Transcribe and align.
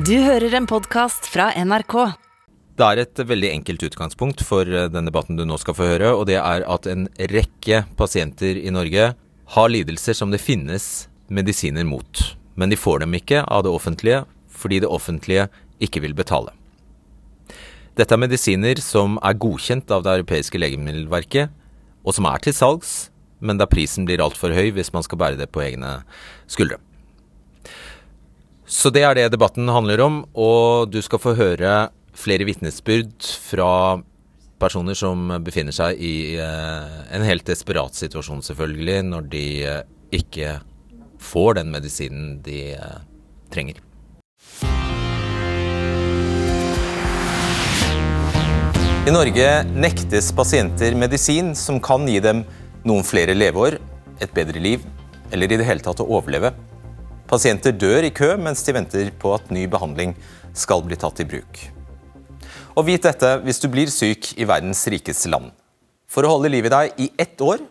Du 0.00 0.14
hører 0.16 0.54
en 0.56 0.64
podkast 0.64 1.26
fra 1.28 1.50
NRK. 1.60 1.94
Det 2.78 2.86
er 2.86 3.00
et 3.02 3.20
veldig 3.28 3.48
enkelt 3.52 3.82
utgangspunkt 3.84 4.40
for 4.46 4.64
eh, 4.64 4.86
den 4.88 5.10
debatten 5.10 5.36
du 5.36 5.42
nå 5.44 5.58
skal 5.60 5.76
få 5.76 5.88
høre, 5.90 6.14
og 6.16 6.24
det 6.30 6.38
er 6.40 6.64
at 6.64 6.88
en 6.88 7.04
rekke 7.28 7.82
pasienter 7.98 8.56
i 8.56 8.72
Norge 8.72 9.10
har 9.56 9.68
lidelser 9.68 10.16
som 10.16 10.32
det 10.32 10.40
finnes 10.40 10.86
medisiner 11.28 11.84
mot. 11.84 12.22
Men 12.56 12.72
de 12.72 12.80
får 12.80 13.02
dem 13.04 13.18
ikke 13.18 13.44
av 13.44 13.66
det 13.66 13.74
offentlige 13.74 14.24
fordi 14.62 14.80
det 14.80 14.88
offentlige 14.88 15.50
ikke 15.84 16.06
vil 16.06 16.16
betale. 16.16 16.54
Dette 17.98 18.16
er 18.16 18.24
medisiner 18.24 18.80
som 18.80 19.20
er 19.20 19.36
godkjent 19.36 19.92
av 19.92 20.06
det 20.06 20.20
europeiske 20.22 20.64
legemiddelverket, 20.64 21.52
og 22.06 22.16
som 22.16 22.30
er 22.30 22.40
til 22.40 22.56
salgs, 22.56 23.10
men 23.44 23.60
der 23.60 23.68
prisen 23.68 24.08
blir 24.08 24.24
altfor 24.24 24.56
høy 24.56 24.70
hvis 24.72 24.94
man 24.96 25.04
skal 25.04 25.20
bære 25.20 25.42
det 25.42 25.52
på 25.52 25.66
egne 25.66 25.98
skuldre. 26.48 26.80
Så 28.70 28.92
det 28.94 29.02
er 29.02 29.16
det 29.18 29.32
debatten 29.32 29.66
handler 29.66 29.98
om, 30.04 30.20
og 30.38 30.92
du 30.94 31.00
skal 31.02 31.18
få 31.18 31.34
høre 31.34 31.90
flere 32.14 32.46
vitnesbyrd 32.46 33.26
fra 33.42 33.98
personer 34.62 34.94
som 34.94 35.26
befinner 35.42 35.74
seg 35.74 35.98
i 35.98 36.36
eh, 36.38 37.00
en 37.10 37.26
helt 37.26 37.42
desperat 37.48 37.98
situasjon, 37.98 38.44
selvfølgelig, 38.46 39.02
når 39.10 39.26
de 39.32 39.44
eh, 39.66 39.82
ikke 40.20 40.60
får 41.18 41.58
den 41.58 41.74
medisinen 41.74 42.38
de 42.46 42.60
eh, 42.78 43.02
trenger. 43.50 43.82
I 49.02 49.10
Norge 49.16 49.52
nektes 49.74 50.30
pasienter 50.36 50.94
medisin 50.94 51.56
som 51.58 51.82
kan 51.82 52.06
gi 52.06 52.20
dem 52.22 52.46
noen 52.86 53.02
flere 53.02 53.34
leveår, 53.34 53.80
et 54.22 54.30
bedre 54.36 54.62
liv, 54.62 54.86
eller 55.34 55.50
i 55.50 55.58
det 55.58 55.66
hele 55.66 55.82
tatt 55.82 56.04
å 56.04 56.12
overleve. 56.20 56.54
Pasienter 57.30 57.70
dør 57.78 58.02
i 58.02 58.10
kø 58.10 58.32
mens 58.42 58.64
de 58.66 58.72
venter 58.74 59.10
på 59.22 59.30
at 59.36 59.52
ny 59.54 59.68
behandling 59.70 60.16
skal 60.50 60.82
bli 60.82 60.96
tatt 60.98 61.20
i 61.22 61.26
bruk. 61.30 61.60
Og 62.74 62.88
vit 62.88 63.04
dette 63.06 63.28
hvis 63.44 63.60
du 63.62 63.68
blir 63.70 63.90
syk 63.92 64.32
i 64.34 64.46
verdens 64.50 64.82
rikeste 64.90 65.30
land. 65.30 65.52
For 66.10 66.26
å 66.26 66.32
holde 66.32 66.50
liv 66.50 66.66
i 66.66 66.72
deg 66.72 66.96
i 66.98 67.06
ett 67.22 67.38
år 67.46 67.62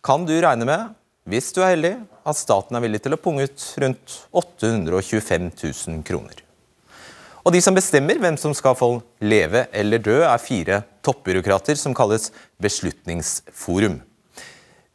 kan 0.00 0.24
du 0.24 0.32
regne 0.32 0.64
med, 0.64 0.94
hvis 1.28 1.52
du 1.52 1.60
er 1.60 1.74
heldig, 1.74 1.90
at 2.24 2.38
staten 2.38 2.78
er 2.78 2.82
villig 2.86 3.02
til 3.04 3.12
å 3.12 3.18
punge 3.20 3.44
ut 3.44 3.66
rundt 3.84 4.14
825 4.32 5.50
000 5.60 6.00
kroner. 6.08 6.40
Og 7.44 7.52
de 7.52 7.60
som 7.60 7.76
bestemmer 7.76 8.16
hvem 8.22 8.38
som 8.40 8.54
skal 8.56 8.78
få 8.78 8.94
leve 9.20 9.66
eller 9.76 10.00
dø, 10.00 10.22
er 10.24 10.40
fire 10.40 10.80
toppbyråkrater 11.04 11.76
som 11.76 11.92
kalles 11.92 12.30
Beslutningsforum. 12.62 14.00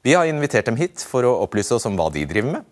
Vi 0.01 0.17
har 0.17 0.25
invitert 0.25 0.65
dem 0.71 0.79
hit 0.79 1.05
for 1.05 1.27
å 1.27 1.35
opplyse 1.43 1.75
oss 1.75 1.85
om 1.85 1.99
hva 1.99 2.09
de 2.09 2.25
driver 2.25 2.57
med, 2.57 2.67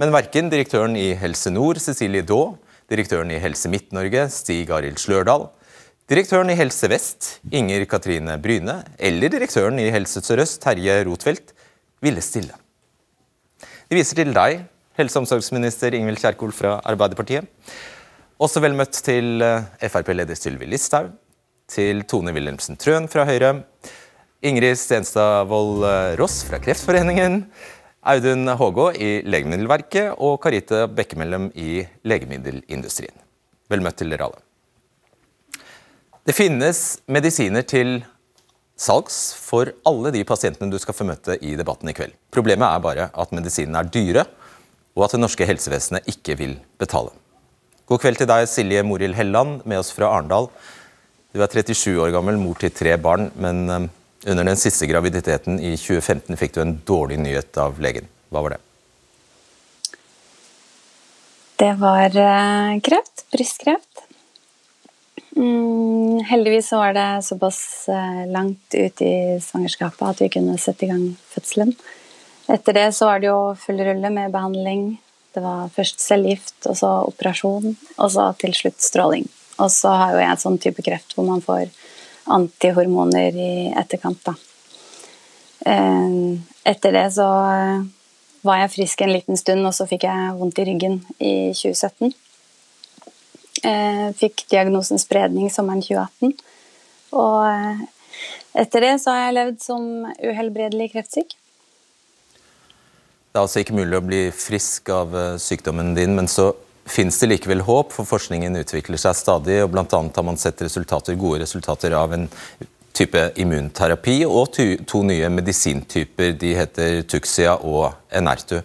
men 0.00 0.14
verken 0.14 0.48
direktøren 0.48 0.94
i 0.96 1.10
Helse 1.20 1.50
Nord, 1.52 1.76
Cecilie 1.84 2.24
Daa, 2.24 2.54
direktøren 2.88 3.30
i 3.34 3.40
Helse 3.42 3.68
Midt-Norge, 3.68 4.24
Stig 4.32 4.70
Arild 4.72 4.96
Slørdal, 4.98 5.50
direktøren 6.08 6.48
i 6.48 6.56
Helse 6.56 6.88
Vest, 6.88 7.28
Inger 7.52 7.84
Katrine 7.90 8.38
Bryne, 8.40 8.78
eller 8.96 9.32
direktøren 9.32 9.76
i 9.82 9.90
Helse 9.92 10.22
Sør-Øst, 10.24 10.62
Terje 10.64 11.02
Rotfeldt, 11.04 11.52
ville 12.00 12.24
stille. 12.24 12.56
De 13.90 13.98
viser 13.98 14.22
til 14.22 14.32
deg, 14.32 14.62
helse- 14.96 15.18
og 15.18 15.26
omsorgsminister 15.26 15.92
Ingvild 15.98 16.22
Kjerkol 16.22 16.54
fra 16.56 16.78
Arbeiderpartiet. 16.88 17.44
Også 18.40 18.62
vel 18.64 18.78
møtt 18.78 18.96
til 19.04 19.44
eh, 19.44 19.68
Frp-leder 19.84 20.38
Sylvi 20.38 20.68
Listhaug, 20.70 21.12
til 21.70 22.06
Tone 22.08 22.32
Wilhelmsen 22.32 22.80
Trøen 22.80 23.04
fra 23.10 23.26
Høyre, 23.28 23.58
Ingrid 24.40 24.80
Stenstad 24.80 25.50
Wold 25.52 25.84
eh, 25.84 26.14
Ross 26.18 26.40
fra 26.48 26.58
Kreftforeningen, 26.62 27.42
Audun 28.00 28.48
Hågå 28.56 28.86
i 28.96 29.08
Legemiddelverket 29.28 30.14
og 30.24 30.38
Karite 30.40 30.86
Bekkemellem 30.88 31.50
i 31.52 31.82
legemiddelindustrien. 32.08 33.12
Vel 33.68 33.84
møtt 33.84 33.98
til 34.00 34.08
dere 34.14 34.30
alle. 34.30 34.40
Det 36.24 36.32
finnes 36.32 36.80
medisiner 37.12 37.66
til 37.68 37.98
salgs 38.80 39.18
for 39.36 39.68
alle 39.84 40.14
de 40.14 40.24
pasientene 40.24 40.72
du 40.72 40.78
skal 40.80 40.96
få 40.96 41.04
møte 41.10 41.36
i 41.44 41.52
debatten 41.60 41.92
i 41.92 41.96
kveld. 41.96 42.16
Problemet 42.32 42.70
er 42.70 42.84
bare 42.84 43.10
at 43.12 43.36
medisinene 43.36 43.84
er 43.84 43.92
dyre, 43.92 44.24
og 44.96 45.04
at 45.04 45.14
det 45.14 45.20
norske 45.20 45.46
helsevesenet 45.48 46.08
ikke 46.08 46.38
vil 46.40 46.56
betale. 46.80 47.12
God 47.84 48.00
kveld 48.00 48.20
til 48.22 48.30
deg, 48.30 48.48
Silje 48.48 48.80
Morild 48.86 49.18
Helland, 49.18 49.60
med 49.68 49.82
oss 49.82 49.92
fra 49.92 50.08
Arendal. 50.08 50.48
Du 51.36 51.42
er 51.42 51.52
37 51.52 52.00
år 52.00 52.14
gammel, 52.16 52.40
mor 52.40 52.56
til 52.56 52.72
tre 52.72 52.96
barn, 52.96 53.28
men 53.36 53.66
eh, 53.68 53.88
under 54.26 54.44
den 54.44 54.56
siste 54.56 54.86
graviditeten 54.86 55.60
i 55.60 55.76
2015 55.76 56.36
fikk 56.36 56.54
du 56.56 56.60
en 56.64 56.76
dårlig 56.86 57.18
nyhet 57.22 57.56
av 57.60 57.80
legen. 57.80 58.08
Hva 58.30 58.44
var 58.44 58.56
det? 58.56 58.60
Det 61.60 61.72
var 61.80 62.16
eh, 62.16 62.80
kreft. 62.84 63.26
Brystkreft. 63.32 64.06
Mm, 65.36 66.20
heldigvis 66.26 66.72
var 66.72 66.92
det 66.96 67.22
såpass 67.22 67.88
eh, 67.88 68.26
langt 68.32 68.74
ut 68.74 69.02
i 69.02 69.40
svangerskapet 69.42 70.08
at 70.08 70.22
vi 70.24 70.30
kunne 70.32 70.58
sette 70.58 70.86
i 70.86 70.90
gang 70.90 71.04
fødselen. 71.30 71.74
Etter 72.50 72.74
det 72.74 72.88
så 72.96 73.06
var 73.06 73.20
det 73.20 73.28
jo 73.30 73.54
full 73.60 73.78
rulle 73.86 74.10
med 74.10 74.32
behandling. 74.34 74.98
Det 75.34 75.42
var 75.44 75.68
først 75.74 76.00
cellegift, 76.02 76.56
og 76.66 76.76
så 76.80 76.88
operasjon, 77.06 77.76
og 77.96 78.08
så 78.10 78.32
til 78.40 78.56
slutt 78.56 78.80
stråling. 78.82 79.28
Og 79.60 79.70
så 79.70 79.92
har 79.94 80.16
jo 80.16 80.22
jeg 80.24 80.32
en 80.32 80.42
sånn 80.42 80.58
type 80.58 80.82
kreft 80.82 81.14
hvor 81.14 81.28
man 81.28 81.44
får 81.44 81.70
antihormoner 82.24 83.36
i 83.36 83.52
etterkant. 83.76 84.20
Da. 84.24 84.34
Eh, 85.66 86.10
etter 86.64 86.92
det 86.92 87.06
så 87.16 87.28
eh, 87.52 87.82
var 88.46 88.62
jeg 88.62 88.72
frisk 88.74 89.04
en 89.04 89.12
liten 89.12 89.40
stund, 89.40 89.66
og 89.66 89.74
så 89.76 89.86
fikk 89.88 90.06
jeg 90.08 90.36
vondt 90.38 90.60
i 90.60 90.66
ryggen 90.68 91.00
i 91.18 91.34
2017. 91.56 92.14
Eh, 93.68 94.06
fikk 94.16 94.46
diagnosen 94.52 95.00
spredning 95.00 95.50
sommeren 95.52 95.84
2018. 95.84 96.32
Og 97.20 97.84
etter 98.60 98.86
det 98.86 98.94
så 99.02 99.12
har 99.12 99.26
jeg 99.26 99.36
levd 99.36 99.60
som 99.64 99.84
uhelbredelig 100.22 100.92
kreftsyk. 100.94 101.36
Det 103.30 103.38
er 103.38 103.44
altså 103.44 103.62
ikke 103.62 103.76
mulig 103.76 103.98
å 103.98 104.02
bli 104.02 104.22
frisk 104.34 104.90
av 104.94 105.12
sykdommen 105.38 105.92
din, 105.94 106.16
men 106.16 106.26
så 106.30 106.50
Fins 106.90 107.20
det 107.22 107.28
likevel 107.30 107.62
håp, 107.62 107.92
for 107.94 108.08
forskningen 108.08 108.58
utvikler 108.64 108.98
seg 108.98 109.14
stadig, 109.14 109.60
og 109.62 109.70
bl.a. 109.70 109.86
har 109.86 110.26
man 110.26 110.38
sett 110.40 110.62
resultater, 110.64 111.14
gode 111.18 111.44
resultater 111.44 111.94
av 111.94 112.16
en 112.16 112.26
type 112.96 113.20
immunterapi 113.40 114.16
og 114.26 114.56
to 114.90 115.02
nye 115.06 115.28
medisintyper. 115.30 116.34
De 116.40 116.50
heter 116.58 117.02
Tuxia 117.08 117.54
og 117.62 117.92
Enertu. 118.10 118.58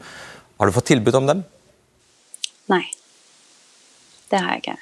Har 0.58 0.66
du 0.66 0.74
fått 0.74 0.90
tilbud 0.90 1.20
om 1.22 1.30
dem? 1.30 1.44
Nei, 2.72 2.84
det 4.32 4.42
har 4.42 4.56
jeg 4.56 4.64
ikke. 4.64 4.78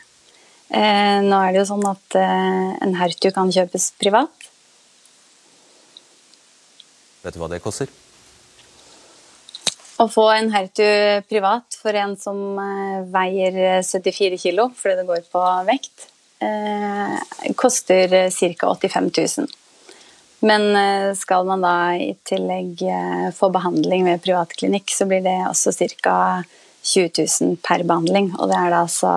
Eh, 0.73 1.19
nå 1.27 1.37
er 1.43 1.51
det 1.51 1.59
jo 1.59 1.67
sånn 1.73 1.83
at 1.85 2.17
eh, 2.17 2.69
Enertu 2.87 3.27
kan 3.35 3.51
kjøpes 3.53 3.91
privat. 3.99 4.47
Vet 7.23 7.35
du 7.35 7.43
hva 7.43 7.51
det 7.51 7.61
koster? 7.63 7.91
Å 10.01 10.07
få 10.09 10.23
en 10.33 10.49
Hertu 10.49 10.85
privat 11.29 11.75
for 11.77 11.93
en 11.93 12.15
som 12.17 12.37
eh, 12.57 13.01
veier 13.13 13.83
74 13.85 14.39
kg, 14.41 14.71
fordi 14.77 14.95
det 14.99 15.05
går 15.05 15.25
på 15.29 15.41
vekt, 15.67 16.07
eh, 16.41 17.19
koster 17.59 18.09
ca. 18.33 18.71
85 18.71 19.11
000. 19.13 19.51
Men 20.49 20.65
eh, 20.75 21.11
skal 21.15 21.45
man 21.45 21.61
da 21.63 21.75
i 21.93 22.09
tillegg 22.25 22.81
få 23.37 23.51
behandling 23.53 24.07
ved 24.09 24.23
privatklinikk, 24.25 24.95
så 24.95 25.05
blir 25.09 25.21
det 25.25 25.37
også 25.51 25.75
ca. 26.01 26.17
20 26.83 27.13
000 27.21 27.61
per 27.63 27.85
behandling. 27.87 28.33
Og 28.39 28.49
det 28.49 28.57
er 28.57 28.73
da 28.73 28.81
altså 28.87 29.13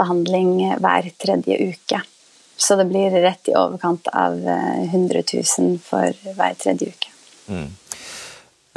behandling 0.00 0.56
hver 0.80 1.10
tredje 1.20 1.60
uke. 1.60 2.00
Så 2.60 2.76
det 2.76 2.88
blir 2.88 3.12
rett 3.20 3.52
i 3.52 3.54
overkant 3.56 4.08
av 4.16 4.34
100 4.40 5.22
000 5.28 5.78
for 5.84 6.34
hver 6.34 6.58
tredje 6.58 6.90
uke. 6.90 7.14
Mm. 7.52 7.70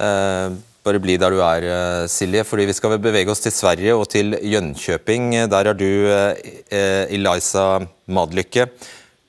Uh 0.04 0.62
bare 0.84 1.00
bli 1.00 1.16
der 1.20 1.32
du 1.32 1.40
er, 1.40 1.64
eh, 1.64 2.08
Silje, 2.12 2.44
fordi 2.44 2.66
vi 2.68 2.76
skal 2.76 2.98
bevege 3.00 3.32
oss 3.32 3.40
til 3.40 3.52
Sverige 3.56 3.96
og 3.96 4.10
til 4.12 4.36
Jönköping. 4.36 5.48
Der 5.48 5.70
er 5.70 5.74
du 5.74 5.88
eh, 6.12 7.08
Eliza 7.08 7.80
Madlykke. 8.08 8.68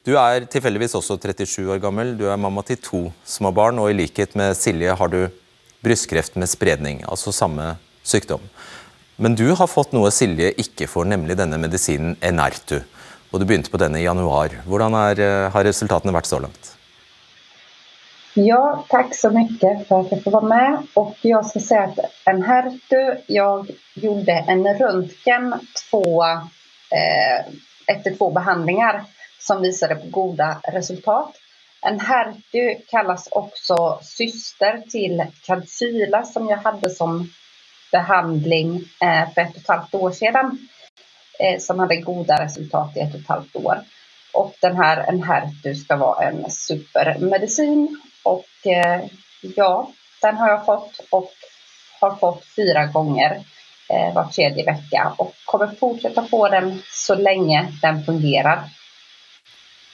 Du 0.04 0.16
er 0.18 0.44
tilfeldigvis 0.50 0.96
også 0.98 1.16
37 1.16 1.70
år 1.70 1.80
gammel. 1.80 2.16
Du 2.18 2.26
er 2.26 2.36
mamma 2.36 2.62
til 2.62 2.76
to 2.76 3.12
små 3.24 3.54
barn, 3.54 3.78
og 3.78 3.90
i 3.90 3.96
likhet 3.96 4.34
med 4.36 4.56
Silje 4.58 4.94
har 4.98 5.08
du 5.08 5.28
brystkreft 5.84 6.36
med 6.36 6.50
spredning, 6.50 7.04
altså 7.08 7.32
samme 7.32 7.76
sykdom. 8.04 8.42
Men 9.16 9.36
du 9.38 9.46
har 9.54 9.70
fått 9.70 9.94
noe 9.94 10.10
Silje 10.10 10.50
ikke 10.58 10.88
får, 10.90 11.06
nemlig 11.06 11.38
denne 11.38 11.60
medisinen 11.60 12.16
Enertu. 12.20 12.80
Og 13.30 13.40
du 13.40 13.46
begynte 13.46 13.70
på 13.70 13.78
denne 13.78 14.00
i 14.02 14.06
januar. 14.06 14.50
Hvordan 14.66 14.94
er, 14.94 15.20
eh, 15.20 15.50
har 15.50 15.64
resultatene 15.64 16.12
vært 16.12 16.26
så 16.26 16.42
langt? 16.42 16.74
Ja, 18.34 18.84
tack 18.88 19.14
så 19.14 19.30
mycket 19.30 19.88
för 19.88 20.00
att 20.00 20.10
jag 20.10 20.22
får 20.24 20.30
vara 20.30 20.44
med. 20.46 20.82
Och 20.94 21.16
jag 21.20 21.46
ska 21.46 21.60
säga 21.60 21.82
att 21.82 21.98
en 22.24 22.42
Hertu, 22.42 23.22
jag 23.26 23.70
gjorde 23.94 24.32
en 24.32 24.78
röntgen 24.78 25.54
två, 25.90 26.24
eh, 26.24 27.46
efter 27.86 28.14
två 28.16 28.30
behandlingar 28.30 29.04
som 29.38 29.62
visade 29.62 29.94
på 29.94 30.06
goda 30.06 30.60
resultat. 30.72 31.36
En 31.86 32.00
Hertu 32.00 32.74
kallas 32.88 33.28
också 33.30 33.98
syster 34.02 34.78
till 34.90 35.24
Kadcyla 35.46 36.22
som 36.22 36.48
jag 36.48 36.58
hade 36.58 36.90
som 36.90 37.28
behandling 37.92 38.76
eh, 39.02 39.34
för 39.34 39.40
ett 39.40 39.50
och 39.50 39.56
ett 39.62 39.68
halvt 39.68 39.94
år 39.94 40.10
sedan. 40.10 40.68
eh, 41.40 41.58
som 41.60 41.78
hadde 41.78 41.96
gode 41.96 42.44
resultat 42.44 42.96
i 42.96 43.00
ett 43.00 43.14
och 43.14 43.20
ett 43.20 43.28
halvt 43.28 43.56
år. 43.56 43.78
Och 44.32 44.54
den 44.60 44.76
här 44.76 45.08
Enhertu 45.08 45.74
ska 45.74 45.96
vara 45.96 46.28
en 46.28 46.50
supermedicin 46.50 48.00
och 48.24 48.66
eh, 48.66 49.04
ja, 49.40 49.90
den 50.22 50.36
har 50.36 50.48
jag 50.48 50.66
fått 50.66 51.00
och 51.10 51.32
har 52.00 52.16
fått 52.16 52.44
fyra 52.56 52.86
gånger 52.86 53.40
eh, 53.88 54.14
var 54.14 54.24
tredje 54.24 54.64
vecka 54.64 55.14
och 55.18 55.34
kommer 55.44 55.66
fortsätta 55.66 56.24
få 56.24 56.48
den 56.48 56.82
så 56.90 57.14
lenge 57.14 57.72
den 57.82 58.04
fungerer. 58.04 58.58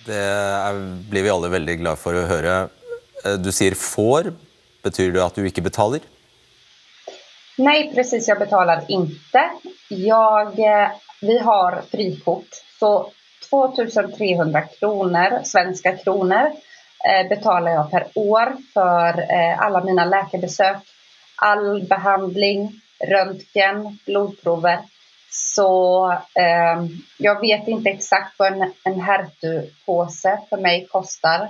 Det 0.06 0.16
er, 0.16 0.78
blir 1.10 1.22
vi 1.22 1.30
alle 1.30 1.50
veldig 1.52 1.76
glad 1.82 1.98
for 2.00 2.16
å 2.16 2.24
høre. 2.28 2.54
Eh, 3.24 3.36
du 3.36 3.52
sier 3.52 3.76
får. 3.76 4.32
Betyr 4.84 5.12
det 5.12 5.24
at 5.24 5.36
du 5.36 5.44
ikke 5.44 5.66
betaler? 5.66 6.00
Nei, 7.60 7.90
precis. 7.92 8.28
Jeg 8.28 8.40
betaler 8.40 8.86
ikke. 8.88 9.44
Jag, 9.92 10.58
eh, 10.58 10.96
vi 11.20 11.38
har 11.38 11.82
frikort. 11.90 12.62
Så 12.78 13.10
2300 13.50 14.62
kroner, 14.78 15.40
svenska 15.44 15.96
kronor 15.96 16.46
eh, 16.46 16.69
betalar 17.28 17.70
jag 17.70 17.90
per 17.90 18.06
år 18.14 18.56
för 18.74 19.32
alle 19.32 19.56
alla 19.56 19.84
mina 19.84 20.04
läkarbesök, 20.04 20.76
all 21.36 21.86
behandling, 21.88 22.80
röntgen, 23.06 23.98
blodprover. 24.06 24.78
Så 25.30 26.12
eh, 26.34 26.84
jag 27.16 27.40
vet 27.40 27.68
inte 27.68 27.90
exakt 27.90 28.34
vad 28.38 28.52
en, 28.52 28.72
en 28.84 29.00
Hertu-påse 29.00 30.38
för 30.48 30.56
mig 30.56 30.86
kostar. 30.90 31.40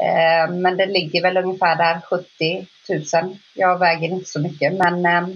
Eh, 0.00 0.50
men 0.50 0.76
det 0.76 0.86
ligger 0.86 1.22
väl 1.22 1.36
ungefär 1.36 1.76
där 1.76 2.00
70 2.00 2.66
000. 3.22 3.36
Jag 3.54 3.78
väger 3.78 4.08
inte 4.08 4.30
så 4.30 4.40
mycket, 4.40 4.72
men 4.72 5.06
eh, 5.06 5.28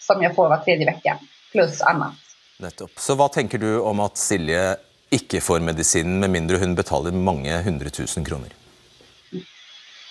som 0.00 0.22
jeg 0.22 0.34
får 0.34 0.48
hver 0.48 0.58
tredje 0.64 0.86
vecka, 0.86 1.18
pluss 1.52 1.82
annet. 1.82 2.14
Nettopp. 2.58 2.90
Så 2.96 3.14
hva 3.14 3.28
tenker 3.28 3.58
du 3.58 3.78
om 3.80 4.00
at 4.00 4.16
Silje 4.16 4.76
ikke 5.12 5.40
får 5.44 5.60
medisinen 5.60 6.18
med 6.20 6.32
mindre 6.32 6.56
hun 6.56 6.74
betaler 6.74 7.12
mange 7.12 7.52
hundre 7.62 7.90
tusen 7.90 8.24
kroner? 8.24 8.54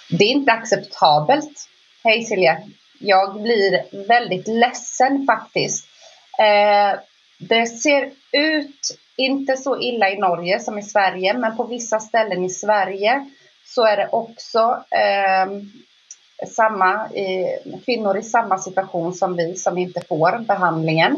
Det 0.10 0.22
er 0.22 0.40
ikke 0.40 0.54
acceptabelt. 0.60 1.63
Hei 2.06 2.19
Silje. 2.25 2.54
Jeg 3.02 3.31
blir 3.42 3.78
veldig 4.07 4.44
ledsen 4.62 5.24
faktisk. 5.25 5.88
Eh, 6.40 6.94
det 7.40 7.63
ser 7.72 8.12
ut 8.36 8.92
ikke 9.18 9.56
så 9.57 9.74
ille 9.81 10.12
i 10.13 10.19
Norge 10.22 10.60
som 10.62 10.78
i 10.78 10.86
Sverige, 10.86 11.34
men 11.34 11.56
på 11.57 11.66
vissa 11.72 12.00
steder 12.00 12.38
i 12.44 12.52
Sverige 12.54 13.18
så 13.66 13.88
er 13.90 14.04
det 14.04 14.07
også 14.13 14.66
eh, 14.94 15.56
samma, 16.54 16.92
eh, 17.10 17.66
kvinnor 17.86 18.18
i 18.19 18.24
samme 18.24 18.60
situation 18.62 19.13
som 19.13 19.34
vi 19.38 19.56
som 19.57 19.78
ikke 19.78 20.06
får 20.06 20.44
behandlingen. 20.48 21.18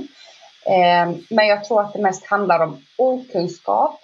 Eh, 0.64 1.16
men 1.30 1.48
jeg 1.48 1.64
tror 1.68 1.82
att 1.82 1.94
det 1.94 2.08
mest 2.08 2.26
handler 2.26 2.70
om 2.70 2.78
okunskap. 2.98 4.00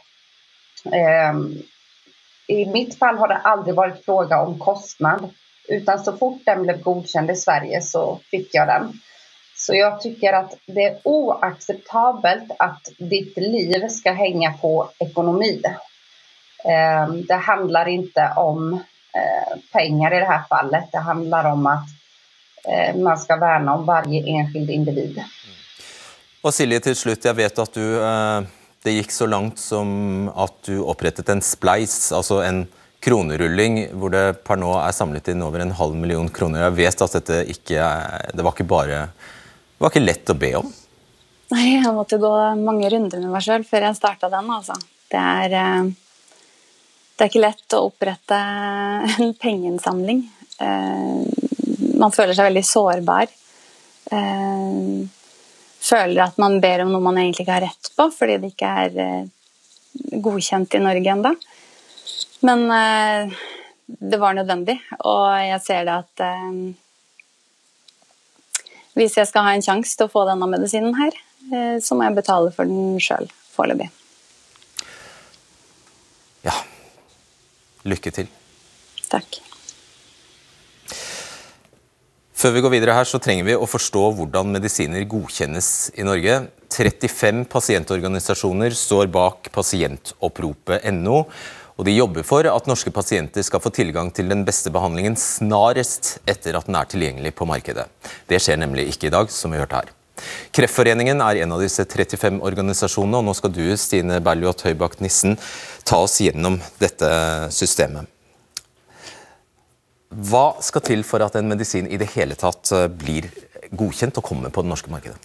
Eh, 2.47 2.55
I 2.55 2.65
mitt 2.65 2.97
fall 2.99 3.17
har 3.17 3.27
det 3.27 3.41
aldri 3.43 3.75
vært 3.77 4.05
fråga 4.05 4.41
om 4.41 4.59
kostnad. 4.59 5.29
Utan 5.67 6.03
så 6.03 6.13
fort 6.17 6.41
den 6.45 6.65
ble 6.65 6.77
godkänd 6.83 7.31
i 7.31 7.35
Sverige 7.39 7.81
så 7.81 8.19
fikk 8.31 8.49
jeg 8.53 8.67
den. 8.67 8.89
Så 9.55 9.77
jeg 9.77 9.99
tycker 10.03 10.35
at 10.41 10.55
det 10.65 10.85
er 10.85 11.07
oacceptabelt 11.07 12.51
at 12.59 12.89
ditt 12.97 13.37
liv 13.37 13.85
skal 13.89 14.17
hänga 14.17 14.53
på 14.61 14.89
ekonomi. 14.99 15.61
Eh, 16.65 17.07
det 17.27 17.39
handler 17.47 17.93
ikke 17.93 18.31
om 18.37 18.73
penger 18.73 19.61
pengar 19.71 20.13
i 20.13 20.19
det 20.19 20.25
här 20.25 20.43
fallet. 20.49 20.91
Det 20.91 20.97
handlar 20.97 21.45
om 21.45 21.67
att 21.67 21.87
eh, 22.67 22.95
man 22.95 23.17
skal 23.17 23.39
verne 23.39 23.71
om 23.71 23.85
varje 23.85 24.23
enskild 24.27 24.69
individ. 24.69 25.23
Og 26.43 26.53
Silje, 26.53 26.79
til 26.83 26.95
slutt, 26.95 27.23
jeg 27.23 27.35
vet 27.37 27.59
at 27.59 27.77
du 27.77 27.85
eh, 28.03 28.43
Det 28.83 28.95
gikk 28.97 29.13
så 29.15 29.27
langt 29.29 29.61
som 29.61 30.29
at 30.35 30.55
du 30.67 30.81
opprettet 30.83 31.29
en 31.31 31.43
spleis, 31.43 32.11
altså 32.15 32.41
en 32.43 32.65
kronerulling, 33.03 33.79
hvor 33.99 34.11
det 34.11 34.43
per 34.47 34.59
nå 34.59 34.71
er 34.79 34.95
samlet 34.95 35.31
inn 35.31 35.43
over 35.43 35.63
en 35.63 35.73
halv 35.75 35.95
million 35.99 36.29
kroner. 36.31 36.65
Jeg 36.67 36.77
vet 36.79 37.03
at 37.03 37.17
dette 37.17 37.41
ikke 37.51 37.87
Det 38.31 38.43
var 38.43 38.55
ikke 38.55 38.67
bare 38.67 39.01
Det 39.11 39.83
var 39.83 39.91
ikke 39.91 40.03
lett 40.05 40.31
å 40.31 40.37
be 40.39 40.53
om? 40.59 40.69
Nei, 41.53 41.65
jeg 41.75 41.95
måtte 41.95 42.19
gå 42.19 42.31
mange 42.59 42.87
runder 42.89 43.19
med 43.23 43.33
meg 43.33 43.43
sjøl 43.45 43.65
før 43.67 43.89
jeg 43.89 43.99
starta 43.99 44.31
den, 44.31 44.47
altså. 44.51 44.77
Det 45.11 45.19
er 45.19 45.91
det 47.13 47.27
er 47.27 47.29
ikke 47.29 47.43
lett 47.43 47.75
å 47.77 47.83
opprette 47.91 48.37
en 49.19 49.33
pengeinnsamling. 49.39 50.23
Eh, 50.57 51.19
man 52.01 52.13
føler 52.13 52.33
seg 52.33 52.49
veldig 52.49 52.63
sårbar. 52.65 53.29
Eh, 55.83 55.87
føler 55.87 56.23
at 56.23 56.37
man 56.41 56.59
ber 56.63 56.83
om 56.83 56.93
noe 56.93 57.03
man 57.03 57.19
egentlig 57.19 57.43
ikke 57.45 57.57
har 57.57 57.65
rett 57.67 57.91
på, 57.97 58.07
fordi 58.15 58.37
det 58.39 58.53
ikke 58.53 58.71
er 58.83 58.99
eh, 59.03 59.27
godkjent 60.23 60.77
i 60.77 60.81
Norge 60.83 61.11
ennå. 61.13 61.33
Men 62.43 62.65
det 63.87 64.17
var 64.19 64.33
nødvendig, 64.35 64.75
og 64.99 65.27
jeg 65.39 65.61
ser 65.63 65.85
det 65.87 65.93
at 65.93 66.23
hvis 68.99 69.15
jeg 69.15 69.29
skal 69.29 69.47
ha 69.47 69.53
en 69.55 69.63
sjanse 69.63 69.95
til 69.95 70.09
å 70.09 70.11
få 70.11 70.25
denne 70.27 70.49
medisinen 70.51 70.91
her, 70.97 71.15
så 71.79 71.95
må 71.95 72.03
jeg 72.09 72.17
betale 72.17 72.51
for 72.51 72.67
den 72.67 72.99
sjøl 72.99 73.31
foreløpig. 73.55 73.87
Ja, 76.43 76.57
Lykke 77.83 78.11
til. 78.15 78.29
Takk. 79.11 79.52
Før 82.43 82.51
vi 82.51 82.59
går 82.59 82.73
videre 82.73 82.91
her, 82.97 83.07
så 83.07 83.21
trenger 83.23 83.45
vi 83.47 83.53
å 83.55 83.67
forstå 83.71 84.01
hvordan 84.17 84.49
medisiner 84.51 85.05
godkjennes 85.07 85.67
i 85.95 86.03
Norge. 86.03 86.41
35 86.75 87.45
pasientorganisasjoner 87.47 88.75
står 88.75 89.07
bak 89.13 89.47
pasientoppropet.no. 89.55 91.21
Og 91.79 91.87
de 91.87 91.95
jobber 91.95 92.27
for 92.27 92.49
at 92.51 92.67
norske 92.67 92.91
pasienter 92.91 93.47
skal 93.47 93.63
få 93.63 93.71
tilgang 93.71 94.11
til 94.11 94.27
den 94.27 94.43
beste 94.43 94.73
behandlingen 94.75 95.15
snarest 95.15 96.17
etter 96.27 96.59
at 96.59 96.67
den 96.67 96.75
er 96.75 96.91
tilgjengelig 96.91 97.31
på 97.39 97.47
markedet. 97.47 97.87
Det 98.27 98.43
skjer 98.43 98.59
nemlig 98.59 98.89
ikke 98.91 99.07
i 99.07 99.15
dag, 99.15 99.31
som 99.31 99.55
vi 99.55 99.63
hørte 99.63 99.79
her. 99.79 99.95
Kreftforeningen 100.51 101.23
er 101.23 101.45
en 101.45 101.55
av 101.55 101.63
disse 101.63 101.87
35 101.87 102.43
organisasjonene, 102.43 103.23
og 103.23 103.29
nå 103.29 103.39
skal 103.39 103.55
du, 103.55 103.63
Stine 103.79 104.19
Berliot 104.19 104.67
Høybakk 104.67 104.99
Nissen, 104.99 105.39
ta 105.87 106.03
oss 106.03 106.19
gjennom 106.19 106.59
dette 106.83 107.07
systemet. 107.55 108.12
Hva 110.13 110.45
skal 110.63 110.83
til 110.85 111.03
for 111.07 111.23
at 111.25 111.35
en 111.39 111.49
medisin 111.49 111.89
i 111.89 111.99
det 111.99 112.11
hele 112.13 112.37
tatt 112.39 112.71
eh, 112.75 112.87
blir 112.87 113.29
godkjent 113.73 114.19
og 114.19 114.25
kommer 114.27 114.53
på 114.53 114.63
det 114.63 114.71
norske 114.71 114.91
markedet? 114.93 115.17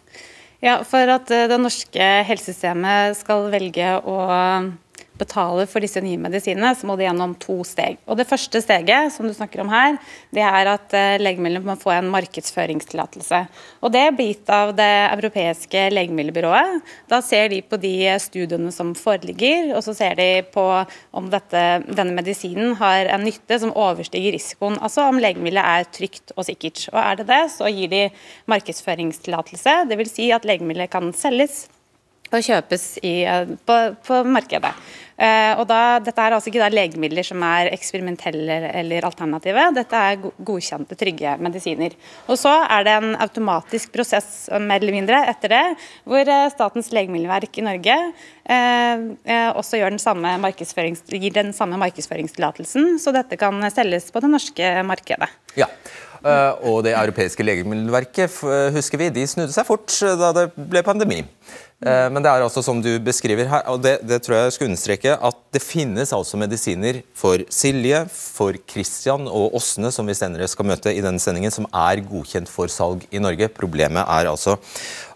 Ja, 0.65 0.81
For 0.87 1.11
at 1.13 1.31
eh, 1.35 1.47
det 1.51 1.61
norske 1.61 2.11
helsesystemet 2.29 3.19
skal 3.21 3.49
velge 3.53 3.95
å 4.03 4.19
betaler 5.19 5.69
for 5.71 5.85
disse 5.85 6.01
nye 6.05 6.19
medisinene, 6.21 6.73
så 6.77 6.89
må 6.89 6.97
de 6.99 7.07
gjennom 7.07 7.35
to 7.41 7.61
steg. 7.67 7.99
Og 8.07 8.19
Det 8.19 8.27
første 8.29 8.63
steget 8.63 9.13
som 9.15 9.29
du 9.29 9.35
snakker 9.35 9.63
om 9.63 9.71
her, 9.73 9.99
det 10.35 10.45
er 10.45 10.71
at 10.73 10.95
eh, 10.97 11.19
legemidlene 11.21 11.67
må 11.67 11.77
få 11.79 11.93
en 11.97 12.11
markedsføringstillatelse. 12.13 13.41
Og 13.83 13.93
Det 13.95 14.05
blir 14.17 14.33
gitt 14.33 14.53
av 14.53 14.75
det 14.79 14.91
europeiske 15.13 15.89
legemiddelbyrået. 15.95 16.83
Da 17.11 17.21
ser 17.25 17.49
de 17.53 17.61
på 17.63 17.79
de 17.81 17.95
studiene 18.23 18.73
som 18.75 18.95
foreligger, 18.99 19.75
og 19.77 19.83
så 19.87 19.95
ser 19.97 20.19
de 20.19 20.29
på 20.55 20.67
om 21.13 21.31
dette, 21.33 21.65
denne 21.89 22.17
medisinen 22.17 22.77
har 22.81 23.11
en 23.15 23.27
nytte 23.27 23.61
som 23.63 23.75
overstiger 23.75 24.35
risikoen. 24.37 24.79
Altså 24.85 25.09
om 25.09 25.21
legemiddelet 25.23 25.65
er 25.65 25.89
trygt 25.95 26.35
og 26.37 26.47
sikkert. 26.49 26.89
Og 26.93 27.01
Er 27.03 27.19
det 27.21 27.29
det, 27.31 27.43
så 27.55 27.71
gir 27.73 27.91
de 27.93 28.05
markedsføringstillatelse. 28.51 29.83
Dvs. 29.89 30.15
Si 30.19 30.31
at 30.35 30.47
legemiddelet 30.49 30.91
kan 30.93 31.13
selges 31.17 31.67
og 32.37 32.45
kjøpes 32.45 32.87
i, 33.03 33.23
eh, 33.25 33.53
på, 33.67 33.77
på, 34.05 34.23
markedet. 34.29 34.73
Uh, 35.19 35.59
og 35.59 35.65
da, 35.67 35.99
Dette 35.99 36.23
er 36.23 36.35
altså 36.37 36.47
ikke 36.47 36.61
da 36.63 36.69
legemidler 36.71 37.27
som 37.27 37.43
er 37.43 37.73
eksperimentelle 37.73 38.59
eller 38.79 39.03
alternative, 39.09 39.65
dette 39.75 40.03
er 40.11 40.21
godkjente, 40.47 40.95
trygge 40.95 41.33
medisiner. 41.43 41.97
Og 42.31 42.39
Så 42.39 42.53
er 42.63 42.87
det 42.87 42.95
en 43.01 43.17
automatisk 43.19 43.91
prosess 43.97 44.47
mer 44.63 44.79
eller 44.79 44.95
mindre 44.95 45.25
etter 45.33 45.57
det, 45.57 45.65
hvor 46.07 46.31
Statens 46.55 46.93
legemiddelverk 46.95 47.59
i 47.59 47.67
Norge 47.67 47.97
eh, 48.47 49.51
også 49.59 49.81
den 49.83 49.99
gir 51.19 51.35
den 51.35 51.53
samme 51.57 51.81
markedsføringstillatelsen, 51.83 53.01
så 53.03 53.11
dette 53.17 53.41
kan 53.41 53.59
selges 53.75 54.13
på 54.15 54.23
det 54.23 54.31
norske 54.31 54.71
markedet. 54.87 55.33
Ja, 55.59 55.67
og 56.63 56.85
Det 56.87 56.95
europeiske 56.95 57.43
legemiddelverket 57.43 58.39
husker 58.75 59.03
vi, 59.03 59.11
de 59.15 59.27
snudde 59.27 59.55
seg 59.55 59.67
fort 59.67 59.91
da 60.19 60.31
det 60.37 60.47
ble 60.55 60.83
pandemi. 60.87 61.25
Eh, 61.79 62.09
men 62.11 62.25
det 62.25 62.31
er 62.31 62.43
altså 62.43 62.63
som 62.65 62.81
du 62.83 62.91
beskriver 63.03 63.47
her, 63.47 63.63
og 63.71 63.83
det, 63.85 63.99
det, 64.03 64.19
tror 64.25 64.41
jeg 64.41 64.57
skal 64.57 64.67
understreke, 64.67 65.15
at 65.15 65.39
det 65.55 65.63
finnes 65.63 66.11
altså 66.15 66.41
medisiner 66.41 67.03
for 67.17 67.45
Silje, 67.55 68.03
for 68.11 68.59
Christian 68.71 69.29
og 69.31 69.55
Åsne, 69.59 69.93
som 69.95 70.09
vi 70.09 70.17
senere 70.19 70.49
skal 70.51 70.67
møte 70.73 70.91
i 70.95 71.05
denne 71.05 71.23
sendingen, 71.23 71.55
som 71.55 71.69
er 71.71 72.03
godkjent 72.09 72.51
for 72.51 72.73
salg 72.73 73.07
i 73.15 73.23
Norge. 73.23 73.51
Problemet 73.55 74.03
er 74.03 74.33
altså 74.33 74.59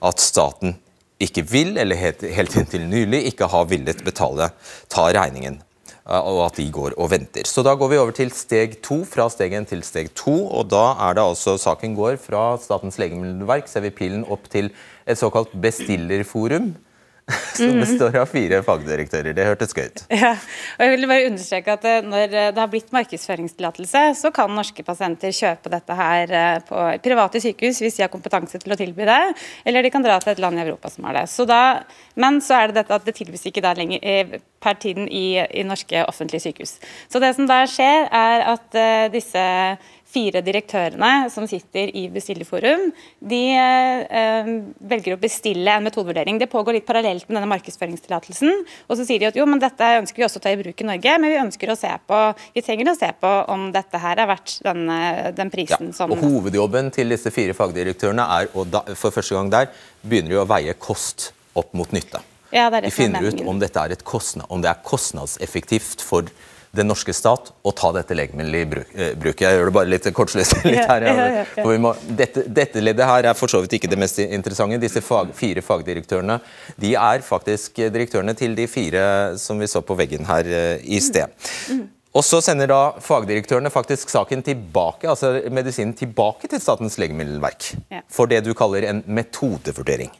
at 0.02 0.22
staten 0.22 0.76
ikke 1.22 1.44
vil, 1.50 1.74
eller 1.78 1.98
helt, 1.98 2.22
helt 2.34 2.56
inntil 2.58 2.86
nylig 2.90 3.24
ikke 3.32 3.50
har 3.50 3.68
villet 3.70 4.06
betale, 4.06 4.50
ta 4.90 5.10
regningen 5.14 5.60
og 6.06 6.38
at 6.46 6.56
de 6.58 6.66
går 6.72 6.96
og 6.98 7.10
venter. 7.12 7.46
Så 7.46 7.62
Da 7.62 7.74
går 7.74 7.88
vi 7.88 7.98
over 7.98 8.12
til 8.12 8.30
steg 8.30 8.80
to, 8.82 9.04
fra 9.04 9.28
steg 9.30 9.52
én 9.52 9.66
til 9.68 9.82
steg 9.82 10.14
to. 10.14 10.46
og 10.50 10.68
da 10.70 10.96
er 11.08 11.14
det 11.14 11.22
altså 11.22 11.56
Saken 11.58 11.94
går 11.94 12.16
fra 12.18 12.56
Statens 12.58 12.98
legemiddelverk, 12.98 13.68
ser 13.68 13.80
vi 13.80 13.90
pilen 13.90 14.24
opp 14.24 14.48
til 14.50 14.70
et 15.06 15.18
såkalt 15.18 15.52
bestillerforum. 15.54 16.74
som 17.58 17.80
består 17.80 18.16
av 18.22 18.30
fire 18.30 18.60
fagdirektører. 18.66 19.34
Det 19.36 19.46
hørtes 19.46 19.74
gøy 19.76 19.88
ut. 19.88 20.04
Ja, 20.22 20.34
og 20.78 20.84
jeg 20.84 20.92
vil 20.94 21.08
bare 21.10 21.26
understreke 21.30 21.74
at 21.74 21.84
eh, 21.88 22.04
Når 22.06 22.34
eh, 22.36 22.50
det 22.54 22.60
har 22.60 22.70
blitt 22.70 22.92
markedsføringstillatelse, 22.94 24.02
så 24.18 24.30
kan 24.34 24.52
norske 24.54 24.84
pasienter 24.86 25.34
kjøpe 25.34 25.72
dette 25.72 25.96
her 25.98 26.34
eh, 26.38 26.58
på 26.68 26.84
private 27.02 27.42
sykehus 27.42 27.80
hvis 27.82 27.98
de 27.98 28.06
har 28.06 28.12
kompetanse 28.12 28.60
til 28.62 28.74
å 28.74 28.78
tilby 28.78 29.06
det, 29.08 29.20
eller 29.66 29.82
de 29.84 29.92
kan 29.94 30.04
dra 30.04 30.18
til 30.22 30.34
et 30.34 30.42
land 30.42 30.60
i 30.60 30.64
Europa 30.66 30.92
som 30.92 31.08
har 31.08 31.18
det. 31.18 31.26
Så 31.32 31.46
da, 31.48 31.62
men 32.20 32.40
så 32.44 32.60
er 32.60 32.70
det 32.70 32.82
dette 32.82 32.98
at 33.00 33.08
det 33.08 33.16
tilbys 33.18 33.46
ikke 33.48 33.64
da 33.64 33.74
lenger 33.78 34.36
per 34.62 34.78
tiden 34.78 35.08
i, 35.10 35.40
i 35.42 35.64
norske 35.66 36.04
offentlige 36.06 36.46
sykehus. 36.46 36.76
Så 37.10 37.22
det 37.22 37.32
som 37.36 37.48
da 37.50 37.62
skjer, 37.70 38.06
er 38.14 38.46
at 38.52 38.78
disse 39.14 39.42
fire 40.12 40.42
direktørene 40.44 41.30
som 41.32 41.46
sitter 41.48 41.90
i 41.96 42.06
bestillerforum, 42.12 42.90
de 43.18 43.42
eh, 43.56 44.50
velger 44.92 45.16
å 45.16 45.20
bestille 45.20 45.76
en 45.76 45.86
metodevurdering. 45.86 46.40
Det 46.40 46.50
pågår 46.52 46.78
litt 46.78 46.88
parallelt 46.88 47.28
med 47.28 47.38
denne 47.38 47.50
markedsføringstillatelsen. 47.54 48.64
Og 48.88 48.98
så 48.98 49.06
sier 49.08 49.22
de 49.22 49.30
at 49.30 49.38
jo, 49.38 49.46
men 49.48 49.62
dette 49.62 49.92
ønsker 50.02 50.22
vi 50.22 50.26
også 50.28 50.42
å 50.42 50.44
ta 50.44 50.52
i 50.52 50.60
bruk 50.60 50.84
i 50.84 50.88
Norge, 50.88 51.16
men 51.22 51.32
vi 51.32 51.40
ønsker 51.40 51.72
å 51.72 51.78
se 51.78 51.92
på 52.06 52.20
vi 52.52 52.64
trenger 52.64 52.92
å 52.92 52.96
se 52.98 53.08
på 53.20 53.30
om 53.52 53.70
dette 53.74 54.00
her 54.02 54.20
er 54.20 54.28
verdt 54.28 54.58
den, 54.64 54.84
den 55.36 55.52
prisen 55.52 55.90
ja, 55.90 55.96
som 55.96 56.12
og 56.12 56.20
Hovedjobben 56.22 56.90
til 56.94 57.12
disse 57.12 57.32
fire 57.34 57.54
fagdirektørene 57.56 58.26
er 58.36 58.50
å 58.56 58.66
da, 58.68 58.84
for 58.98 59.14
første 59.14 59.36
gang 59.36 59.50
der 59.52 59.70
begynner 60.02 60.36
de 60.36 60.42
å 60.42 60.48
veie 60.48 60.76
kost 60.80 61.30
opp 61.58 61.72
mot 61.76 61.90
nytte. 61.94 62.20
Ja, 62.52 62.68
det 62.68 62.82
det 62.82 62.90
de 62.90 62.96
finner 62.96 63.24
ut 63.24 63.40
om, 63.48 63.60
dette 63.60 63.80
er 63.80 63.94
et 63.94 64.04
kostnad, 64.04 64.46
om 64.52 64.60
det 64.60 64.68
er 64.68 64.80
kostnadseffektivt 64.84 66.04
for 66.04 66.28
den 66.72 66.88
norske 66.88 67.12
stat 67.12 67.50
å 67.62 67.72
ta 67.76 67.90
dette 67.92 68.16
legemiddelet 68.16 68.64
i 68.64 68.68
bruk, 68.70 68.92
eh, 68.96 69.12
bruk. 69.20 69.40
Jeg 69.44 69.58
gjør 69.58 69.68
det 69.68 69.74
bare 69.76 69.90
litt 69.92 70.08
kortsløst. 70.16 70.54
Litt 70.68 70.88
her, 70.88 71.04
ja, 71.04 71.26
ja, 71.44 71.64
må, 71.82 71.92
dette, 72.08 72.46
dette, 72.48 72.80
leddet 72.80 73.08
her 73.08 73.28
er 73.28 73.36
for 73.36 73.52
så 73.52 73.60
vidt 73.60 73.76
ikke 73.76 73.90
det 73.92 73.98
mest 74.00 74.20
interessante. 74.24 74.80
Disse 74.80 75.02
fag, 75.04 75.34
fire 75.36 75.64
fagdirektørene 75.64 76.38
de 76.80 76.94
er 76.96 77.24
faktisk 77.26 77.82
direktørene 77.92 78.34
til 78.38 78.56
de 78.56 78.68
fire 78.70 79.02
som 79.40 79.60
vi 79.60 79.68
så 79.68 79.84
på 79.84 79.96
veggen 79.98 80.24
her 80.28 80.48
eh, 80.48 80.86
i 80.88 81.02
sted. 81.04 81.28
Mm. 81.68 81.84
Og 82.12 82.24
så 82.24 82.42
sender 82.44 82.68
da 82.68 82.80
fagdirektørene 83.00 83.72
faktisk 83.72 84.10
saken 84.12 84.44
tilbake, 84.44 85.08
altså 85.08 85.34
medisinen 85.52 85.94
tilbake 85.96 86.48
til 86.48 86.60
Statens 86.60 86.98
legemiddelverk 87.00 87.70
for 88.12 88.28
det 88.28 88.42
du 88.44 88.52
kaller 88.56 88.84
en 88.88 89.00
metodevurdering. 89.08 90.12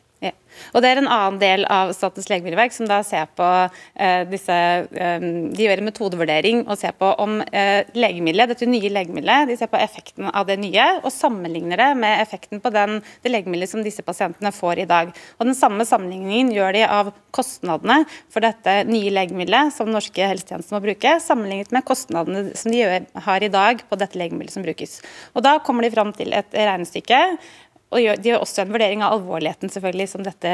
Og 0.73 0.83
Det 0.83 0.89
er 0.89 1.01
en 1.03 1.11
annen 1.11 1.39
del 1.41 1.67
av 1.71 1.93
Statens 1.97 2.29
legemiddelverk 2.31 2.75
som 2.75 2.89
da 2.89 3.03
ser 3.07 3.29
på 3.37 3.47
uh, 3.47 4.23
disse 4.31 4.57
um, 4.89 5.27
De 5.53 5.67
gjør 5.67 5.83
en 5.83 5.89
metodevurdering 5.89 6.63
og 6.65 6.79
ser 6.81 6.95
på 6.99 7.11
om 7.23 7.39
uh, 7.43 7.81
legemiddelet, 7.97 8.55
dette 8.55 8.69
nye 8.69 8.93
legemiddelet, 8.93 9.51
de 9.51 9.59
ser 9.61 9.71
på 9.73 9.81
effekten 9.81 10.31
av 10.33 10.49
det 10.49 10.59
nye 10.63 10.87
og 11.03 11.11
sammenligner 11.13 11.81
det 11.81 11.91
med 12.01 12.23
effekten 12.23 12.63
på 12.63 12.73
den, 12.73 13.01
det 13.25 13.33
legemiddelet 13.33 13.73
som 13.73 13.85
disse 13.85 14.05
pasientene 14.07 14.53
får 14.55 14.83
i 14.83 14.89
dag. 14.89 15.13
Og 15.39 15.49
Den 15.49 15.59
samme 15.59 15.87
sammenligningen 15.89 16.53
gjør 16.57 16.77
de 16.77 16.85
av 16.89 17.13
kostnadene 17.35 18.03
for 18.33 18.45
dette 18.45 18.83
nye 18.89 19.13
legemiddelet 19.13 19.75
som 19.77 19.91
norske 19.93 20.29
helsetjenester 20.29 20.77
må 20.77 20.83
bruke, 20.85 21.17
sammenlignet 21.23 21.75
med 21.75 21.87
kostnadene 21.89 22.47
som 22.59 22.73
de 22.73 22.81
gjør, 22.81 23.09
har 23.27 23.45
i 23.45 23.53
dag 23.53 23.85
på 23.89 23.99
dette 24.01 24.19
legemiddelet 24.21 24.57
som 24.57 24.65
brukes. 24.65 25.01
Og 25.37 25.45
Da 25.45 25.59
kommer 25.65 25.85
de 25.85 25.93
fram 25.93 26.13
til 26.17 26.33
et 26.37 26.55
regnestykke 26.57 27.21
og 27.93 28.23
de 28.23 28.31
gjør 28.31 28.43
også 28.43 28.65
en 28.65 28.73
vurdering 28.73 29.03
av 29.05 29.19
alvorligheten 29.19 29.73
selvfølgelig 29.73 30.09
som 30.11 30.25
dette, 30.25 30.53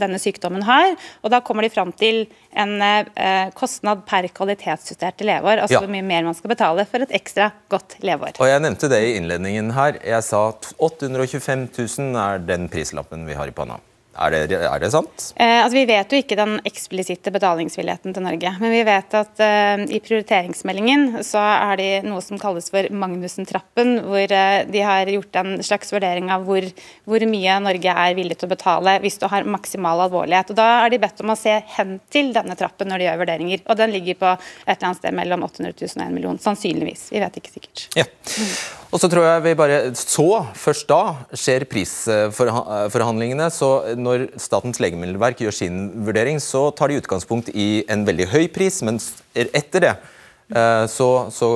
denne 0.00 0.20
sykdommen 0.22 0.64
har. 0.66 0.94
og 1.22 1.32
Da 1.32 1.42
kommer 1.44 1.66
de 1.66 1.72
fram 1.72 1.92
til 1.92 2.24
en 2.56 2.76
eh, 2.82 3.50
kostnad 3.58 4.06
per 4.08 4.28
kvalitetsjusterte 4.34 5.26
leveår. 5.28 5.64
Altså 5.64 5.78
ja. 5.78 5.82
hvor 5.84 5.92
mye 5.92 6.06
mer 6.06 6.24
man 6.26 6.36
skal 6.38 6.54
betale 6.54 6.86
for 6.88 7.04
et 7.04 7.12
ekstra 7.18 7.50
godt 7.72 7.98
leveår. 8.04 8.38
Og 8.40 8.48
Jeg 8.48 8.64
nevnte 8.64 8.90
det 8.90 9.02
i 9.04 9.14
innledningen 9.18 9.74
her. 9.76 10.00
Jeg 10.04 10.24
sa 10.26 10.48
825 10.78 11.68
000 11.76 12.18
er 12.24 12.42
den 12.48 12.70
prislappen 12.72 13.28
vi 13.28 13.36
har 13.36 13.50
i 13.50 13.54
panna. 13.54 13.78
Er 14.18 14.34
det, 14.34 14.58
er 14.58 14.80
det 14.82 14.90
sant? 14.90 15.28
Eh, 15.36 15.60
altså 15.62 15.76
vi 15.76 15.84
vet 15.88 16.12
jo 16.12 16.18
ikke 16.18 16.38
den 16.38 16.56
eksplisitte 16.66 17.30
betalingsvilligheten 17.34 18.14
til 18.16 18.24
Norge. 18.24 18.52
Men 18.58 18.74
vi 18.74 18.80
vet 18.86 19.14
at 19.14 19.42
eh, 19.44 19.84
i 19.94 20.00
prioriteringsmeldingen 20.02 21.20
så 21.26 21.42
er 21.42 21.78
det 21.78 21.90
noe 22.06 22.22
som 22.24 22.40
kalles 22.40 22.70
for 22.72 22.88
Magnussen-trappen, 22.90 23.94
hvor 24.08 24.34
eh, 24.40 24.62
de 24.68 24.82
har 24.82 25.12
gjort 25.12 25.38
en 25.42 25.54
slags 25.66 25.94
vurdering 25.94 26.32
av 26.34 26.46
hvor, 26.48 26.66
hvor, 27.06 27.26
mye 27.28 27.58
Norge 27.62 27.94
er 28.06 28.16
villig 28.18 28.38
til 28.40 28.48
å 28.48 28.54
betale 28.54 28.96
hvis 29.04 29.20
du 29.22 29.28
har 29.30 29.46
maksimal 29.46 30.06
alvorlighet. 30.08 30.50
Og 30.52 30.58
Da 30.58 30.68
er 30.82 30.94
de 30.94 31.02
bedt 31.02 31.22
om 31.22 31.34
å 31.34 31.38
se 31.38 31.54
hen 31.76 31.98
til 32.10 32.32
denne 32.34 32.58
trappen 32.58 32.90
når 32.90 33.02
de 33.02 33.08
gjør 33.08 33.22
vurderinger. 33.22 33.62
Og 33.68 33.78
den 33.78 33.94
ligger 33.94 34.18
på 34.18 34.34
et 34.34 34.74
eller 34.74 34.90
annet 34.90 35.02
sted 35.02 35.18
mellom 35.20 35.46
800 35.46 35.76
000 35.78 35.94
og 35.94 36.06
1 36.08 36.18
million. 36.18 36.42
Sannsynligvis. 36.42 37.08
Vi 37.14 37.22
vet 37.22 37.38
ikke 37.38 37.54
sikkert. 37.54 37.86
Ja. 37.98 38.08
Og 38.88 39.00
så 39.02 39.08
tror 39.12 39.26
jeg 39.26 39.44
vi 39.44 39.56
bare 39.58 39.78
Så, 39.98 40.26
først 40.56 40.88
da, 40.88 41.02
skjer 41.36 41.66
prisforhandlingene. 41.68 43.50
Så 43.52 43.96
når 44.00 44.28
Statens 44.40 44.80
legemiddelverk 44.80 45.42
gjør 45.44 45.56
sin 45.58 45.80
vurdering, 46.06 46.40
så 46.40 46.68
tar 46.72 46.88
de 46.88 47.00
utgangspunkt 47.02 47.52
i 47.52 47.84
en 47.90 48.06
veldig 48.08 48.30
høy 48.32 48.46
pris, 48.52 48.80
men 48.86 49.00
etter 49.36 49.84
det 49.84 49.94
eh, 49.94 50.84
så, 50.88 51.08
så, 51.34 51.50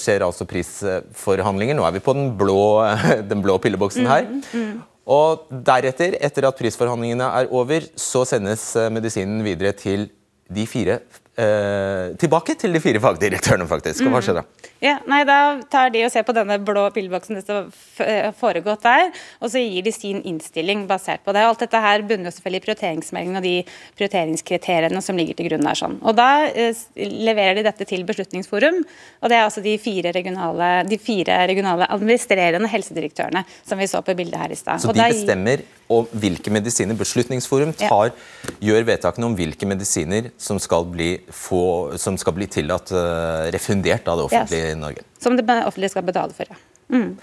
skjer 0.00 0.24
altså 0.24 0.48
prisforhandlinger. 0.48 1.76
Nå 1.76 1.84
er 1.84 1.98
vi 1.98 2.04
på 2.04 2.16
den 2.16 2.32
blå, 2.40 2.62
den 3.30 3.44
blå 3.44 3.58
pilleboksen 3.62 4.08
her. 4.08 4.24
Mm, 4.30 4.42
mm. 4.52 4.78
Og 5.08 5.48
deretter, 5.64 6.18
etter 6.24 6.48
at 6.48 6.56
prisforhandlingene 6.56 7.28
er 7.42 7.52
over, 7.52 7.84
så 7.96 8.24
sendes 8.28 8.70
eh, 8.76 8.90
medisinen 8.92 9.44
videre 9.44 9.76
til 9.76 10.08
de 10.48 10.64
fire 10.68 11.02
eh, 11.38 12.16
tilbake 12.20 12.56
til 12.58 12.74
de 12.74 12.80
fire 12.82 13.00
fagdirektørene, 13.02 13.66
faktisk. 13.70 14.04
Hva 14.10 14.20
skjer 14.24 14.40
da? 14.40 14.44
Ja, 14.82 14.96
nei, 15.10 15.22
Da 15.28 15.38
tar 15.70 15.90
de 15.94 16.04
og 16.06 16.12
ser 16.12 16.24
på 16.26 16.34
denne 16.36 16.58
blå 16.62 16.84
pilleboksen 16.94 17.40
som 17.42 17.70
har 17.98 18.06
eh, 18.06 18.28
foregått 18.38 18.84
der, 18.86 19.10
og 19.42 19.52
så 19.52 19.62
gir 19.62 19.86
de 19.86 19.92
sin 19.94 20.20
innstilling 20.26 20.86
basert 20.90 21.24
på 21.26 21.34
det. 21.36 21.46
Alt 21.46 21.64
dette 21.64 21.80
her 21.82 22.04
bunner 22.06 22.30
jo 22.30 22.34
selvfølgelig 22.36 22.62
i 22.62 22.66
prioriteringsmeldingen 22.66 23.40
og 23.40 23.46
de 23.46 23.54
prioriteringskriteriene 23.98 25.02
som 25.04 25.18
ligger 25.18 25.38
til 25.38 25.50
grunn 25.50 25.66
der. 25.66 25.78
sånn. 25.78 25.98
Og 26.02 26.16
Da 26.18 26.28
eh, 26.50 26.84
leverer 26.98 27.58
de 27.58 27.66
dette 27.66 27.88
til 27.88 28.06
Beslutningsforum, 28.08 28.82
og 29.22 29.30
det 29.30 29.38
er 29.38 29.46
altså 29.46 29.64
de 29.64 29.76
fire 29.82 30.12
regionale, 30.16 30.70
de 30.88 30.98
fire 31.02 31.42
regionale 31.50 31.88
administrerende 31.94 32.70
helsedirektørene 32.70 33.44
som 33.66 33.78
vi 33.78 33.90
så 33.90 34.02
på 34.02 34.16
bildet 34.18 34.40
her 34.40 34.54
i 34.54 34.58
stad. 34.58 34.82
Så 34.82 34.94
de 34.94 35.10
bestemmer 35.12 35.62
om 35.88 36.06
hvilke 36.20 36.52
medisiner 36.52 36.96
Beslutningsforum 36.98 37.72
tar, 37.76 38.12
ja. 38.12 38.54
gjør 38.70 38.86
vedtakene 38.90 39.28
om 39.30 39.36
hvilke 39.38 39.68
medisiner 39.68 40.30
som 40.40 40.60
skal 40.60 40.84
bli 40.92 41.14
få, 41.32 41.96
som 42.00 42.18
skal 42.20 42.36
bli 42.36 42.48
tillatt 42.52 42.92
uh, 42.92 43.48
refundert 43.54 44.08
av 44.08 44.20
det 44.20 44.26
offentlige 44.28 44.66
yes. 44.66 44.76
i 44.76 44.80
Norge. 44.80 45.04
Som 45.18 45.38
det 45.38 45.46
offentlige 45.48 45.94
skal 45.96 46.04
betale 46.08 46.36
for, 46.36 46.50
ja. 46.52 46.60
Mm. 46.92 47.14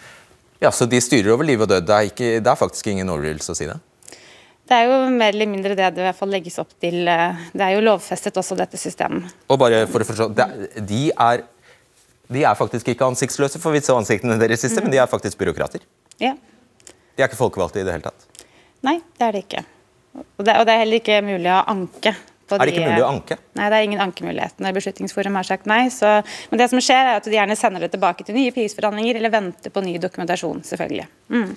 Ja, 0.59 0.71
Så 0.71 0.85
de 0.89 1.01
styrer 1.01 1.33
over 1.33 1.45
liv 1.45 1.61
og 1.61 1.69
død. 1.69 1.85
Det 1.85 1.95
er, 1.95 2.09
ikke, 2.09 2.29
det 2.41 2.49
er 2.49 2.57
faktisk 2.57 2.87
ingen 2.89 3.09
overdrivelse 3.11 3.53
å 3.53 3.57
si 3.57 3.67
det? 3.69 3.77
Det 4.65 4.77
er 4.77 4.87
jo 4.89 5.09
mer 5.13 5.35
eller 5.35 5.49
mindre 5.49 5.75
det 5.77 5.91
det 5.93 6.01
i 6.01 6.07
hvert 6.07 6.17
fall 6.17 6.31
legges 6.33 6.57
opp 6.61 6.71
til. 6.81 7.03
Eh, 7.11 7.43
det 7.53 7.65
er 7.67 7.75
jo 7.75 7.83
lovfestet 7.85 8.37
også, 8.41 8.57
dette 8.57 8.79
systemet. 8.81 9.29
Og 9.51 9.59
bare 9.61 9.83
for 9.91 10.01
å 10.01 10.07
forstå, 10.07 10.29
de 10.89 11.01
er, 11.11 11.43
de 12.33 12.45
er 12.47 12.57
faktisk 12.57 12.89
ikke 12.95 13.05
ansiktsløse, 13.11 13.61
for 13.61 13.75
vi 13.75 13.83
så 13.85 13.99
ansiktene 13.99 14.39
deres 14.41 14.65
siste, 14.65 14.81
mm. 14.81 14.87
men 14.87 14.95
de 14.95 15.03
er 15.03 15.11
faktisk 15.11 15.37
byråkrater. 15.43 15.85
Ja. 16.23 16.33
De 16.87 17.21
er 17.21 17.29
ikke 17.29 17.39
folkevalgte 17.39 17.83
i 17.83 17.85
det 17.85 17.93
hele 17.93 18.07
tatt? 18.07 18.25
Nei, 18.85 18.99
det 19.17 19.27
er 19.27 19.35
det 19.35 19.43
ikke. 19.47 19.65
Og 20.15 20.45
det, 20.47 20.55
og 20.55 20.65
det 20.67 20.73
er 20.73 20.81
heller 20.83 21.01
ikke 21.01 21.19
mulig 21.25 21.51
å 21.51 21.63
anke 21.73 22.15
er 22.45 22.61
det 22.61 22.75
ikke 22.75 22.85
mulig 22.85 23.01
å 23.01 23.09
anke? 23.09 23.37
Nei, 23.57 23.67
det 23.71 23.77
er 23.77 23.87
ingen 23.87 24.01
ankemulighet 24.03 24.59
når 24.61 24.75
Beslutningsforum 24.77 25.37
har 25.39 25.47
sagt 25.47 25.65
nei. 25.69 25.87
Så, 25.93 26.11
men 26.51 26.61
det 26.61 26.67
som 26.69 26.81
skjer 26.83 27.09
er 27.09 27.17
at 27.17 27.25
de 27.25 27.33
gjerne 27.33 27.57
sender 27.57 27.85
det 27.85 27.89
tilbake 27.95 28.25
til 28.27 28.37
nye 28.37 28.53
prisforhandlinger 28.53 29.17
eller 29.17 29.33
venter 29.33 29.73
på 29.73 29.81
ny 29.81 29.95
dokumentasjon, 30.03 30.61
selvfølgelig. 30.67 31.07
Mm. 31.33 31.55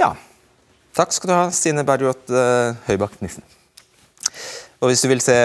Ja. 0.00 0.14
Takk 0.96 1.12
skal 1.14 1.30
du 1.30 1.34
ha, 1.36 1.44
Stine 1.54 1.84
Bergljot 1.86 2.32
uh, 2.32 2.72
Høybakk 2.88 3.20
Nissen. 3.20 3.44
Og 4.80 4.88
Hvis 4.88 5.04
du 5.04 5.10
vil 5.12 5.20
se 5.20 5.36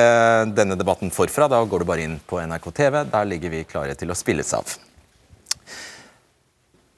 denne 0.55 0.79
debatten 0.79 1.11
forfra, 1.11 1.49
da 1.51 1.59
går 1.67 1.83
du 1.83 1.89
bare 1.89 2.07
inn 2.07 2.15
på 2.23 2.39
NRK 2.39 2.71
TV. 2.71 3.01
Der 3.11 3.27
ligger 3.27 3.51
vi 3.51 3.65
klare 3.67 3.97
til 3.99 4.13
å 4.13 4.15
spilles 4.15 4.55
av. 4.55 4.77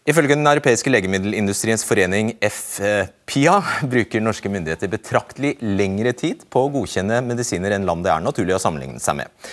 Ifølge 0.07 0.37
den 0.37 0.47
europeiske 0.47 0.91
legemiddelindustriens 0.93 1.81
forening 1.83 2.29
FPIA 2.39 3.57
bruker 3.91 4.21
norske 4.23 4.47
myndigheter 4.47 4.87
betraktelig 4.87 5.57
lengre 5.59 6.13
tid 6.15 6.45
på 6.47 6.61
å 6.63 6.69
godkjenne 6.71 7.17
medisiner 7.27 7.75
enn 7.75 7.83
land 7.89 8.07
det 8.07 8.13
er 8.13 8.23
naturlig 8.23 8.55
å 8.55 8.61
sammenligne 8.63 9.03
seg 9.03 9.17
med. 9.19 9.49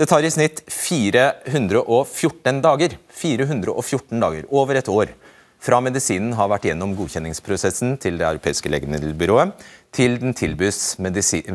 Det 0.00 0.06
tar 0.08 0.24
i 0.24 0.30
snitt 0.32 0.62
414 0.72 2.62
dager, 2.64 2.96
414 3.20 4.24
dager, 4.24 4.48
over 4.48 4.80
et 4.80 4.88
år, 4.88 5.12
fra 5.60 5.82
medisinen 5.84 6.32
har 6.38 6.48
vært 6.54 6.70
gjennom 6.70 6.94
godkjenningsprosessen 6.96 7.98
til 8.00 8.16
det 8.16 8.30
europeiske 8.30 8.72
legemiddelbyrået, 8.72 9.52
til 9.92 10.16
den 10.22 10.32
tilbys 10.38 10.94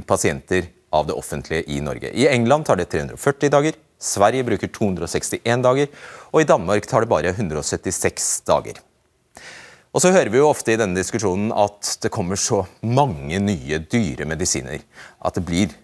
pasienter 0.06 0.70
av 0.94 1.10
det 1.10 1.18
offentlige 1.18 1.66
i 1.74 1.82
Norge. 1.82 2.14
I 2.14 2.30
England 2.30 2.70
tar 2.70 2.78
det 2.78 2.92
340 2.94 3.50
dager, 3.50 3.82
Sverige 4.04 4.44
bruker 4.48 4.72
261 4.76 5.64
dager, 5.64 5.94
og 6.34 6.42
i 6.42 6.48
Danmark 6.50 6.88
tar 6.90 7.06
det 7.06 7.12
bare 7.12 7.32
176 7.32 8.44
dager. 8.50 8.82
Og 9.94 10.02
så 10.02 10.10
hører 10.12 10.32
vi 10.34 10.40
jo 10.42 10.50
ofte 10.50 10.74
i 10.74 10.80
denne 10.80 10.98
diskusjonen 10.98 11.52
at 11.54 11.96
det 12.02 12.12
kommer 12.14 12.40
så 12.40 12.64
mange 12.82 13.38
nye, 13.40 13.78
dyre 13.78 14.26
medisiner 14.26 14.82
at 15.22 15.38
det 15.38 15.46
blir 15.46 15.76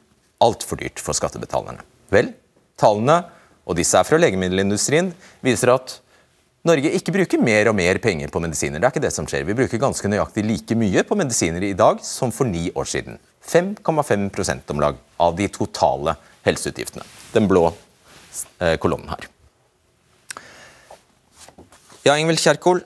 altfor 0.41 0.81
dyrt 0.81 1.01
for 1.03 1.17
skattebetalerne. 1.17 1.85
Vel, 2.09 2.33
tallene, 2.79 3.21
og 3.69 3.77
disse 3.77 3.99
er 3.99 4.07
fra 4.07 4.17
legemiddelindustrien, 4.17 5.11
viser 5.45 5.75
at 5.75 5.99
Norge 6.67 6.91
ikke 6.91 7.13
bruker 7.15 7.39
mer 7.39 7.69
og 7.71 7.77
mer 7.77 8.01
penger 8.03 8.31
på 8.33 8.41
medisiner. 8.43 8.81
Det 8.81 8.87
er 8.87 8.91
ikke 8.91 9.03
det 9.05 9.13
som 9.15 9.27
skjer. 9.29 9.45
Vi 9.47 9.55
bruker 9.55 9.79
ganske 9.79 10.09
nøyaktig 10.11 10.43
like 10.43 10.75
mye 10.75 11.05
på 11.07 11.15
medisiner 11.15 11.63
i 11.63 11.75
dag 11.77 12.01
som 12.03 12.33
for 12.35 12.49
ni 12.49 12.65
år 12.75 12.89
siden. 12.89 13.19
5,5% 13.45 14.73
om 14.73 14.81
lag 14.81 14.97
av 15.21 15.37
de 15.37 15.47
totale 15.53 16.17
helseutgiftene. 16.43 17.05
Den 17.31 17.47
blå 17.47 17.69
kolonnen 18.81 19.09
her. 19.11 19.27
Ja, 22.05 22.15
Ingvild 22.15 22.39
Kjerkol. 22.39 22.81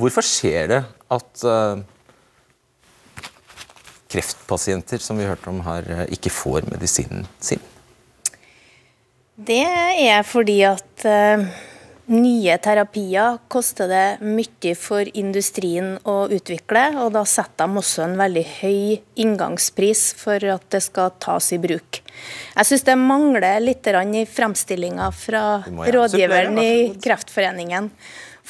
Hvorfor 0.00 0.24
skjer 0.24 0.70
det 0.70 0.80
at 1.12 1.42
uh, 1.44 1.82
kreftpasienter 4.10 5.02
som 5.02 5.18
vi 5.20 5.28
hørte 5.28 5.50
om 5.52 5.60
her, 5.66 5.86
eh, 5.86 6.06
ikke 6.16 6.32
får 6.34 6.66
medisinen 6.70 7.26
sin? 7.42 7.62
Det 9.36 9.62
er 9.62 10.22
fordi 10.26 10.58
at 10.68 11.06
nye 12.10 12.56
terapier 12.58 13.38
koster 13.48 13.88
det 13.90 14.06
mye 14.24 14.72
for 14.78 15.06
industrien 15.16 15.92
å 16.08 16.24
utvikle, 16.32 16.82
og 17.02 17.12
da 17.14 17.22
setter 17.28 17.70
de 17.70 17.80
også 17.80 18.04
en 18.04 18.16
veldig 18.18 18.44
høy 18.60 18.80
inngangspris 19.22 20.10
for 20.18 20.42
at 20.54 20.66
det 20.74 20.82
skal 20.84 21.12
tas 21.22 21.52
i 21.54 21.60
bruk. 21.62 22.00
Jeg 22.56 22.68
syns 22.68 22.86
det 22.88 22.96
mangler 22.98 23.62
litt 23.62 23.86
i 23.86 24.24
fremstillinga 24.26 25.10
fra 25.14 25.44
rådgiveren 25.66 26.58
i 26.58 26.74
Kreftforeningen. 26.98 27.92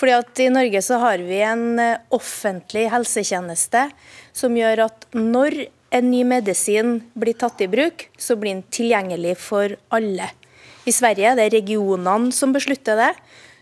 Fordi 0.00 0.16
at 0.16 0.40
I 0.40 0.48
Norge 0.48 0.80
så 0.80 0.96
har 1.02 1.20
vi 1.20 1.42
en 1.44 1.78
eh, 1.82 1.98
offentlig 2.16 2.86
helsetjeneste 2.88 3.90
som 4.32 4.56
gjør 4.56 4.86
at 4.86 5.04
når 5.12 5.66
en 5.92 6.06
ny 6.08 6.22
medisin 6.24 7.00
blir 7.18 7.36
tatt 7.36 7.60
i 7.60 7.68
bruk, 7.68 8.06
så 8.16 8.38
blir 8.38 8.54
den 8.54 8.62
tilgjengelig 8.72 9.34
for 9.42 9.74
alle. 9.92 10.30
I 10.88 10.94
Sverige 10.94 11.34
det 11.36 11.48
er 11.48 11.56
regionene 11.58 12.32
som 12.32 12.54
beslutter 12.54 12.96
det. 12.96 13.10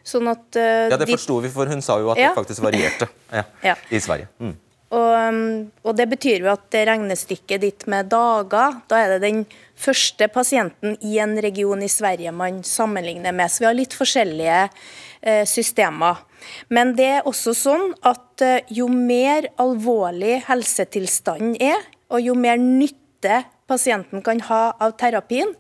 Sånn 0.09 0.31
at, 0.31 0.47
uh, 0.57 0.89
ja, 0.89 0.97
Det 0.97 1.11
forsto 1.11 1.43
vi, 1.45 1.53
for 1.53 1.69
hun 1.69 1.85
sa 1.85 1.99
jo 2.01 2.15
at 2.15 2.21
ja. 2.21 2.31
det 2.31 2.41
faktisk 2.41 2.65
varierte 2.65 3.11
ja, 3.29 3.45
ja. 3.73 3.77
i 3.93 4.01
Sverige. 4.01 4.31
Mm. 4.41 4.57
Og, 4.89 5.69
og, 5.85 5.91
Det 5.97 6.07
betyr 6.09 6.47
jo 6.47 6.53
at 6.55 6.65
det 6.73 6.87
regnestykket 6.89 7.61
ditt 7.61 7.85
med 7.93 8.09
dager, 8.13 8.79
da 8.89 9.03
er 9.03 9.15
det 9.15 9.21
den 9.27 9.43
første 9.79 10.31
pasienten 10.33 10.97
i 11.05 11.19
en 11.21 11.37
region 11.45 11.83
i 11.85 11.91
Sverige 11.93 12.33
man 12.33 12.63
sammenligner 12.65 13.37
med. 13.37 13.53
Så 13.53 13.63
vi 13.63 13.69
har 13.69 13.77
litt 13.77 13.97
forskjellige 13.97 14.63
eh, 14.65 15.45
systemer. 15.49 16.25
Men 16.73 16.95
det 16.97 17.11
er 17.19 17.29
også 17.29 17.53
sånn 17.57 17.93
at 18.09 18.45
eh, 18.45 18.65
jo 18.73 18.89
mer 18.89 19.51
alvorlig 19.61 20.41
helsetilstanden 20.49 21.59
er, 21.61 21.85
og 22.09 22.25
jo 22.25 22.33
mer 22.39 22.57
nytte 22.57 23.43
pasienten 23.69 24.25
kan 24.25 24.41
ha 24.49 24.63
av 24.81 24.97
terapien, 24.97 25.51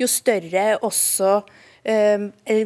jo 0.00 0.08
større 0.08 0.62
er 0.72 0.84
også 0.86 1.40
uh, 1.42 1.57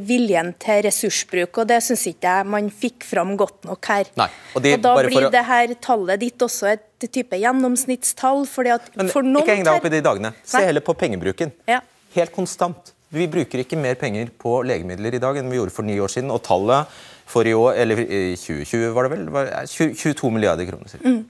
viljen 0.02 0.52
til 0.58 0.80
ressursbruk. 0.86 1.58
og 1.62 1.68
Det 1.70 1.78
syns 1.84 2.06
ikke 2.10 2.30
jeg 2.30 2.48
man 2.50 2.70
fikk 2.74 3.04
fram 3.06 3.36
godt 3.38 3.68
nok 3.68 3.90
her. 3.92 4.10
Nei, 4.18 4.28
og, 4.54 4.62
det, 4.64 4.72
og 4.76 4.82
Da 4.82 4.94
blir 5.06 5.28
å... 5.28 5.30
det 5.32 5.44
her 5.46 5.74
tallet 5.84 6.22
ditt 6.24 6.42
også 6.42 6.72
et 6.72 7.06
type 7.06 7.38
gjennomsnittstall. 7.38 8.46
fordi 8.50 8.74
at 8.74 8.90
Men, 8.96 9.12
for 9.12 9.22
noen... 9.22 9.44
Ikke 9.44 9.56
heng 9.58 9.68
deg 9.68 9.78
opp 9.78 9.86
i 9.86 9.94
de 9.94 10.02
dagene. 10.04 10.32
Se 10.42 10.58
Nei. 10.58 10.66
heller 10.70 10.84
på 10.84 10.96
pengebruken. 10.98 11.54
Ja. 11.70 11.80
Helt 12.16 12.34
konstant. 12.34 12.92
Vi 13.12 13.26
bruker 13.28 13.60
ikke 13.60 13.76
mer 13.76 13.98
penger 14.00 14.30
på 14.40 14.62
legemidler 14.64 15.14
i 15.14 15.20
dag 15.20 15.36
enn 15.36 15.50
vi 15.52 15.58
gjorde 15.58 15.74
for 15.74 15.86
ni 15.86 15.98
år 16.00 16.12
siden. 16.12 16.32
Og 16.32 16.40
tallet 16.46 16.88
for 17.28 17.48
i 17.48 17.52
år, 17.56 17.76
eller 17.82 18.00
i 18.02 18.22
2020 18.40 18.94
var 18.96 19.06
det 19.06 19.12
vel, 19.14 19.28
var 19.32 19.52
22 19.68 20.32
milliarder 20.32 20.68
kroner. 20.68 20.96
Mm. 21.04 21.20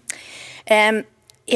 Um, 0.72 1.02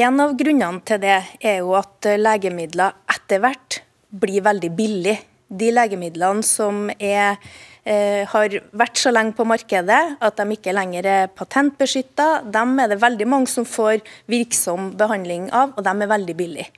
en 0.03 0.21
av 0.21 0.35
grunnene 0.37 0.83
til 0.87 1.01
det 1.01 1.17
er 1.39 1.61
jo 1.63 1.73
at 1.79 2.09
legemidler 2.19 2.95
etter 3.15 3.41
hvert 3.43 3.81
blir 4.11 4.43
veldig 4.45 4.71
billig. 4.75 5.15
De 5.47 5.71
legemidlene 5.71 6.43
som 6.43 6.89
er, 6.99 7.37
eh, 7.85 8.25
har 8.27 8.49
vært 8.71 8.97
så 8.97 9.11
lenge 9.11 9.33
på 9.33 9.45
markedet 9.47 10.17
at 10.19 10.35
de 10.35 10.57
ikke 10.57 10.75
lenger 10.75 11.05
er 11.05 11.27
patentbeskytta, 11.27 12.51
dem 12.51 12.79
er 12.79 12.87
det 12.89 13.01
veldig 13.01 13.27
mange 13.27 13.47
som 13.47 13.65
får 13.65 14.01
virksom 14.27 14.91
behandling 14.97 15.49
av, 15.51 15.73
og 15.77 15.83
de 15.83 15.89
er 15.89 16.13
veldig 16.15 16.35
billige. 16.35 16.71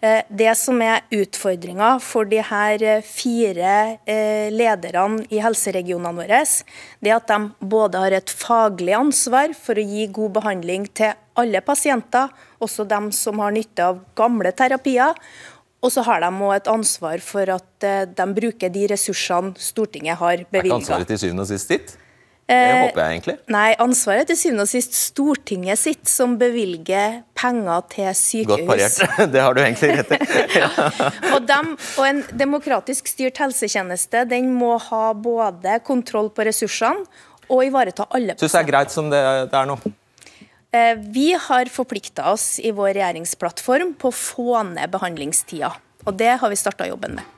Eh, 0.00 0.22
det 0.28 0.52
som 0.60 0.80
er 0.84 1.04
utfordringa 1.14 1.94
for 2.04 2.28
de 2.28 2.42
her 2.44 2.82
eh, 2.84 3.04
fire 3.04 3.98
eh, 4.04 4.52
lederne 4.52 5.24
i 5.32 5.40
helseregionene 5.40 6.12
våre, 6.18 6.42
det 7.00 7.12
er 7.12 7.16
at 7.16 7.30
de 7.30 7.68
både 7.72 8.02
har 8.02 8.16
et 8.18 8.32
faglig 8.32 8.92
ansvar 8.96 9.54
for 9.56 9.78
å 9.78 9.86
gi 9.86 10.04
god 10.12 10.34
behandling 10.36 10.84
til 10.92 11.16
alle 11.36 11.62
pasienter, 11.64 12.28
også 12.60 12.84
dem 12.88 13.08
som 13.12 13.40
har 13.40 13.54
nytte 13.56 13.88
av 13.88 14.02
gamle 14.16 14.52
terapier. 14.56 15.16
Og 15.86 15.92
så 15.94 16.02
har 16.06 16.24
de 16.24 16.32
òg 16.32 16.56
et 16.56 16.72
ansvar 16.72 17.22
for 17.22 17.52
at 17.54 17.86
eh, 17.86 18.08
de 18.10 18.26
bruker 18.40 18.72
de 18.74 18.88
ressursene 18.90 19.54
Stortinget 19.62 20.18
har 20.18 20.42
bevilga. 20.50 20.74
Er 20.74 20.80
ansvaret 20.80 21.10
til 21.12 21.22
syvende 21.22 21.46
og 21.46 21.50
sist 21.52 21.70
ditt? 21.70 21.94
Det 22.46 22.54
eh, 22.54 22.76
håper 22.78 23.00
jeg 23.02 23.14
egentlig. 23.16 23.34
Nei, 23.50 23.68
ansvaret 23.82 24.22
er 24.22 24.28
til 24.30 24.38
syvende 24.38 24.64
og 24.66 24.70
sist 24.70 24.94
Stortinget 24.94 25.80
sitt, 25.80 26.02
som 26.10 26.36
bevilger 26.38 27.20
penger 27.38 27.86
til 27.90 28.10
sykehus. 28.14 28.50
Godt 28.52 28.66
parert. 28.70 29.30
Det 29.34 29.42
har 29.42 29.56
du 29.56 29.62
egentlig 29.64 29.92
rett 29.98 30.12
i. 30.14 30.20
ja. 30.60 30.68
og, 31.32 31.40
dem, 31.48 31.72
og, 31.74 32.02
en 32.06 32.22
demokratisk 32.38 33.10
styrt 33.10 33.42
helsetjeneste 33.42 34.22
den 34.30 34.52
må 34.54 34.76
ha 34.88 35.04
både 35.14 35.80
kontroll 35.86 36.30
på 36.34 36.46
ressursene 36.46 37.06
og 37.46 37.62
ivareta 37.66 38.06
alle. 38.14 38.38
Syns 38.38 38.54
det 38.54 38.62
er 38.62 38.70
greit 38.70 38.94
som 38.94 39.10
det, 39.10 39.22
det 39.50 39.58
er 39.58 39.70
nå? 39.70 39.78
Eh, 40.74 40.96
vi 40.98 41.32
har 41.34 41.70
forplikta 41.72 42.32
oss 42.32 42.58
i 42.58 42.72
vår 42.74 42.94
regjeringsplattform 42.98 43.94
på 44.00 44.10
å 44.10 44.16
få 44.16 44.62
ned 44.72 44.90
behandlingstida. 44.92 45.72
Og 46.06 46.18
det 46.18 46.34
har 46.40 46.52
vi 46.52 46.58
starta 46.58 46.88
jobben 46.88 47.18
med. 47.18 47.32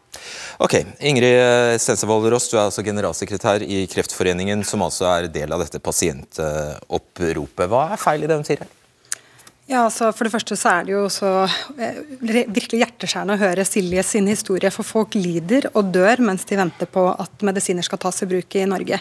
Ok, 0.58 0.74
Ingrid 1.04 1.78
Stensevold 1.80 2.26
Ross, 2.32 2.48
du 2.50 2.56
er 2.56 2.64
altså 2.64 2.82
generalsekretær 2.82 3.62
i 3.62 3.84
Kreftforeningen, 3.90 4.64
som 4.66 4.82
altså 4.82 5.06
er 5.12 5.28
del 5.32 5.52
av 5.54 5.62
dette 5.62 5.78
pasientoppropet. 5.78 7.68
Hva 7.70 7.84
er 7.94 8.02
feil 8.02 8.24
i 8.24 8.30
det 8.30 8.40
hun 8.40 8.48
sier 8.48 8.64
her? 8.64 8.77
Ja, 9.68 9.83
altså 9.85 10.07
For 10.16 10.24
det 10.24 10.33
første 10.33 10.57
så 10.57 10.70
er 10.78 10.87
det 10.88 10.94
jo 10.94 11.02
så 11.12 11.31
eh, 11.76 11.98
virkelig 12.16 12.78
hjerteskjærende 12.81 13.35
å 13.37 13.40
høre 13.42 13.66
Silje 13.68 14.00
sin 14.07 14.31
historie. 14.31 14.70
For 14.72 14.87
folk 14.87 15.12
lider 15.18 15.66
og 15.74 15.90
dør 15.92 16.22
mens 16.24 16.46
de 16.48 16.57
venter 16.57 16.88
på 16.88 17.02
at 17.12 17.44
medisiner 17.44 17.85
skal 17.85 18.00
tas 18.00 18.22
i 18.24 18.28
bruk 18.31 18.57
i 18.57 18.64
Norge. 18.70 18.96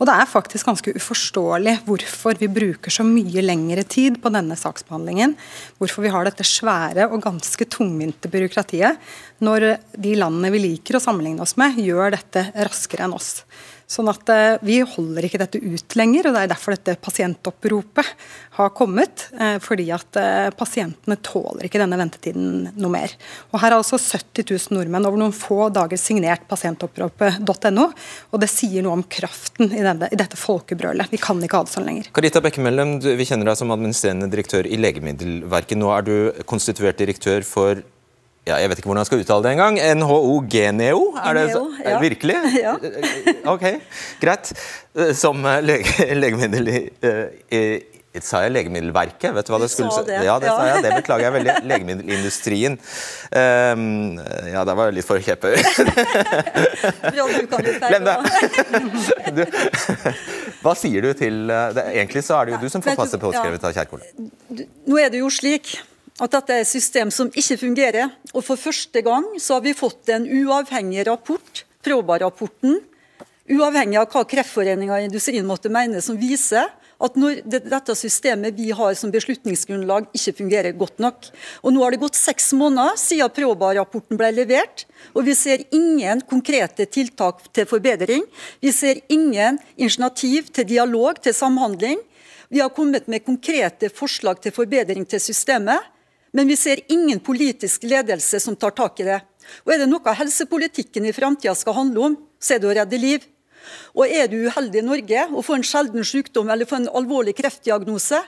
Og 0.00 0.08
det 0.08 0.14
er 0.16 0.30
faktisk 0.30 0.70
ganske 0.70 0.94
uforståelig 0.96 1.76
hvorfor 1.84 2.40
vi 2.40 2.48
bruker 2.48 2.96
så 2.96 3.04
mye 3.04 3.44
lengre 3.44 3.84
tid 3.84 4.16
på 4.22 4.32
denne 4.32 4.56
saksbehandlingen. 4.56 5.36
Hvorfor 5.76 6.06
vi 6.06 6.14
har 6.16 6.24
dette 6.24 6.48
svære 6.48 7.10
og 7.10 7.20
ganske 7.26 7.68
tungvinte 7.76 8.32
byråkratiet, 8.32 8.96
når 9.44 9.68
de 10.00 10.16
landene 10.16 10.48
vi 10.54 10.64
liker 10.64 10.96
å 10.96 11.04
sammenligne 11.04 11.44
oss 11.44 11.58
med, 11.60 11.76
gjør 11.76 12.16
dette 12.16 12.48
raskere 12.56 13.04
enn 13.04 13.18
oss. 13.20 13.42
Sånn 13.86 14.08
at 14.10 14.26
eh, 14.34 14.58
Vi 14.66 14.80
holder 14.82 15.26
ikke 15.28 15.38
dette 15.38 15.60
ut 15.62 15.94
lenger, 15.98 16.26
og 16.26 16.34
det 16.34 16.42
er 16.42 16.50
derfor 16.50 16.74
dette 16.74 16.96
pasientoppropet 16.98 18.08
har 18.58 18.72
kommet. 18.74 19.28
Eh, 19.38 19.60
fordi 19.62 19.86
at 19.94 20.18
eh, 20.18 20.48
pasientene 20.58 21.18
tåler 21.22 21.68
ikke 21.68 21.78
denne 21.78 21.98
ventetiden 22.00 22.72
noe 22.74 22.92
mer. 22.92 23.14
Og 23.52 23.60
Her 23.60 23.70
har 23.70 23.78
altså 23.78 24.00
70 24.02 24.50
000 24.50 24.74
nordmenn 24.74 25.06
over 25.06 25.22
noen 25.22 25.34
få 25.36 25.68
dager 25.74 26.00
signert 26.00 26.48
pasientoppropet.no. 26.50 27.86
og 28.32 28.42
Det 28.42 28.50
sier 28.50 28.82
noe 28.82 28.98
om 28.98 29.06
kraften 29.06 29.70
i, 29.70 29.84
denne, 29.86 30.10
i 30.10 30.18
dette 30.18 30.40
folkebrølet. 30.40 31.12
Vi 31.14 31.22
kan 31.22 31.38
ikke 31.38 31.62
ha 31.62 31.68
det 31.68 31.76
sånn 31.76 31.86
lenger. 31.86 32.10
Karita 32.16 32.42
Bekkemellem, 32.42 32.98
vi 33.06 33.28
kjenner 33.28 33.52
deg 33.52 33.60
som 33.62 33.70
administrerende 33.74 34.30
direktør 34.32 34.66
i 34.66 34.80
Legemiddelverket. 34.82 35.78
Nå 35.78 35.94
er 35.94 36.06
du 36.06 36.16
konstituert 36.50 36.98
direktør 36.98 37.46
for 37.46 37.86
ja, 38.46 38.60
jeg 38.62 38.70
vet 38.70 38.78
ikke 38.78 38.92
hvordan 38.92 39.02
jeg 39.02 39.08
skal 39.08 39.22
uttale 39.24 39.42
det 39.42 39.52
engang. 39.56 39.76
NHO 39.98 40.36
Geneo? 40.50 41.02
Er 41.18 41.34
det, 41.34 41.48
er 41.82 41.96
det 41.96 42.00
virkelig? 42.04 42.36
Ja. 42.66 42.76
ok, 43.54 43.64
greit. 44.22 44.52
Som 45.18 45.42
lege, 45.66 46.06
legemiddel 46.22 46.70
i, 46.70 46.80
i, 47.52 47.62
Sa 48.22 48.40
jeg 48.46 48.54
Legemiddelverket? 48.54 49.34
Vet 49.36 49.48
du 49.48 49.50
hva 49.52 49.58
det 49.60 49.66
skulle 49.68 49.92
si? 49.92 50.14
Ja, 50.24 50.38
det 50.40 50.48
sa 50.48 50.62
jeg. 50.70 50.84
Det 50.86 50.92
beklager 50.94 51.26
jeg 51.26 51.34
veldig. 51.34 51.56
Legemiddelindustrien. 51.68 52.78
Um, 53.28 54.14
ja, 54.48 54.62
der 54.64 54.78
var 54.78 54.88
jeg 54.88 54.96
litt 54.96 55.08
for 55.10 55.20
kjepphøy. 55.20 55.52
Glem 57.90 58.06
det. 58.06 59.44
hva 60.62 60.72
sier 60.80 61.04
du 61.04 61.10
til 61.18 61.44
det? 61.50 61.84
Egentlig 61.90 62.24
så 62.24 62.38
er 62.38 62.48
det 62.48 62.56
jo 62.56 62.62
du 62.64 62.72
som 62.72 62.86
får 62.86 62.96
passe 63.02 63.20
påskrevet 63.20 63.68
av 63.68 63.76
Kjerkol. 63.76 64.06
Nå 64.86 65.02
er 65.02 65.12
det 65.12 65.20
jo 65.20 65.28
slik 65.34 65.76
at 66.22 66.32
dette 66.32 66.54
er 66.54 66.64
et 66.64 66.68
system 66.70 67.10
som 67.12 67.30
ikke 67.34 67.58
fungerer. 67.60 68.10
Og 68.32 68.44
For 68.44 68.56
første 68.56 69.02
gang 69.04 69.28
så 69.42 69.58
har 69.58 69.64
vi 69.66 69.76
fått 69.76 70.08
en 70.12 70.26
uavhengig 70.26 71.06
rapport, 71.08 71.64
Proba-rapporten, 71.86 72.80
uavhengig 73.46 74.00
av 74.00 74.08
hva 74.10 74.24
Kreftforeninga 74.26 74.96
og 74.96 75.04
industrien 75.06 75.46
måtte 75.46 75.70
mene, 75.70 76.00
som 76.02 76.18
viser 76.18 76.66
at 76.96 77.16
når 77.20 77.42
dette 77.44 77.94
systemet 77.94 78.56
vi 78.56 78.70
har 78.74 78.94
som 78.96 79.12
beslutningsgrunnlag 79.12 80.08
ikke 80.16 80.34
fungerer 80.38 80.76
godt 80.78 80.98
nok. 81.04 81.28
Og 81.62 81.74
Nå 81.74 81.82
har 81.84 81.92
det 81.92 82.00
gått 82.00 82.18
seks 82.18 82.54
måneder 82.56 82.96
siden 82.98 83.32
Proba-rapporten 83.36 84.18
ble 84.18 84.32
levert, 84.32 84.86
og 85.12 85.28
vi 85.28 85.36
ser 85.36 85.66
ingen 85.76 86.24
konkrete 86.26 86.88
tiltak 86.88 87.44
til 87.52 87.68
forbedring. 87.68 88.24
Vi 88.64 88.72
ser 88.72 89.02
ingen 89.12 89.60
initiativ 89.76 90.48
til 90.56 90.68
dialog, 90.72 91.20
til 91.22 91.36
samhandling. 91.36 92.00
Vi 92.48 92.62
har 92.62 92.72
kommet 92.72 93.08
med 93.10 93.26
konkrete 93.26 93.90
forslag 93.92 94.40
til 94.40 94.54
forbedring 94.56 95.04
til 95.06 95.20
systemet. 95.20 95.92
Men 96.36 96.50
vi 96.50 96.56
ser 96.60 96.82
ingen 96.92 97.20
politisk 97.24 97.86
ledelse 97.88 98.40
som 98.44 98.56
tar 98.60 98.74
tak 98.76 99.00
i 99.00 99.08
det. 99.08 99.22
Og 99.64 99.72
Er 99.72 99.80
det 99.80 99.88
noe 99.88 100.14
helsepolitikken 100.18 101.06
i 101.08 101.14
framtida 101.16 101.54
skal 101.56 101.78
handle 101.78 102.10
om, 102.10 102.16
så 102.36 102.56
er 102.56 102.60
det 102.60 102.68
å 102.68 102.74
redde 102.76 103.00
liv. 103.00 103.24
Og 103.96 104.04
Er 104.04 104.28
du 104.28 104.42
uheldig 104.44 104.82
i 104.82 104.84
Norge 104.84 105.22
og 105.32 105.44
får 105.46 105.56
en 105.56 105.68
sjelden 105.70 106.04
sykdom 106.04 106.50
eller 106.52 106.68
får 106.68 106.82
en 106.82 106.92
alvorlig 107.00 107.36
kreftdiagnose, 107.38 108.20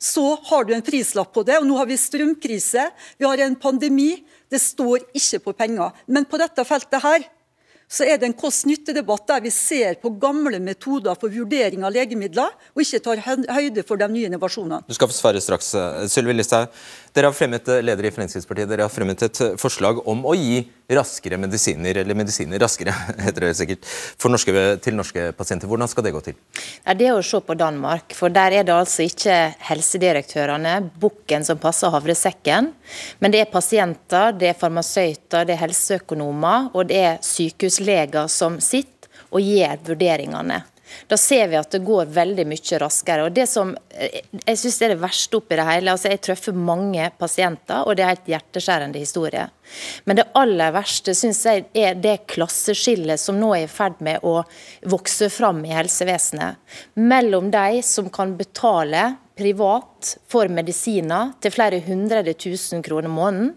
så 0.00 0.26
har 0.48 0.64
du 0.64 0.72
en 0.74 0.84
prislapp 0.84 1.34
på 1.34 1.42
det. 1.44 1.58
Og 1.58 1.66
nå 1.66 1.76
har 1.76 1.90
vi 1.90 1.98
strømkrise, 1.98 2.86
vi 3.18 3.26
har 3.26 3.42
en 3.44 3.58
pandemi. 3.58 4.22
Det 4.48 4.62
står 4.62 5.10
ikke 5.12 5.42
på 5.44 5.56
penger. 5.58 5.92
Men 6.06 6.24
på 6.24 6.38
dette 6.40 6.64
feltet 6.64 7.02
her 7.02 7.26
så 7.90 8.06
er 8.06 8.20
det 8.22 8.28
en 8.28 8.36
kost-nytte-debatt 8.38 9.24
der 9.26 9.40
vi 9.42 9.50
ser 9.50 9.96
på 9.98 10.12
gamle 10.22 10.60
metoder 10.62 11.16
for 11.18 11.32
vurdering 11.34 11.82
av 11.82 11.90
legemidler, 11.94 12.52
og 12.70 12.82
ikke 12.84 13.00
tar 13.02 13.22
høyde 13.26 13.82
for 13.86 13.98
de 13.98 14.06
nye 14.12 14.28
innovasjonene. 14.30 14.84
Du 14.86 14.94
skal 14.94 15.10
få 15.10 15.16
svare 15.16 15.42
straks. 15.42 15.72
Sylvi 16.12 16.36
Listhaug, 16.36 16.70
dere 17.16 17.30
har 17.30 17.34
fremmet, 17.34 17.66
leder 17.82 18.06
i 18.06 18.12
Fremskrittspartiet, 18.14 18.68
dere 18.70 18.86
har 18.86 18.92
fremmet 18.92 19.24
et 19.26 19.40
forslag 19.60 19.98
om 20.08 20.22
å 20.28 20.34
gi 20.38 20.60
raskere 20.90 21.38
medisiner, 21.40 22.00
eller 22.02 22.18
medisiner 22.18 22.60
raskere, 22.62 22.94
heter 23.26 23.46
det 23.46 23.52
sikkert, 23.58 23.88
norske, 24.30 24.64
til 24.84 24.98
norske 24.98 25.26
pasienter. 25.38 25.70
Hvordan 25.70 25.90
skal 25.90 26.06
det 26.06 26.14
gå 26.14 26.22
til? 26.30 26.38
Det 26.86 27.08
er 27.08 27.16
å 27.16 27.24
se 27.26 27.42
på 27.44 27.56
Danmark, 27.58 28.14
for 28.16 28.32
der 28.34 28.60
er 28.60 28.66
det 28.66 28.74
altså 28.74 29.06
ikke 29.06 29.38
helsedirektørene, 29.70 30.76
bukken 31.02 31.46
som 31.46 31.60
passer 31.62 31.92
havresekken, 31.94 32.72
men 33.22 33.34
det 33.34 33.44
er 33.44 33.52
pasienter, 33.52 34.34
det 34.38 34.52
er 34.52 34.58
farmasøyter, 34.60 35.46
det 35.48 35.56
er 35.56 35.64
helseøkonomer 35.64 36.70
og 36.74 36.90
det 36.90 37.04
er 37.04 37.22
sykehusleger 37.24 38.30
som 38.30 38.58
sitter 38.62 39.10
og 39.30 39.42
gjør 39.44 39.82
vurderingene. 39.86 40.62
Da 41.08 41.16
ser 41.20 41.48
vi 41.50 41.58
at 41.58 41.70
det 41.74 41.82
går 41.86 42.10
veldig 42.14 42.46
mye 42.48 42.80
raskere. 42.82 43.26
og 43.26 43.32
det 43.36 43.46
som 43.50 43.76
eh, 43.90 44.20
Jeg 44.46 44.58
synes 44.58 44.80
er 44.82 44.94
det 44.94 45.02
verste 45.02 45.36
oppi 45.36 45.56
det 45.56 45.66
hele. 45.68 45.90
altså 45.90 46.08
Jeg 46.08 46.20
treffer 46.20 46.52
mange 46.52 47.10
pasienter, 47.18 47.86
og 47.86 47.96
det 47.96 48.04
er 48.04 48.14
helt 48.14 48.30
hjerteskjærende 48.34 48.98
historie. 48.98 49.48
Men 50.04 50.16
det 50.16 50.28
aller 50.34 50.72
verste 50.74 51.14
synes 51.14 51.44
jeg 51.46 51.64
er 51.74 51.94
det 51.94 52.26
klasseskillet 52.26 53.20
som 53.20 53.38
nå 53.38 53.54
er 53.54 53.64
i 53.64 53.70
ferd 53.70 54.00
med 54.00 54.24
å 54.26 54.40
vokse 54.90 55.30
fram 55.30 55.64
i 55.64 55.74
helsevesenet. 55.74 56.58
Mellom 56.94 57.50
de 57.50 57.82
som 57.86 58.10
kan 58.10 58.36
betale 58.38 59.14
privat 59.40 60.16
for 60.28 60.50
medisiner 60.52 61.32
til 61.40 61.54
flere 61.54 61.80
hundre 61.86 62.34
tusen 62.34 62.82
kroner 62.84 63.08
måneden, 63.08 63.54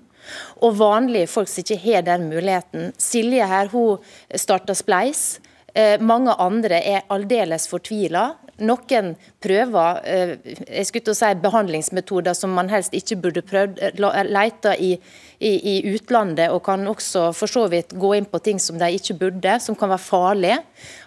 og 0.64 0.78
vanlige 0.80 1.28
folk 1.28 1.50
som 1.52 1.64
ikke 1.64 1.82
har 1.84 2.06
den 2.08 2.30
muligheten. 2.30 2.94
Silje 2.98 3.48
her, 3.48 3.72
hun 3.74 4.00
starta 4.40 4.76
Spleis. 4.78 5.42
Eh, 5.74 6.00
mange 6.02 6.34
andre 6.38 6.80
er 6.86 7.06
aldeles 7.10 7.66
fortvila. 7.70 8.28
Noen 8.62 9.16
prøver 9.42 10.02
eh, 10.06 10.34
jeg 10.68 10.86
skulle 10.86 11.16
si, 11.18 11.32
behandlingsmetoder 11.42 12.38
som 12.38 12.54
man 12.54 12.70
helst 12.70 12.94
ikke 12.94 13.18
burde 13.24 13.42
prøvd, 13.42 13.82
lete 14.30 14.76
i 14.78 14.94
i, 15.44 15.52
i, 15.52 15.94
utlandet, 15.94 16.52
og 16.54 16.64
kan 16.66 16.88
også 16.88 17.28
for 17.36 17.52
så 17.52 17.66
vidt 17.72 17.94
gå 18.00 18.14
inn 18.18 18.28
på 18.30 18.40
ting 18.44 18.62
som 18.62 18.80
de 18.80 18.90
ikke 18.96 19.18
burde, 19.20 19.58
som 19.64 19.76
kan 19.76 19.92
være 19.92 20.06
farlige. 20.06 20.60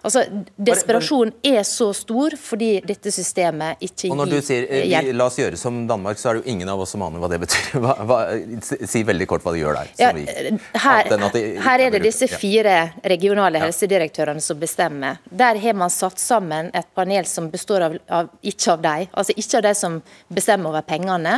Altså, 0.06 0.22
Desperasjonen 0.56 1.32
er 1.42 1.64
så 1.66 1.88
stor 1.96 2.36
fordi 2.38 2.76
dette 2.86 3.10
systemet 3.10 3.80
ikke 3.82 4.06
gir 4.06 4.12
hjelp. 4.12 4.14
Og 4.14 4.20
Når 4.20 4.32
du 4.32 4.46
sier 4.46 4.66
vi, 4.70 5.14
la 5.16 5.26
oss 5.26 5.38
gjøre 5.40 5.58
som 5.58 5.80
Danmark, 5.88 6.20
så 6.20 6.30
er 6.30 6.38
det 6.38 6.44
jo 6.44 6.54
ingen 6.54 6.70
av 6.70 6.82
oss 6.84 6.94
som 6.94 7.02
aner 7.06 7.22
hva 7.22 7.30
det 7.32 7.40
betyr. 7.42 7.64
Hva, 7.86 7.92
hva, 8.08 8.18
si 8.62 9.02
veldig 9.06 9.26
kort 9.28 9.44
hva 9.44 9.52
de 9.54 9.60
gjør 9.60 9.76
der. 9.76 9.90
Ja, 10.00 10.08
vi, 10.16 10.24
her, 10.26 11.10
de, 11.34 11.42
her, 11.62 11.82
er 11.84 11.92
det 11.92 12.00
disse 12.02 12.26
fire 12.30 12.76
regionale 13.04 13.60
helsedirektørene 13.62 14.42
som 14.42 14.58
bestemmer. 14.58 15.20
Der 15.28 15.58
har 15.60 15.76
man 15.76 15.92
satt 15.92 16.18
sammen 16.22 16.70
et 16.74 16.88
panel 16.96 17.28
som 17.28 17.50
består 17.52 17.84
av, 17.86 17.96
av 18.08 18.30
ikke 18.40 18.72
av 18.74 18.84
dem, 18.86 19.06
altså 19.12 19.36
ikke 19.36 19.60
av 19.60 19.66
de 19.68 19.74
som 19.78 19.98
bestemmer 20.32 20.72
over 20.72 20.86
pengene, 20.88 21.36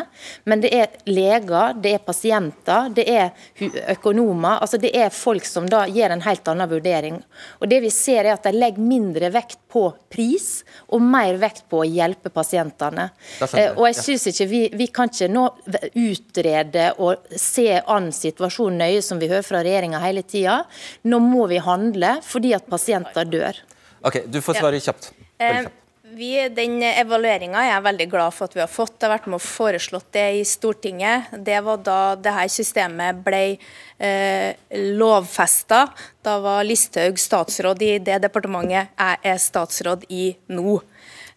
men 0.49 0.63
det 0.65 0.73
er 0.77 0.95
leger, 1.11 1.75
det 1.83 1.97
er 1.97 2.05
pasienter, 2.07 2.89
det 2.95 3.07
er 3.11 3.91
økonomer. 3.97 4.61
altså 4.63 4.81
Det 4.81 4.93
er 4.97 5.11
folk 5.15 5.47
som 5.49 5.69
da 5.69 5.85
gjør 5.91 6.15
en 6.15 6.25
helt 6.29 6.53
annen 6.53 6.71
vurdering. 6.71 7.21
Og 7.59 7.69
det 7.71 7.83
vi 7.85 7.93
ser 7.95 8.25
er 8.25 8.37
at 8.37 8.47
De 8.49 8.55
legger 8.59 8.85
mindre 8.85 9.31
vekt 9.35 9.61
på 9.73 9.85
pris 10.13 10.63
og 10.95 11.03
mer 11.05 11.39
vekt 11.41 11.65
på 11.71 11.83
å 11.83 11.87
hjelpe 11.89 12.33
pasientene. 12.35 13.09
Eh, 13.47 13.73
og 13.77 13.85
jeg 13.89 13.99
synes 14.01 14.29
ikke 14.33 14.47
Vi, 14.49 14.61
vi 14.81 14.87
kan 14.95 15.11
ikke 15.11 15.31
nå 15.33 15.47
utrede 15.95 16.91
og 16.99 17.29
se 17.37 17.81
an 17.81 18.13
situasjonen 18.15 18.83
nøye, 18.85 19.03
som 19.05 19.21
vi 19.21 19.31
hører 19.31 19.47
fra 19.47 19.65
regjeringa 19.65 20.01
hele 20.03 20.23
tida. 20.27 20.63
Nå 21.09 21.21
må 21.25 21.49
vi 21.51 21.61
handle 21.63 22.19
fordi 22.27 22.55
at 22.57 22.69
pasienter 22.71 23.29
dør. 23.29 23.59
Ok, 24.07 24.25
Du 24.31 24.41
får 24.45 24.61
svare 24.63 24.81
kjapt. 24.83 25.13
Veldig 25.39 25.69
kjapt. 25.69 25.85
Vi, 26.17 26.31
den 26.49 26.79
Evalueringa 26.83 27.61
er 27.61 27.73
jeg 27.73 27.85
veldig 27.85 28.07
glad 28.09 28.33
for 28.33 28.49
at 28.49 28.55
vi 28.57 28.63
har 28.63 28.71
fått. 28.71 28.95
Jeg 28.97 29.09
har 29.09 29.19
vært 29.19 29.27
med 29.29 29.37
og 29.37 29.45
foreslått 29.45 30.07
det 30.17 30.25
i 30.39 30.45
Stortinget. 30.49 31.29
Det 31.45 31.59
var 31.67 31.83
da 31.85 31.99
dette 32.17 32.47
systemet 32.55 33.21
ble 33.27 33.43
eh, 33.53 34.57
lovfesta. 34.97 35.83
Da 36.25 36.39
var 36.45 36.65
Listhaug 36.65 37.21
statsråd 37.21 37.85
i 37.85 37.91
det 38.01 38.21
departementet 38.25 38.89
jeg 38.95 39.21
er 39.33 39.43
statsråd 39.43 40.07
i 40.09 40.31
nå. 40.55 40.79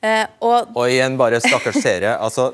Eh, 0.01 0.23
og, 0.41 0.71
og, 0.73 0.87
igjen, 0.89 1.13
bare 1.13 1.37
stakkars 1.43 1.77
seere. 1.77 2.15
altså 2.17 2.47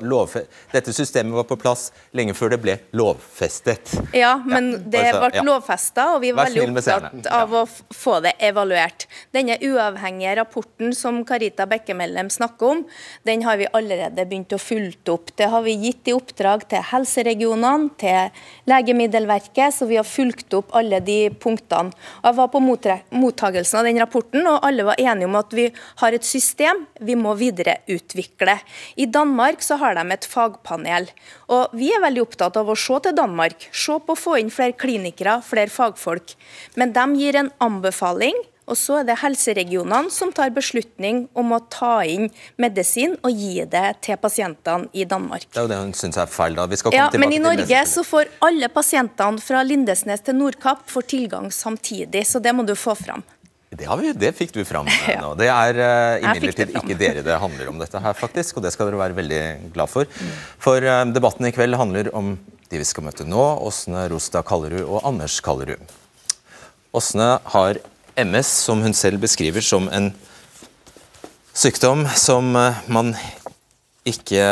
Dette 0.74 0.92
systemet 0.92 1.32
var 1.32 1.46
på 1.48 1.56
plass 1.56 1.94
lenge 2.12 2.34
før 2.36 2.52
det 2.52 2.58
ble 2.60 2.74
lovfestet. 2.92 3.94
Ja, 4.12 4.34
men 4.44 4.74
ja, 4.74 4.80
det 4.84 5.04
ble 5.16 5.30
ja. 5.40 5.44
lovfesta, 5.48 6.10
og 6.18 6.26
vi 6.26 6.34
var 6.36 6.52
veldig 6.52 6.66
opptatt 6.74 7.30
av 7.32 7.56
ja. 7.56 7.62
å 7.62 7.96
få 7.96 8.18
det 8.26 8.34
evaluert. 8.44 9.06
Denne 9.32 9.56
uavhengige 9.64 10.34
rapporten 10.42 10.92
som 10.92 11.22
Karita 11.28 11.70
Bekkemellem 11.72 12.28
snakker 12.34 12.74
om, 12.74 12.82
den 13.24 13.46
har 13.48 13.62
vi 13.62 13.70
allerede 13.72 14.28
begynt 14.28 14.58
å 14.58 14.60
fulgt 14.60 15.08
opp. 15.14 15.32
Det 15.40 15.48
har 15.54 15.64
vi 15.64 15.78
gitt 15.86 16.12
i 16.12 16.18
oppdrag 16.18 16.68
til 16.68 16.84
helseregionene, 16.92 17.94
til 17.96 18.44
Legemiddelverket, 18.68 19.72
så 19.78 19.88
vi 19.88 20.02
har 20.02 20.08
fulgt 20.08 20.52
opp 20.58 20.76
alle 20.76 21.00
de 21.00 21.30
punktene. 21.32 21.96
Jeg 22.28 22.40
var 22.42 22.52
på 22.52 22.60
mottagelsen 22.60 23.80
av 23.80 23.88
den 23.88 24.04
rapporten, 24.04 24.44
og 24.52 24.68
alle 24.68 24.90
var 24.92 25.00
enige 25.00 25.32
om 25.32 25.40
at 25.40 25.56
vi 25.56 25.72
har 26.04 26.12
et 26.12 26.28
system. 26.28 26.84
vi 27.00 27.16
må 27.16 27.37
videreutvikle. 27.40 28.58
I 28.98 29.08
Danmark 29.10 29.64
så 29.66 29.80
har 29.82 29.98
de 29.98 30.06
et 30.14 30.28
fagpanel. 30.28 31.10
og 31.48 31.74
Vi 31.78 31.92
er 31.94 32.04
veldig 32.04 32.26
opptatt 32.26 32.58
av 32.58 32.70
å 32.70 32.76
se 32.78 33.00
til 33.06 33.16
Danmark. 33.18 33.70
Se 33.72 33.98
på 34.00 34.16
å 34.16 34.20
få 34.20 34.38
inn 34.42 34.54
flere 34.54 34.78
klinikere, 34.78 35.40
flere 35.46 35.72
fagfolk. 35.72 36.36
Men 36.76 36.94
de 36.94 37.08
gir 37.22 37.40
en 37.40 37.52
anbefaling. 37.64 38.38
Og 38.68 38.76
så 38.76 39.00
er 39.00 39.06
det 39.08 39.16
helseregionene 39.22 40.12
som 40.12 40.34
tar 40.36 40.52
beslutning 40.56 41.24
om 41.40 41.54
å 41.56 41.62
ta 41.72 42.02
inn 42.04 42.28
medisin 42.60 43.16
og 43.24 43.32
gi 43.32 43.64
det 43.64 43.86
til 44.04 44.20
pasientene 44.20 44.92
i 44.92 45.06
Danmark. 45.08 45.48
Det 45.54 45.62
er 45.62 45.68
jo 45.70 45.72
det 45.72 45.80
hun 45.80 45.94
syns 45.96 46.20
er 46.20 46.28
feil, 46.32 46.58
da. 46.58 46.68
Vi 46.68 46.80
skal 46.80 46.92
komme 46.92 47.06
ja, 47.16 47.22
Men 47.22 47.36
i 47.36 47.40
Norge 47.40 47.84
så 47.88 48.04
får 48.04 48.28
alle 48.44 48.68
pasientene 48.74 49.40
fra 49.44 49.64
Lindesnes 49.64 50.26
til 50.28 50.36
Nordkapp 50.42 50.84
får 50.92 51.08
tilgang 51.16 51.48
samtidig, 51.54 52.26
så 52.28 52.44
det 52.44 52.56
må 52.56 52.68
du 52.68 52.76
få 52.76 52.98
fram. 53.00 53.24
Det, 53.68 53.84
vi, 54.00 54.12
det, 54.16 54.30
fikk 54.32 54.54
du 54.56 54.62
fram 54.64 54.88
ja. 55.10 55.18
nå. 55.20 55.34
Det 55.36 55.50
er 55.52 55.80
uh, 55.82 56.24
imidlertid 56.24 56.72
ikke 56.72 56.96
dere 57.00 57.24
det 57.26 57.40
handler 57.42 57.68
om 57.68 57.82
dette 57.82 58.00
her, 58.00 58.16
faktisk. 58.16 58.58
Og 58.58 58.64
det 58.64 58.72
skal 58.72 58.88
dere 58.88 59.02
være 59.02 59.18
veldig 59.18 59.42
glad 59.76 59.92
for. 59.92 60.08
For 60.64 60.84
uh, 60.84 61.04
debatten 61.12 61.50
i 61.50 61.52
kveld 61.56 61.76
handler 61.80 62.10
om 62.16 62.38
de 62.72 62.80
vi 62.80 62.88
skal 62.88 63.04
møte 63.08 63.28
nå, 63.28 63.44
Åsne 63.68 64.08
Rostad 64.12 64.48
Kallerud 64.48 64.86
og 64.86 65.04
Anders 65.08 65.40
Kallerud. 65.44 65.84
Åsne 66.96 67.30
har 67.52 67.82
MS, 68.18 68.56
som 68.70 68.82
hun 68.84 68.96
selv 68.96 69.20
beskriver 69.24 69.64
som 69.64 69.92
en 69.92 70.14
sykdom 71.52 72.08
som 72.16 72.56
uh, 72.56 72.84
man 72.88 73.16
ikke 74.08 74.44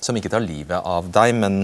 Som 0.00 0.16
ikke 0.16 0.30
tar 0.32 0.40
livet 0.44 0.80
av 0.84 1.08
deg, 1.12 1.34
men 1.36 1.62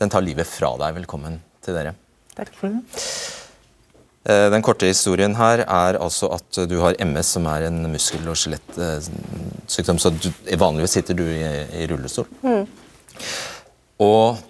den 0.00 0.12
tar 0.12 0.24
livet 0.24 0.48
fra 0.48 0.74
deg. 0.80 0.96
Velkommen 1.02 1.40
til 1.64 1.76
dere. 1.76 1.92
Takk 2.36 2.52
for 2.56 2.72
det. 2.72 3.44
Eh, 4.26 4.48
den 4.50 4.64
korte 4.64 4.88
historien 4.90 5.36
her 5.38 5.62
er 5.62 5.98
altså 6.02 6.32
at 6.34 6.58
du 6.66 6.80
har 6.82 6.96
MS, 6.98 7.36
som 7.36 7.46
er 7.46 7.68
en 7.68 7.84
muskel- 7.92 8.26
og 8.26 8.38
skjelettsykdom. 8.40 10.00
Så 10.02 10.10
du, 10.18 10.32
vanligvis 10.58 10.98
sitter 10.98 11.14
du 11.14 11.22
i, 11.28 11.44
i 11.82 11.86
rullestol. 11.86 12.26
Mm. 12.42 12.66
Og 14.02 14.42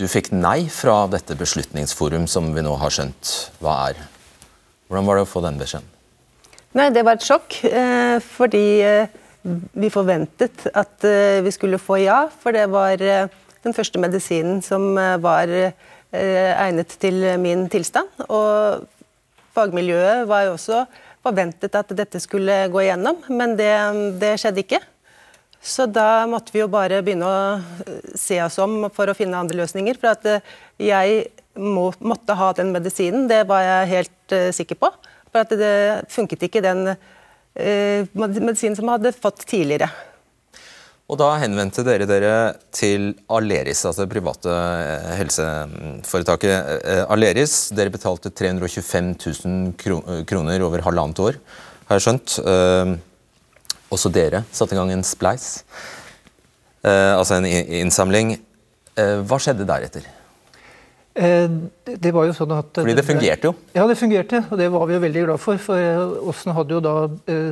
du 0.00 0.06
fikk 0.10 0.32
nei 0.34 0.64
fra 0.72 1.04
dette 1.12 1.38
beslutningsforum, 1.38 2.26
som 2.26 2.50
vi 2.56 2.66
nå 2.66 2.74
har 2.80 2.94
skjønt 2.94 3.36
hva 3.62 3.78
er. 3.92 4.02
Hvordan 4.90 5.06
var 5.06 5.20
det 5.20 5.26
å 5.28 5.30
få 5.30 5.46
den 5.46 5.62
beskjeden? 5.62 5.86
Nei, 6.74 6.90
Det 6.90 7.06
var 7.06 7.18
et 7.18 7.26
sjokk. 7.26 7.62
Eh, 7.70 8.18
fordi 8.34 8.66
eh, 8.82 9.18
vi 9.78 9.94
forventet 9.94 10.66
at 10.74 11.06
vi 11.44 11.50
skulle 11.54 11.78
få 11.78 12.02
ja. 12.02 12.24
For 12.42 12.52
det 12.52 12.66
var 12.70 12.98
den 12.98 13.76
første 13.76 14.02
medisinen 14.02 14.58
som 14.62 14.92
var 15.22 15.48
egnet 16.10 16.98
til 17.00 17.22
min 17.40 17.64
tilstand. 17.72 18.26
Og 18.28 18.82
Fagmiljøet 19.56 20.28
var 20.30 20.46
jo 20.46 20.54
også 20.56 20.84
forventet 21.24 21.74
at 21.76 21.92
dette 21.96 22.20
skulle 22.22 22.62
gå 22.72 22.84
igjennom, 22.84 23.18
men 23.28 23.56
det, 23.58 23.72
det 24.22 24.36
skjedde 24.40 24.64
ikke. 24.64 24.80
Så 25.60 25.84
da 25.92 26.24
måtte 26.30 26.54
vi 26.54 26.62
jo 26.62 26.70
bare 26.72 27.02
begynne 27.04 27.28
å 27.28 27.40
eh, 27.84 28.12
se 28.16 28.38
oss 28.42 28.56
om 28.62 28.86
for 28.94 29.10
å 29.10 29.16
finne 29.16 29.36
andre 29.36 29.60
løsninger. 29.60 29.98
For 30.00 30.14
at 30.14 30.28
eh, 30.30 30.52
jeg 30.80 31.26
må, 31.60 31.90
måtte 32.00 32.36
ha 32.38 32.52
den 32.56 32.72
medisinen, 32.72 33.26
det 33.28 33.42
var 33.50 33.64
jeg 33.66 33.90
helt 33.90 34.32
uh, 34.32 34.48
sikker 34.54 34.78
på. 34.80 34.88
For 35.28 35.42
at 35.42 35.52
det 35.58 35.74
funket 36.08 36.46
ikke 36.46 36.62
den 36.64 36.94
uh, 36.94 38.00
medisinen 38.14 38.78
som 38.78 38.86
jeg 38.86 38.94
hadde 38.94 39.12
fått 39.18 39.44
tidligere. 39.50 39.90
Og 41.10 41.18
Da 41.18 41.32
henvendte 41.42 41.82
dere 41.82 42.06
dere 42.06 42.34
til 42.74 43.08
Aleris, 43.34 43.82
altså 43.82 44.04
det 44.04 44.12
private 44.12 44.50
eh, 44.54 45.08
helseforetaket 45.18 46.52
eh, 46.86 47.00
Aleris. 47.10 47.54
Dere 47.74 47.90
betalte 47.90 48.30
325 48.30 49.08
000 49.18 50.22
kroner 50.30 50.62
over 50.62 50.84
halvannet 50.86 51.22
år, 51.24 51.40
har 51.88 51.98
jeg 51.98 52.04
skjønt. 52.04 52.36
Eh, 52.44 52.92
også 53.90 54.12
dere 54.14 54.44
satte 54.54 54.76
i 54.76 54.78
gang 54.78 54.92
en 54.94 55.02
spleis. 55.02 55.64
altså 56.86 57.34
en 57.36 57.46
innsamling. 57.46 58.36
hva 58.94 59.38
skjedde 59.42 59.66
deretter? 59.66 60.06
Det 61.10 62.12
var 62.14 62.28
jo 62.28 62.36
sånn 62.36 62.54
at... 62.54 62.70
Fordi 62.78 62.94
det 62.94 63.04
fungerte 63.04 63.50
jo? 63.50 63.52
Ja, 63.74 63.88
det 63.90 63.98
fungerte, 63.98 64.44
og 64.46 64.62
det 64.62 64.70
var 64.70 64.86
vi 64.86 64.94
jo 64.94 65.02
veldig 65.02 65.24
glad 65.26 65.42
for. 65.42 65.58
For 65.58 66.22
Åsen 66.30 66.54
hadde 66.54 66.78
jo 66.78 66.80
da 66.86 66.94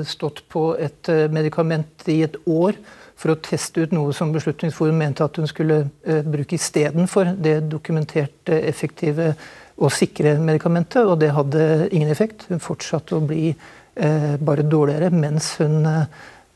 stått 0.06 0.44
på 0.48 0.70
et 0.78 1.10
medikament 1.34 2.06
i 2.06 2.20
et 2.28 2.38
år 2.46 2.78
for 3.18 3.34
å 3.34 3.40
teste 3.42 3.82
ut 3.82 3.94
noe 3.96 4.12
som 4.14 4.30
Beslutningsforum 4.34 5.00
mente 5.00 5.26
at 5.26 5.38
hun 5.40 5.48
skulle 5.50 5.80
bruke 6.22 6.54
istedenfor 6.54 7.32
det 7.42 7.56
dokumenterte, 7.70 8.60
effektive 8.68 9.32
og 9.78 9.92
sikre 9.94 10.36
medikamentet, 10.42 11.06
og 11.06 11.20
det 11.22 11.32
hadde 11.34 11.88
ingen 11.94 12.10
effekt. 12.10 12.46
Hun 12.50 12.62
fortsatte 12.62 13.16
å 13.16 13.24
bli 13.24 13.52
uh, 13.52 14.34
bare 14.42 14.66
dårligere 14.66 15.10
mens 15.14 15.54
hun 15.62 15.86
uh, 15.86 16.04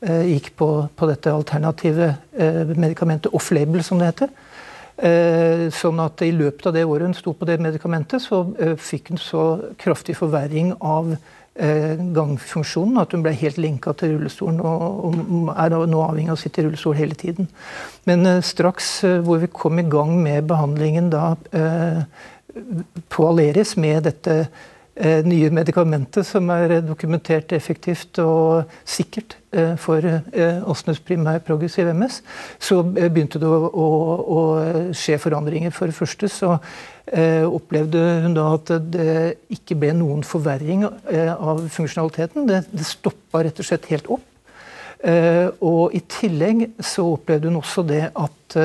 gikk 0.03 0.51
på, 0.59 0.69
på, 0.91 1.07
dette 1.07 1.31
alternative 1.31 2.09
medikamentet 2.75 3.31
off-label, 3.31 3.79
som 3.87 4.01
det 4.01 4.09
heter. 4.09 4.33
Sånn 5.71 6.01
at 6.03 6.19
i 6.27 6.33
løpet 6.35 6.67
av 6.67 6.73
det 6.75 6.83
året 6.83 7.07
hun 7.07 7.15
sto 7.15 7.31
på 7.39 7.47
det 7.47 7.55
medikamentet, 7.63 8.19
så 8.19 8.41
fikk 8.83 9.13
hun 9.13 9.21
så 9.21 9.45
kraftig 9.79 10.17
forverring 10.19 10.73
av 10.83 11.13
gangfunksjonen 11.53 12.97
at 12.97 13.11
hun 13.13 13.21
ble 13.21 13.29
helt 13.37 13.59
lenka 13.61 13.91
til 13.93 14.15
rullestolen 14.15 14.57
og, 14.65 15.17
er 15.53 15.75
nå 15.85 15.99
avhengig 16.01 16.31
av 16.33 16.39
å 16.39 16.41
sitte 16.41 16.63
i 16.63 16.65
rullestol 16.65 16.97
hele 16.97 17.13
tiden. 17.13 17.45
Men 18.09 18.25
straks 18.41 18.95
hvor 19.21 19.37
vi 19.43 19.51
kom 19.53 19.77
i 19.77 19.85
gang 19.85 20.15
med 20.17 20.47
behandlingen 20.49 21.11
da 21.13 21.35
på 23.09 23.27
Aleris 23.27 23.75
med 23.77 24.03
dette 24.07 24.35
eh, 24.95 25.25
nye 25.25 25.49
medikamentet 25.53 26.25
som 26.27 26.49
er 26.53 26.79
dokumentert 26.85 27.53
effektivt 27.55 28.19
og 28.21 28.69
sikkert 28.85 29.37
eh, 29.51 29.75
for 29.79 30.05
eh, 30.05 30.59
Åsnes 30.69 31.01
primær 31.05 31.41
progressiv 31.45 31.89
MS, 31.93 32.21
så 32.61 32.81
eh, 32.93 33.09
begynte 33.09 33.41
det 33.41 33.49
å, 33.49 33.87
å, 34.37 34.41
skje 34.95 35.19
forandringer. 35.21 35.73
For 35.73 35.89
det 35.89 35.97
første 35.97 36.29
så 36.31 36.55
eh, 36.57 36.92
opplevde 37.03 37.99
hun 38.23 38.35
da 38.37 38.45
at 38.55 38.69
det 38.93 39.15
ikke 39.51 39.75
ble 39.81 39.89
noen 39.97 40.21
forverring 40.23 40.85
eh, 41.11 41.33
av 41.33 41.65
funksjonaliteten. 41.73 42.47
Det, 42.47 42.61
det 42.71 42.87
stoppa 42.87 43.43
rett 43.43 43.59
og 43.59 43.67
slett 43.67 43.89
helt 43.91 44.07
opp. 44.07 44.29
og 45.59 45.91
i 45.91 45.99
tillegg 46.07 46.61
så 46.79 47.03
opplevde 47.17 47.49
hun 47.49 47.59
også 47.59 47.83
det 47.83 48.05
at 48.15 48.55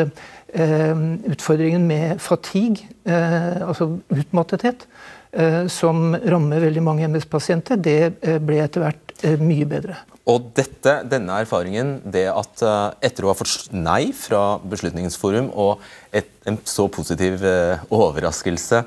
Eh, 0.52 0.96
utfordringen 1.28 1.86
med 1.86 2.20
fatigue, 2.20 2.88
eh, 3.04 3.68
altså 3.68 3.98
utmattethet, 4.08 4.86
eh, 5.32 5.66
som 5.66 6.14
rammer 6.14 6.60
veldig 6.60 6.82
mange 6.82 7.04
MS-pasienter, 7.04 7.76
det 7.76 8.40
ble 8.40 8.62
etter 8.64 8.80
hvert 8.80 9.40
mye 9.42 9.66
bedre. 9.68 9.98
Og 10.28 10.50
dette, 10.56 10.92
denne 11.08 11.38
erfaringen, 11.40 11.98
det 12.04 12.26
at 12.28 12.60
etter 13.04 13.24
å 13.24 13.30
ha 13.32 13.36
fått 13.38 13.70
nei 13.72 14.10
fra 14.12 14.58
Beslutningsforum 14.60 15.48
og 15.56 15.80
et, 16.12 16.28
en 16.44 16.58
så 16.68 16.84
positiv 16.92 17.40
overraskelse 17.88 18.82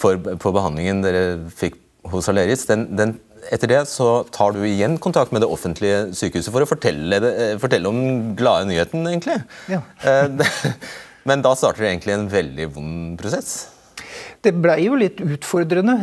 for, 0.00 0.18
på 0.18 0.54
behandlingen 0.56 1.04
dere 1.04 1.24
fikk 1.54 1.78
hos 2.10 2.30
Aleris, 2.32 2.64
den, 2.66 2.88
den, 2.98 3.14
etter 3.52 3.70
det 3.70 3.80
så 3.90 4.22
tar 4.34 4.54
du 4.56 4.64
igjen 4.66 4.98
kontakt 5.02 5.32
med 5.34 5.44
det 5.44 5.50
offentlige 5.52 6.10
sykehuset 6.16 6.52
for 6.52 6.64
å 6.64 6.68
fortelle, 6.68 7.20
det, 7.22 7.32
fortelle 7.62 7.90
om 7.90 8.32
glade 8.38 8.68
nyheten, 8.70 9.06
egentlig. 9.10 9.40
Ja. 9.70 9.82
Men 11.28 11.44
da 11.44 11.52
starter 11.58 11.84
det 11.84 11.92
egentlig 11.92 12.16
en 12.16 12.30
veldig 12.32 12.66
vond 12.74 13.20
prosess? 13.20 13.68
Det 14.40 14.54
blei 14.56 14.86
jo 14.86 14.96
litt 14.96 15.20
utfordrende. 15.20 15.96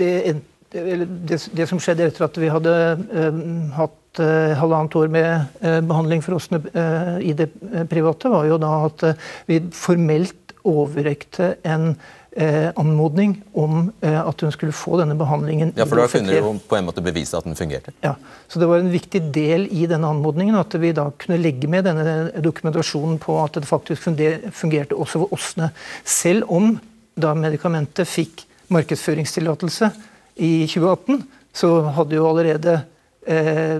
Det 0.00 0.10
eh, 0.32 0.42
det, 0.74 1.08
det, 1.30 1.38
det, 1.54 1.68
som 1.70 1.80
skjedde 1.82 2.08
etter 2.10 2.26
at 2.26 2.40
vi 2.42 2.50
hadde 2.52 2.72
eh, 3.14 3.42
hatt 3.78 4.00
halvannet 4.14 4.94
år 4.94 5.08
med 5.10 5.56
behandling 5.88 6.20
for 6.22 6.36
oss 6.36 6.46
i 6.46 7.32
det 7.34 7.48
private, 7.90 8.30
var 8.30 8.44
jo 8.46 8.60
da 8.62 8.68
at 8.84 9.02
vi 9.50 9.56
formelt 9.74 10.54
overrekte 10.64 11.56
en 11.66 11.96
eh, 12.30 12.70
anmodning 12.76 13.42
om 13.52 13.92
eh, 14.00 14.28
at 14.28 14.40
hun 14.40 14.52
skulle 14.52 14.72
få 14.72 14.98
denne 15.00 15.16
behandlingen. 15.18 15.72
Ja, 15.76 15.86
for 15.86 16.00
Da 16.00 16.06
kunne 16.08 16.32
du 16.32 16.60
på 16.68 16.78
en 16.78 16.86
måte 16.88 17.04
bevise 17.04 17.36
at 17.38 17.44
den 17.44 17.56
fungerte? 17.56 17.92
Ja, 18.00 18.14
så 18.48 18.58
Det 18.58 18.68
var 18.68 18.78
en 18.78 18.92
viktig 18.92 19.22
del 19.34 19.68
i 19.70 19.86
denne 19.86 20.08
anmodningen 20.08 20.56
at 20.56 20.74
vi 20.80 20.92
da 20.92 21.10
kunne 21.10 21.38
legge 21.38 21.68
med 21.68 21.84
denne 21.84 22.30
dokumentasjonen 22.42 23.18
på 23.18 23.38
at 23.44 23.60
det 23.60 23.68
faktisk 23.68 24.08
fungerte 24.52 24.96
også 24.96 25.18
for 25.18 25.32
Åsne. 25.32 25.70
Selv 26.04 26.48
om 26.48 26.78
da 27.14 27.34
medikamentet 27.34 28.08
fikk 28.08 28.46
markedsføringstillatelse 28.72 29.92
i 30.36 30.66
2018, 30.66 31.22
så 31.54 31.70
hadde 31.94 32.16
jo 32.18 32.26
allerede 32.28 32.80
eh, 33.26 33.78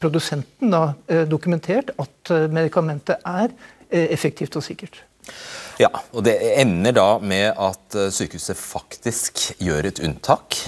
produsenten 0.00 0.72
da 0.74 0.82
eh, 1.08 1.24
dokumentert 1.28 1.94
at 1.98 2.30
eh, 2.34 2.46
medikamentet 2.52 3.22
er 3.24 3.48
eh, 3.88 4.06
effektivt 4.12 4.56
og 4.60 4.64
sikkert. 4.66 5.00
Ja, 5.80 5.88
og 6.12 6.22
Det 6.26 6.36
ender 6.60 6.92
da 6.94 7.06
med 7.18 7.54
at 7.56 7.96
eh, 7.98 8.10
sykehuset 8.12 8.58
faktisk 8.60 9.46
gjør 9.64 9.88
et 9.90 10.02
unntak. 10.04 10.58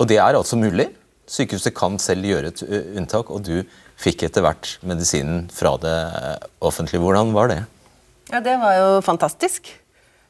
Og 0.00 0.08
det 0.10 0.18
er 0.20 0.34
altså 0.36 0.58
mulig. 0.60 0.90
Sykehuset 1.30 1.74
kan 1.74 1.96
selv 2.02 2.26
gjøre 2.26 2.50
et 2.52 2.62
eh, 2.66 2.90
unntak, 2.98 3.30
og 3.30 3.46
du 3.46 3.62
fikk 3.96 4.26
etter 4.26 4.44
hvert 4.44 4.74
medisinen 4.84 5.46
fra 5.54 5.76
det 5.80 5.96
offentlige. 6.60 7.00
Hvordan 7.00 7.32
var 7.32 7.48
det? 7.54 7.62
Ja, 8.32 8.42
Det 8.42 8.58
var 8.60 8.74
jo 8.76 8.88
fantastisk. 9.06 9.70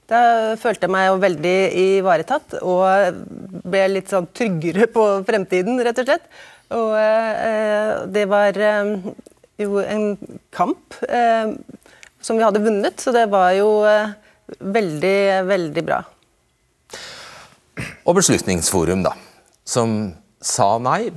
Da 0.06 0.20
følte 0.60 0.86
jeg 0.86 0.94
meg 0.94 1.08
jo 1.08 1.16
veldig 1.22 1.56
ivaretatt 1.82 2.58
og 2.60 3.22
ble 3.66 3.86
litt 3.90 4.12
sånn 4.12 4.28
tryggere 4.36 4.86
på 4.92 5.06
fremtiden, 5.26 5.80
rett 5.82 5.98
og 6.02 6.06
slett. 6.06 6.28
Og 6.76 6.94
eh, 6.98 7.90
det 8.14 8.26
var 8.30 8.58
eh, 8.58 8.92
jo 9.62 9.82
en 9.82 10.12
kamp. 10.54 10.94
Eh, 11.06 11.56
som 12.26 12.38
vi 12.38 12.44
hadde 12.44 12.62
vunnet. 12.62 13.00
Så 13.00 13.14
det 13.14 13.26
var 13.32 13.52
jo 13.56 13.70
eh, 13.86 14.14
veldig, 14.58 15.18
veldig 15.48 15.86
bra. 15.86 16.02
Og 18.06 18.16
Beslutningsforum, 18.16 19.02
da, 19.04 19.12
som 19.66 20.14
sa 20.42 20.76
nei, 20.82 21.10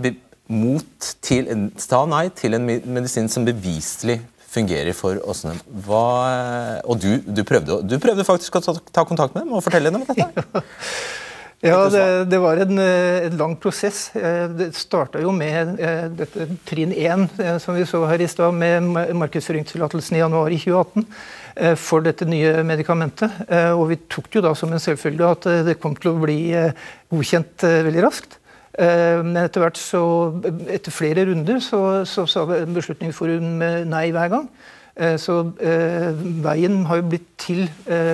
til, 1.23 1.49
sa 1.79 2.03
nei 2.09 2.25
til 2.35 2.57
en 2.57 2.65
medisin 2.67 3.29
som 3.31 3.45
beviselig 3.47 4.19
fungerer 4.49 4.95
for 4.97 5.19
Åsne. 5.29 5.55
Og 5.69 6.99
du, 6.99 7.11
du, 7.25 7.43
prøvde, 7.47 7.81
du, 7.85 7.97
prøvde, 8.01 8.27
faktisk 8.27 8.59
å 8.59 8.63
ta, 8.65 8.75
ta, 8.91 9.05
kontakt 9.07 9.35
med 9.37 9.45
dem 9.45 9.57
og 9.57 9.65
fortelle 9.65 9.91
dem 9.93 10.03
om 10.03 10.07
dette? 10.09 10.63
Ja, 11.59 11.89
det, 11.91 12.03
det 12.31 12.37
var 12.39 12.55
en, 12.63 12.77
eh, 12.79 13.25
en, 13.25 13.33
lang 13.35 13.57
prosess. 13.59 14.13
Eh, 14.15 14.45
det 14.55 14.69
starta 14.79 15.19
jo 15.19 15.33
med 15.35 15.73
dette 16.15 16.45
trinn 16.63 16.93
1, 16.95 17.25
som 17.59 17.75
vi 17.75 17.83
så 17.83 17.99
her 18.07 18.23
i 18.23 18.29
stad, 18.31 18.55
med 18.55 18.87
markedsføringstillatelsen 19.19 20.15
i 20.15 20.21
januar 20.21 20.55
i 20.55 20.61
2018 20.63 21.75
for 21.75 21.99
dette 21.99 22.23
nye 22.23 22.61
medikamentet. 22.63 23.41
Og 23.75 23.89
vi 23.89 23.97
tok 24.07 24.29
det 24.29 24.39
jo 24.39 24.45
da 24.45 24.53
som 24.55 24.71
en 24.71 24.79
selvfølge 24.79 25.31
at 25.35 25.47
det 25.67 25.75
kom 25.83 25.97
til 25.99 26.13
å 26.13 26.21
bli 26.21 26.37
godkjent 27.11 27.67
veldig 27.89 28.05
raskt. 28.05 28.38
Men 28.79 29.35
etter 29.41 29.59
hvert 29.59 29.75
så, 29.75 30.01
etter 30.71 30.93
flere 30.95 31.25
runder 31.27 31.57
så, 31.59 31.79
så 32.07 32.23
sa 32.31 32.45
Beslutningsforum 32.47 33.57
nei 33.91 34.05
hver 34.15 34.29
gang. 34.31 34.45
Så 35.19 35.35
veien 35.59 36.77
har 36.87 37.01
jo 37.01 37.09
blitt 37.11 37.27
til 37.43 37.65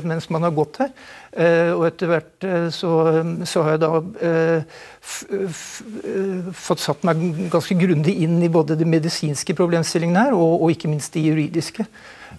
mens 0.10 0.25
man 0.34 0.47
har 0.47 0.56
gått 0.58 0.80
her. 0.82 0.89
Eh, 1.36 1.73
og 1.75 1.84
etter 1.89 2.08
hvert 2.08 2.45
eh, 2.47 2.67
så, 2.71 2.89
så, 3.43 3.63
har 3.65 3.73
jeg 3.73 3.82
da 3.84 3.89
eh, 4.23 4.78
fått 6.56 6.80
satt 6.80 7.04
meg 7.04 7.19
ganske 7.51 7.75
grundig 7.75 8.13
inn 8.23 8.38
i 8.39 8.51
både 8.51 8.78
de 8.80 8.88
medisinske 8.88 9.56
problemstillingene 9.58 10.30
her, 10.30 10.38
og, 10.38 10.63
og 10.63 10.71
ikke 10.71 10.88
minst 10.93 11.12
de 11.17 11.25
juridiske. 11.25 11.84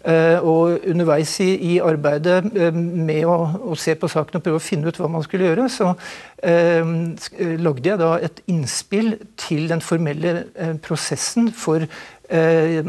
Og 0.07 0.85
underveis 0.87 1.33
i, 1.43 1.49
i 1.73 1.79
arbeidet 1.83 2.45
med 2.71 3.25
å, 3.27 3.37
å, 3.73 3.75
se 3.75 3.97
på 3.99 4.07
saken 4.07 4.39
og 4.39 4.45
prøve 4.45 4.61
å 4.61 4.63
finne 4.63 4.87
ut 4.87 5.01
hva 5.01 5.09
man 5.11 5.25
skulle 5.27 5.49
gjøre, 5.49 5.65
så 5.73 5.89
eh, 6.47 6.93
lagde 7.59 7.91
jeg 7.91 7.99
da 7.99 8.13
et 8.23 8.39
innspill 8.53 9.17
til 9.35 9.67
den 9.73 9.83
formelle 9.83 10.37
eh, 10.55 10.77
prosessen 10.85 11.51
for 11.51 11.89
Eh, 12.29 12.85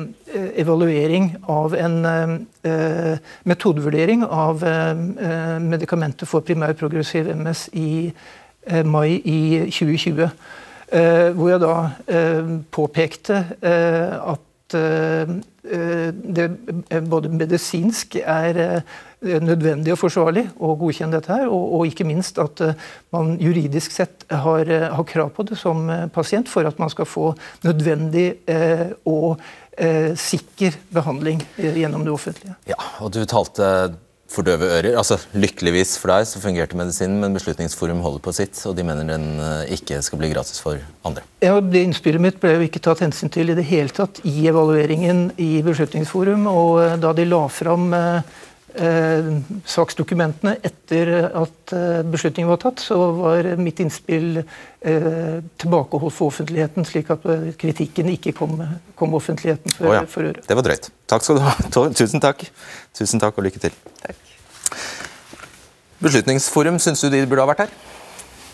evaluering 0.56 1.36
av 1.46 1.76
en 1.76 2.06
eh, 2.06 3.18
metodevurdering 3.44 4.24
av 4.26 4.64
eh, 4.66 5.60
medikamentet 5.62 6.26
for 6.26 6.42
primærprogressiv 6.42 7.30
MS 7.36 7.68
i 7.78 8.14
mai 8.84 9.22
i 9.22 9.40
2020. 9.70 10.32
Hvor 10.88 11.50
jeg 11.52 11.60
da 11.62 11.76
påpekte 12.72 13.38
at 13.64 14.76
det 15.68 16.48
både 17.10 17.32
medisinsk 17.34 18.16
er 18.22 18.82
nødvendig 19.20 19.92
og 19.96 20.00
forsvarlig 20.00 20.46
å 20.62 20.76
godkjenne 20.80 21.18
dette, 21.18 21.34
her, 21.34 21.50
og, 21.50 21.74
og 21.76 21.90
ikke 21.90 22.06
minst 22.08 22.38
at 22.40 22.62
man 23.16 23.36
juridisk 23.42 23.96
sett 23.96 24.28
har, 24.32 24.70
har, 24.94 25.06
krav 25.10 25.32
på 25.36 25.48
det 25.50 25.58
som 25.60 25.90
pasient 26.14 26.50
for 26.52 26.70
at 26.70 26.80
man 26.80 26.92
skal 26.94 27.10
få 27.10 27.32
nødvendig 27.66 28.30
og 29.10 29.42
sikker 30.18 30.78
behandling 30.94 31.44
gjennom 31.58 32.06
det 32.06 32.14
offentlige. 32.14 32.56
Ja, 32.70 32.80
og 33.02 33.12
Du 33.14 33.24
talte 33.30 33.68
fordøve 34.32 34.68
ører. 34.78 34.96
Altså, 35.00 35.18
Lykkeligvis 35.38 35.96
for 36.02 36.12
deg 36.12 36.28
så 36.30 36.42
fungerte 36.44 36.78
medisinen, 36.80 37.20
men 37.22 37.36
Beslutningsforum 37.38 38.02
holder 38.04 38.24
på 38.24 38.34
sitt, 38.36 38.60
og 38.68 38.76
de 38.78 38.86
mener 38.88 39.08
den 39.08 39.28
eh, 39.44 39.74
ikke 39.78 40.02
skal 40.06 40.22
bli 40.22 40.32
gratis 40.34 40.60
for 40.64 40.82
andre. 41.08 41.24
Ja, 41.44 41.58
det 41.62 41.86
Innspillet 41.88 42.24
mitt 42.24 42.42
ble 42.44 42.56
jo 42.58 42.66
ikke 42.68 42.84
tatt 42.84 43.04
hensyn 43.06 43.32
til 43.34 43.54
i 43.54 43.58
det 43.58 43.68
hele 43.70 43.94
tatt 43.94 44.22
i 44.28 44.36
evalueringen 44.52 45.30
i 45.42 45.62
Beslutningsforum. 45.66 46.48
og 46.52 46.84
eh, 46.84 46.98
Da 47.02 47.14
de 47.18 47.28
la 47.30 47.44
fram 47.52 47.90
eh, 47.96 48.36
eh, 48.80 49.30
saksdokumentene 49.68 50.56
etter 50.66 51.12
at 51.28 51.74
eh, 51.76 52.02
beslutningen 52.08 52.52
var 52.52 52.60
tatt, 52.62 52.84
så 52.84 52.98
var 53.18 53.50
mitt 53.62 53.82
innspill 53.84 54.40
eh, 54.40 55.40
tilbakeholdt 55.62 56.16
for 56.16 56.32
offentligheten, 56.32 56.88
slik 56.88 57.12
at 57.14 57.26
eh, 57.32 57.50
kritikken 57.60 58.12
ikke 58.14 58.34
kom, 58.38 58.56
kom 59.00 59.18
offentligheten 59.18 59.74
for, 59.76 59.90
Å 59.92 59.98
ja, 60.00 60.06
for 60.10 60.30
øre. 60.30 60.46
Det 60.48 60.58
var 60.60 60.68
drøyt. 60.70 60.90
Takk 61.10 61.26
skal 61.28 61.40
du 61.40 61.46
ha. 61.48 61.56
Tusen 62.02 62.24
takk. 62.24 62.48
Tusen 62.98 63.24
takk 63.24 63.38
og 63.42 63.48
lykke 63.50 63.62
til. 63.68 63.76
Takk. 64.06 64.24
Beslutningsforum, 66.04 66.78
syns 66.82 67.02
du 67.02 67.10
de 67.10 67.24
burde 67.26 67.42
ha 67.46 67.50
vært 67.50 67.66
her? 67.66 67.78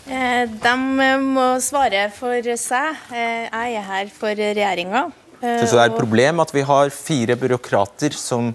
Eh, 0.04 0.44
De 0.48 0.72
må 1.20 1.48
svare 1.64 2.06
for 2.12 2.54
seg. 2.60 3.02
Eh, 3.12 3.48
Jeg 3.48 3.76
er 3.80 3.86
her 3.88 4.10
for 4.12 4.32
regjeringa. 4.36 5.06
Eh, 5.40 5.58
Syns 5.60 5.72
du 5.72 5.76
det 5.76 5.82
er 5.82 5.92
et 5.92 5.98
problem 5.98 6.40
at 6.44 6.52
vi 6.54 6.64
har 6.64 6.92
fire 6.92 7.36
byråkrater 7.36 8.16
som 8.16 8.54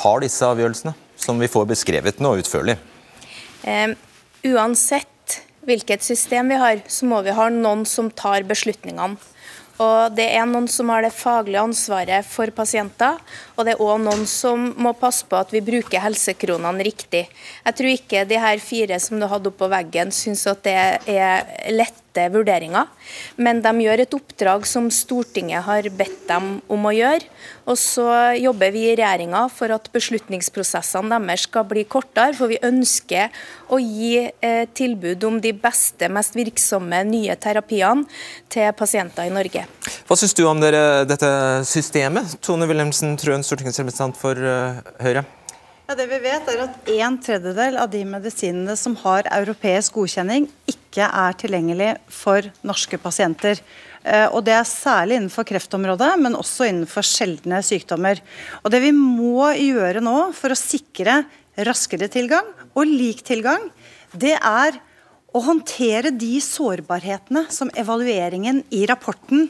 tar 0.00 0.24
disse 0.24 0.46
avgjørelsene? 0.46 0.94
Som 1.20 1.40
vi 1.42 1.50
får 1.52 1.66
beskrevet 1.68 2.20
nå 2.24 2.32
utførlig. 2.40 2.78
Eh, 3.68 3.92
uansett 4.48 5.40
hvilket 5.68 6.04
system 6.04 6.48
vi 6.48 6.60
har, 6.60 6.80
så 6.88 7.08
må 7.08 7.20
vi 7.26 7.34
ha 7.36 7.50
noen 7.52 7.84
som 7.88 8.08
tar 8.10 8.46
beslutningene. 8.48 9.20
Og 9.80 10.12
Det 10.12 10.26
er 10.36 10.44
noen 10.48 10.68
som 10.68 10.90
har 10.92 11.04
det 11.04 11.12
faglige 11.16 11.62
ansvaret 11.62 12.26
for 12.28 12.52
pasienter, 12.52 13.16
og 13.56 13.64
det 13.64 13.74
er 13.76 13.84
òg 13.84 14.02
noen 14.02 14.26
som 14.28 14.70
må 14.76 14.92
passe 14.98 15.24
på 15.28 15.38
at 15.38 15.54
vi 15.54 15.62
bruker 15.64 16.02
helsekronene 16.04 16.84
riktig. 16.84 17.26
Jeg 17.64 17.78
tror 17.78 17.94
ikke 17.94 18.26
de 18.28 18.40
her 18.42 18.60
fire 18.60 19.00
som 19.00 19.20
du 19.20 19.28
hadde 19.30 19.48
oppå 19.52 19.70
veggen 19.72 20.12
syns 20.12 20.44
at 20.50 20.60
det 20.66 20.76
er 21.08 21.72
lette 21.72 22.26
vurderinger, 22.34 22.90
men 23.40 23.62
de 23.64 23.72
gjør 23.86 24.02
et 24.04 24.18
oppdrag 24.18 24.68
som 24.68 24.90
Stortinget 24.92 25.64
har 25.64 25.88
bedt 25.96 26.26
dem 26.28 26.52
om 26.68 26.88
å 26.90 26.92
gjøre. 26.92 27.24
Og 27.70 27.78
så 27.80 28.08
jobber 28.36 28.74
vi 28.74 28.84
i 28.90 28.94
regjeringa 28.98 29.46
for 29.54 29.72
at 29.72 29.88
beslutningsprosessene 29.94 31.22
deres 31.22 31.46
skal 31.48 31.68
bli 31.70 31.86
kortere, 31.88 32.36
for 32.36 32.52
vi 32.52 32.60
ønsker 32.66 33.32
å 33.72 33.80
gi 33.80 34.26
eh, 34.28 34.64
tilbud 34.76 35.28
om 35.30 35.40
de 35.40 35.54
beste, 35.56 36.10
mest 36.12 36.36
virksomme 36.36 37.04
nye 37.08 37.38
terapiene 37.40 38.08
til 38.52 38.74
pasienter 38.76 39.30
i 39.30 39.38
Norge. 39.40 39.69
Hva 40.08 40.16
syns 40.18 40.34
du 40.36 40.44
om 40.48 40.60
dere, 40.60 41.04
dette 41.08 41.28
systemet? 41.68 42.38
Tone 42.44 42.68
Wilhelmsen 42.70 43.16
Trøen, 43.20 43.44
stortingsrepresentant 43.46 44.18
for 44.18 44.38
eh, 44.38 44.80
Høyre. 45.02 45.24
Ja, 45.90 45.96
det 45.98 46.06
vi 46.06 46.20
vet 46.22 46.46
er 46.52 46.60
at 46.68 46.90
En 46.94 47.16
tredjedel 47.18 47.78
av 47.82 47.88
de 47.90 48.04
medisinene 48.06 48.76
som 48.78 48.94
har 49.00 49.26
europeisk 49.34 49.96
godkjenning, 49.98 50.44
ikke 50.70 51.08
er 51.08 51.34
tilgjengelig 51.40 51.96
for 52.14 52.46
norske 52.62 52.98
pasienter. 53.02 53.58
Eh, 54.04 54.28
Og 54.30 54.44
Det 54.46 54.54
er 54.54 54.68
særlig 54.68 55.18
innenfor 55.18 55.48
kreftområdet, 55.48 56.12
men 56.22 56.38
også 56.38 56.68
innenfor 56.68 57.02
sjeldne 57.02 57.58
sykdommer. 57.66 58.20
Og 58.62 58.70
Det 58.70 58.80
vi 58.86 58.92
må 58.94 59.50
gjøre 59.56 60.00
nå 60.04 60.32
for 60.32 60.54
å 60.54 60.58
sikre 60.58 61.24
raskere 61.58 62.06
tilgang 62.08 62.46
og 62.74 62.86
lik 62.86 63.24
tilgang, 63.26 63.66
det 64.14 64.36
er 64.38 64.78
å 65.34 65.42
håndtere 65.44 66.10
de 66.10 66.40
sårbarhetene 66.42 67.46
som 67.52 67.70
evalueringen 67.78 68.64
i 68.74 68.84
rapporten 68.90 69.48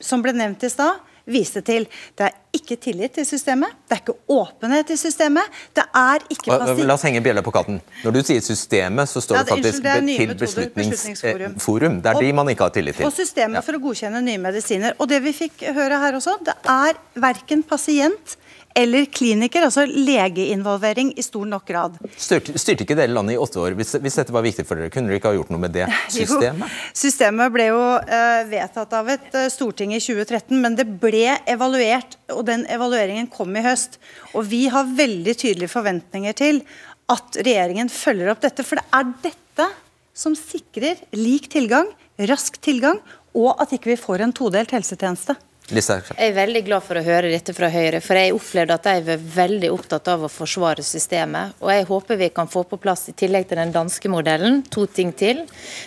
som 0.00 0.22
ble 0.24 0.32
nevnt 0.34 0.64
i 0.64 0.70
stad, 0.72 1.06
viste 1.30 1.60
til. 1.62 1.84
Det 2.18 2.26
er 2.26 2.36
ikke 2.56 2.76
tillit 2.80 3.12
til 3.14 3.26
systemet, 3.28 3.74
det 3.86 3.96
er 3.96 4.00
ikke 4.02 4.16
åpenhet 4.34 4.90
i 4.90 4.96
systemet. 4.98 5.60
Det 5.76 5.84
er 5.96 6.24
ikke 6.32 6.50
La 6.50 6.74
la 6.74 6.96
oss 6.96 7.04
henge 7.06 7.22
bjella 7.22 7.44
på 7.46 7.52
katten. 7.54 7.78
Når 8.02 8.16
du 8.16 8.20
sier 8.26 8.42
systemet, 8.42 9.10
så 9.10 9.22
står 9.22 9.36
Ja, 9.36 9.42
det 9.44 9.54
faktisk 9.54 9.82
det 9.84 9.94
til 10.08 10.34
Beslutningsforum. 10.34 11.54
Beslutningsforum. 11.54 12.02
Det 12.02 12.10
er 12.10 12.16
Og- 12.16 12.22
de 12.22 12.32
man 12.32 12.46
ikke 12.48 12.66
har 12.66 12.70
tillit 12.70 12.96
til. 12.96 13.06
Og 13.06 13.12
systemet 13.12 13.64
for 13.64 13.72
å 13.72 13.80
godkjenne 13.80 14.22
nye 14.22 14.38
medisiner. 14.38 14.94
Og 14.98 15.08
det 15.08 15.22
vi 15.22 15.32
fikk 15.32 15.72
høre 15.74 16.00
her 16.00 16.12
også, 16.14 16.38
det 16.44 16.54
er 16.64 16.94
verken 17.14 17.62
pasient 17.62 18.36
eller 18.74 19.04
kliniker, 19.10 19.64
altså 19.66 19.82
legeinvolvering 19.86 21.10
i 21.18 21.22
stor 21.24 21.46
nok 21.48 21.64
grad. 21.66 21.96
Styrte, 22.14 22.54
styrte 22.60 22.84
ikke 22.86 22.96
dere 22.98 23.10
landet 23.12 23.34
i 23.34 23.40
åtte 23.40 23.58
år? 23.62 23.74
Hvis, 23.78 23.96
hvis 24.02 24.18
dette 24.20 24.34
var 24.34 24.44
viktig 24.46 24.64
for 24.68 24.78
dere, 24.78 24.92
kunne 24.94 25.10
dere 25.10 25.18
ikke 25.18 25.32
ha 25.32 25.38
gjort 25.38 25.50
noe 25.52 25.62
med 25.64 25.74
det 25.74 25.88
systemet? 26.14 26.62
Jo, 26.66 26.92
systemet 27.02 27.54
ble 27.54 27.66
jo 27.72 27.80
uh, 27.98 28.42
vedtatt 28.50 28.94
av 28.96 29.10
et 29.16 29.26
uh, 29.34 29.48
storting 29.52 29.94
i 29.96 30.00
2013, 30.02 30.54
men 30.62 30.78
det 30.78 30.86
ble 31.02 31.34
evaluert, 31.50 32.16
og 32.30 32.44
den 32.48 32.64
evalueringen 32.70 33.30
kom 33.32 33.58
i 33.58 33.64
høst. 33.66 33.98
Og 34.34 34.46
vi 34.52 34.66
har 34.72 34.88
veldig 34.88 35.34
tydelige 35.34 35.72
forventninger 35.72 36.38
til 36.38 36.62
at 37.10 37.40
regjeringen 37.42 37.90
følger 37.90 38.30
opp 38.32 38.44
dette. 38.44 38.66
For 38.66 38.78
det 38.78 38.86
er 38.94 39.14
dette 39.26 39.70
som 40.16 40.36
sikrer 40.38 41.00
lik 41.16 41.50
tilgang, 41.50 41.90
rask 42.30 42.58
tilgang, 42.62 43.00
og 43.34 43.54
at 43.62 43.72
ikke 43.74 43.92
vi 43.92 44.00
får 44.00 44.24
en 44.24 44.34
todelt 44.34 44.72
helsetjeneste. 44.74 45.36
Jeg 45.70 46.32
er 46.32 46.34
veldig 46.34 46.60
glad 46.66 46.82
for 46.82 46.98
å 46.98 47.02
høre 47.04 47.28
dette 47.30 47.52
fra 47.54 47.68
Høyre, 47.70 48.00
for 48.02 48.18
jeg 48.18 48.32
opplevde 48.34 48.74
at 48.74 48.86
de 48.88 49.02
var 49.06 49.20
veldig 49.36 49.68
opptatt 49.70 50.08
av 50.10 50.24
å 50.26 50.30
forsvare 50.32 50.82
systemet. 50.82 51.52
Og 51.62 51.70
jeg 51.70 51.86
håper 51.86 52.18
vi 52.18 52.28
kan 52.34 52.50
få 52.50 52.64
på 52.66 52.78
plass, 52.82 53.04
i 53.12 53.14
tillegg 53.14 53.46
til 53.46 53.60
den 53.60 53.70
danske 53.74 54.10
modellen, 54.10 54.64
to 54.66 54.88
ting 54.90 55.12
til. 55.14 55.44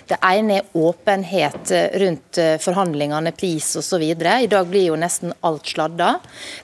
Det 0.08 0.16
ene 0.24 0.62
er 0.62 0.78
åpenhet 0.80 1.74
rundt 2.00 2.40
eh, 2.40 2.56
forhandlingene, 2.64 3.34
pris 3.36 3.74
osv. 3.82 4.06
I 4.08 4.48
dag 4.52 4.70
blir 4.72 4.88
jo 4.88 5.00
nesten 5.00 5.36
alt 5.44 5.68
sladda. 5.74 6.14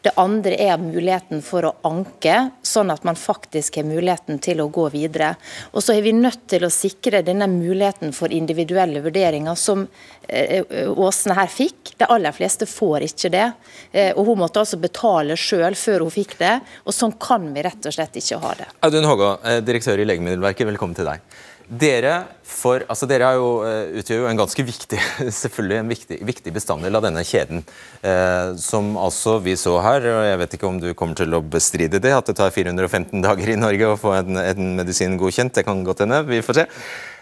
Det 0.06 0.16
andre 0.22 0.56
er 0.70 0.80
muligheten 0.80 1.44
for 1.44 1.68
å 1.68 1.74
anke, 1.90 2.38
sånn 2.64 2.96
at 2.96 3.04
man 3.08 3.20
faktisk 3.20 3.82
har 3.82 3.90
muligheten 3.90 4.40
til 4.40 4.64
å 4.64 4.70
gå 4.72 4.88
videre. 4.96 5.34
Og 5.74 5.84
så 5.84 5.98
er 5.98 6.08
vi 6.08 6.16
nødt 6.16 6.48
til 6.56 6.64
å 6.64 6.72
sikre 6.72 7.20
denne 7.28 7.52
muligheten 7.52 8.16
for 8.16 8.32
individuelle 8.32 9.04
vurderinger, 9.04 9.60
som 9.60 9.84
eh, 9.84 10.19
Åsne 10.30 11.36
her 11.38 11.50
fikk. 11.52 11.94
De 12.00 12.08
aller 12.10 12.34
fleste 12.36 12.68
får 12.70 13.06
ikke 13.10 13.32
det. 13.34 13.48
Eh, 13.92 14.12
Og 14.16 14.26
hun 14.30 14.42
måtte 14.44 14.62
altså 14.62 14.80
betale 14.82 15.38
sjøl 15.40 15.76
før 15.76 16.06
hun 16.06 16.14
fikk 16.14 16.38
det. 16.40 16.56
Og 16.86 16.96
sånn 16.96 17.16
kan 17.20 17.48
vi 17.54 17.64
rett 17.66 17.86
og 17.90 17.96
slett 17.96 18.16
ikke 18.22 18.40
ha 18.44 18.56
det. 18.62 18.68
Audun 18.86 19.08
Hågå, 19.10 19.32
eh, 19.44 19.62
direktør 19.66 20.00
i 20.00 20.06
Legemiddelverket, 20.10 20.68
velkommen 20.70 20.96
til 20.96 21.10
deg. 21.10 21.24
Dere, 21.70 22.24
for, 22.42 22.82
altså 22.90 23.06
dere 23.06 23.28
er 23.30 23.36
jo, 23.38 23.50
eh, 23.62 24.00
utgjør 24.02 24.24
jo 24.24 24.30
en 24.32 24.40
ganske 24.40 24.64
viktig 24.66 24.98
selvfølgelig 25.44 25.78
en 25.78 25.92
viktig, 25.92 26.18
viktig 26.26 26.54
bestanddel 26.56 26.98
av 26.98 27.04
denne 27.06 27.22
kjeden. 27.22 27.62
Eh, 28.02 28.56
som 28.58 28.96
altså 28.98 29.36
vi 29.46 29.54
så 29.60 29.76
her, 29.86 30.08
og 30.10 30.24
jeg 30.26 30.40
vet 30.42 30.56
ikke 30.58 30.70
om 30.72 30.80
du 30.82 30.88
kommer 30.98 31.20
til 31.20 31.38
å 31.38 31.44
bestride 31.46 32.02
det, 32.02 32.16
at 32.16 32.26
det 32.32 32.40
tar 32.40 32.50
415 32.56 33.22
dager 33.22 33.54
i 33.54 33.60
Norge 33.60 33.92
å 33.92 34.00
få 34.02 34.16
en, 34.18 34.42
en 34.42 34.74
medisin 34.80 35.14
godkjent. 35.22 35.54
Det 35.60 35.66
kan 35.68 35.84
godt 35.86 36.02
hende, 36.08 36.24
vi 36.26 36.42
får 36.42 36.64
se. 36.64 36.66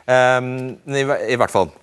Eh, 0.07 0.39
i, 0.95 1.03
I 1.35 1.39
hvert 1.43 1.51
fall. 1.51 1.73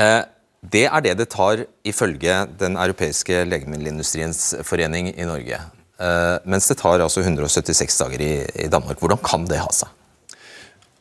Eh, 0.00 0.22
det 0.62 0.84
er 0.86 1.02
det 1.02 1.16
det 1.18 1.30
tar 1.32 1.64
ifølge 1.84 2.34
Den 2.58 2.76
europeiske 2.78 3.42
legemiddelindustriens 3.48 4.54
forening 4.62 5.10
i 5.12 5.26
Norge. 5.26 5.58
Eh, 6.02 6.36
mens 6.44 6.68
det 6.70 6.78
tar 6.80 7.02
altså 7.02 7.22
176 7.22 7.98
dager 7.98 8.22
i, 8.22 8.68
Danmark. 8.70 9.02
Hvordan 9.02 9.20
kan 9.22 9.44
det 9.50 9.60
ha 9.62 9.72
seg? 9.74 9.90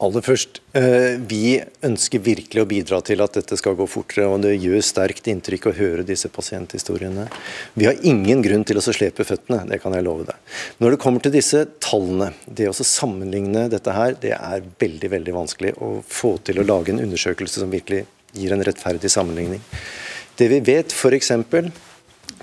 Aller 0.02 0.24
først, 0.26 0.60
eh, 0.74 1.18
Vi 1.22 1.62
ønsker 1.84 2.20
virkelig 2.20 2.62
å 2.64 2.66
bidra 2.66 3.04
til 3.06 3.22
at 3.22 3.34
dette 3.34 3.56
skal 3.56 3.76
gå 3.76 3.88
fortere. 3.88 4.26
og 4.26 4.42
Det 4.42 4.60
gjør 4.60 4.82
sterkt 4.82 5.30
inntrykk 5.30 5.70
å 5.70 5.78
høre 5.78 6.04
disse 6.04 6.28
pasienthistoriene. 6.28 7.30
Vi 7.78 7.86
har 7.86 7.94
ingen 8.02 8.42
grunn 8.42 8.66
til 8.66 8.78
å 8.78 8.82
slepe 8.82 9.24
føttene, 9.24 9.70
det 9.70 9.80
kan 9.82 9.94
jeg 9.94 10.04
love 10.04 10.26
deg. 10.26 10.36
Når 10.82 10.90
det 10.90 11.00
kommer 11.00 11.22
til 11.22 11.32
disse 11.32 11.68
tallene, 11.80 12.34
det 12.52 12.68
å 12.68 12.74
sammenligne 12.74 13.70
dette 13.70 13.94
her, 13.94 14.14
det 14.14 14.32
er 14.32 14.64
veldig 14.80 15.10
veldig 15.10 15.34
vanskelig 15.34 15.78
å 15.78 16.04
få 16.04 16.44
til 16.44 16.56
å 16.56 16.66
lage 16.66 16.90
en 16.90 17.06
undersøkelse 17.06 17.60
som 17.60 17.70
virkelig 17.70 18.08
gir 18.34 18.54
en 18.54 18.64
rettferdig 18.66 19.12
sammenligning. 19.12 19.64
Det 20.38 20.48
vi 20.52 20.62
vet 20.66 20.94
f.eks. 20.96 21.32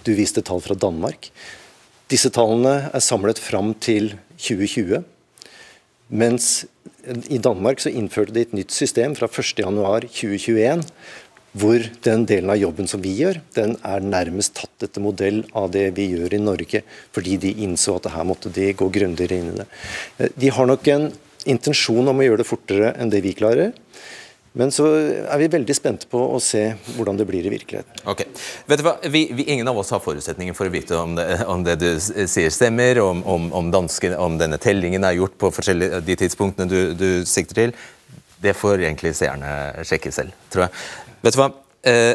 Du 0.05 0.13
viste 0.15 0.43
tall 0.45 0.61
fra 0.65 0.77
Danmark. 0.79 1.31
Disse 2.09 2.31
tallene 2.33 2.89
er 2.95 3.05
samlet 3.05 3.41
fram 3.43 3.75
til 3.85 4.15
2020. 4.39 5.03
Mens 6.09 6.67
i 7.29 7.41
Danmark 7.41 7.83
så 7.83 7.93
innførte 7.93 8.33
de 8.33 8.45
et 8.47 8.55
nytt 8.57 8.73
system 8.73 9.15
fra 9.17 9.29
1.1.2021, 9.29 10.85
hvor 11.59 11.85
den 12.05 12.25
delen 12.29 12.53
av 12.53 12.61
jobben 12.61 12.89
som 12.89 13.03
vi 13.03 13.15
gjør, 13.19 13.41
den 13.57 13.75
er 13.87 14.05
nærmest 14.05 14.55
tatt 14.59 14.85
etter 14.85 15.03
modell 15.03 15.43
av 15.57 15.71
det 15.75 15.89
vi 15.97 16.11
gjør 16.13 16.37
i 16.37 16.43
Norge, 16.43 16.83
fordi 17.17 17.39
de 17.41 17.55
innså 17.65 17.97
at 17.99 18.11
her 18.13 18.27
måtte 18.29 18.53
de 18.55 18.71
gå 18.77 18.89
grundigere 18.95 19.41
inn 19.41 19.55
i 19.55 19.59
det. 19.63 19.69
Eh, 20.19 20.33
De 20.37 20.53
har 20.55 20.69
nok 20.69 20.89
en 20.93 21.09
intensjon 21.49 22.09
om 22.09 22.21
å 22.21 22.27
gjøre 22.27 22.43
det 22.43 22.49
fortere 22.49 22.93
enn 23.01 23.13
det 23.13 23.23
vi 23.25 23.35
klarer. 23.37 23.73
Men 24.53 24.73
så 24.73 24.87
er 25.29 25.39
vi 25.43 25.49
veldig 25.53 25.75
spente 25.77 26.09
på 26.11 26.21
å 26.35 26.39
se 26.43 26.63
hvordan 26.97 27.19
det 27.19 27.27
blir 27.29 27.47
i 27.47 27.53
virkeligheten. 27.53 28.01
Ok. 28.09 28.25
Vet 28.71 28.81
du 28.81 28.85
hva? 28.87 28.95
Vi, 29.05 29.27
vi, 29.37 29.45
ingen 29.53 29.69
av 29.69 29.79
oss 29.79 29.93
har 29.95 30.03
forutsetninger 30.03 30.57
for 30.57 30.71
å 30.71 30.73
vite 30.73 30.97
om 30.99 31.15
det, 31.19 31.27
om 31.47 31.65
det 31.67 31.77
du 31.83 31.89
sier 32.01 32.51
stemmer, 32.55 33.01
om, 33.05 33.21
om, 33.29 33.51
om, 33.55 33.69
danske, 33.75 34.15
om 34.17 34.39
denne 34.41 34.59
tellingen 34.63 35.05
er 35.05 35.19
gjort 35.19 35.37
på 35.39 35.53
de 35.53 36.17
tidspunktene 36.25 36.69
du, 36.71 36.81
du 36.99 37.09
sikter 37.29 37.63
til. 37.63 37.77
Det 38.39 38.55
får 38.57 38.87
egentlig 38.87 39.15
seerne 39.19 39.85
sjekke 39.87 40.15
selv, 40.15 40.35
tror 40.53 40.67
jeg. 40.67 40.83
Vet 41.27 41.37
du 41.37 41.41
hva? 41.43 41.51
Eh, 41.89 42.15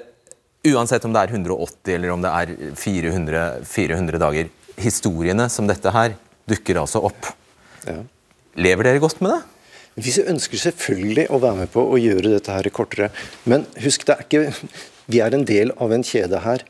uansett 0.73 1.05
om 1.05 1.13
det 1.13 1.23
er 1.25 1.33
180 1.35 1.95
eller 1.97 2.13
om 2.13 2.23
det 2.23 2.33
er 2.33 2.53
400, 2.79 3.47
400 3.67 4.21
dager, 4.21 4.51
historiene 4.79 5.49
som 5.53 5.67
dette 5.69 5.91
her 5.93 6.15
dukker 6.49 6.81
altså 6.81 7.03
opp. 7.07 7.29
Lever 8.55 8.89
dere 8.89 9.01
godt 9.03 9.21
med 9.23 9.35
det? 9.35 9.41
Vi 9.93 10.13
ønsker 10.25 10.57
selvfølgelig 10.57 11.27
å 11.29 11.37
være 11.41 11.63
med 11.63 11.71
på 11.73 11.83
å 11.85 11.99
gjøre 12.01 12.31
dette 12.33 12.53
her 12.55 12.69
kortere. 12.73 13.11
Men 13.45 13.67
husk, 13.83 14.07
det 14.07 14.15
er 14.15 14.25
ikke, 14.25 14.71
vi 15.05 15.19
er 15.21 15.35
en 15.35 15.45
del 15.45 15.73
av 15.77 15.93
en 15.93 16.05
kjede 16.05 16.39
her. 16.41 16.65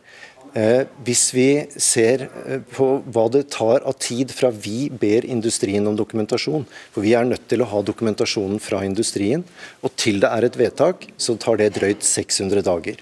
Eh, 0.53 0.83
hvis 1.01 1.23
vi 1.33 1.47
ser 1.81 2.27
eh, 2.27 2.59
på 2.75 2.87
hva 3.15 3.23
det 3.33 3.47
tar 3.55 3.81
av 3.89 3.95
tid 3.97 4.29
fra 4.35 4.51
vi 4.53 4.85
ber 4.91 5.25
industrien 5.25 5.87
om 5.89 5.95
dokumentasjon, 5.97 6.67
for 6.93 7.05
vi 7.05 7.15
er 7.17 7.25
nødt 7.25 7.47
til 7.49 7.63
å 7.63 7.69
ha 7.71 7.81
dokumentasjonen 7.81 8.61
fra 8.61 8.83
industrien, 8.85 9.41
og 9.81 9.95
til 9.97 10.21
det 10.21 10.29
er 10.29 10.45
et 10.45 10.59
vedtak, 10.59 11.07
så 11.17 11.39
tar 11.41 11.57
det 11.57 11.71
drøyt 11.79 12.05
600 12.05 12.61
dager. 12.67 13.01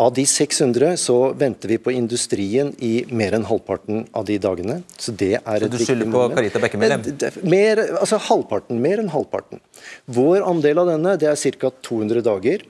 Av 0.00 0.12
de 0.16 0.22
600 0.26 0.96
så 0.96 1.16
venter 1.36 1.68
vi 1.68 1.76
på 1.82 1.92
industrien 1.92 2.70
i 2.80 3.04
mer 3.12 3.34
enn 3.36 3.44
halvparten 3.44 4.06
av 4.16 4.24
de 4.30 4.38
dagene. 4.40 4.78
Så 4.96 5.12
det 5.12 5.34
er 5.36 5.64
så 5.66 5.68
du 5.68 5.76
skylder 5.82 6.08
på 6.14 6.22
Karita 6.32 6.62
Bekkemellem? 6.62 7.04
Mer, 7.44 7.82
altså 8.00 8.20
halvparten, 8.30 8.80
mer 8.80 9.02
enn 9.02 9.10
halvparten. 9.12 9.60
Vår 10.08 10.46
andel 10.48 10.80
av 10.80 10.88
denne 10.94 11.16
det 11.20 11.28
er 11.28 11.58
ca. 11.60 11.72
200 11.90 12.24
dager. 12.24 12.64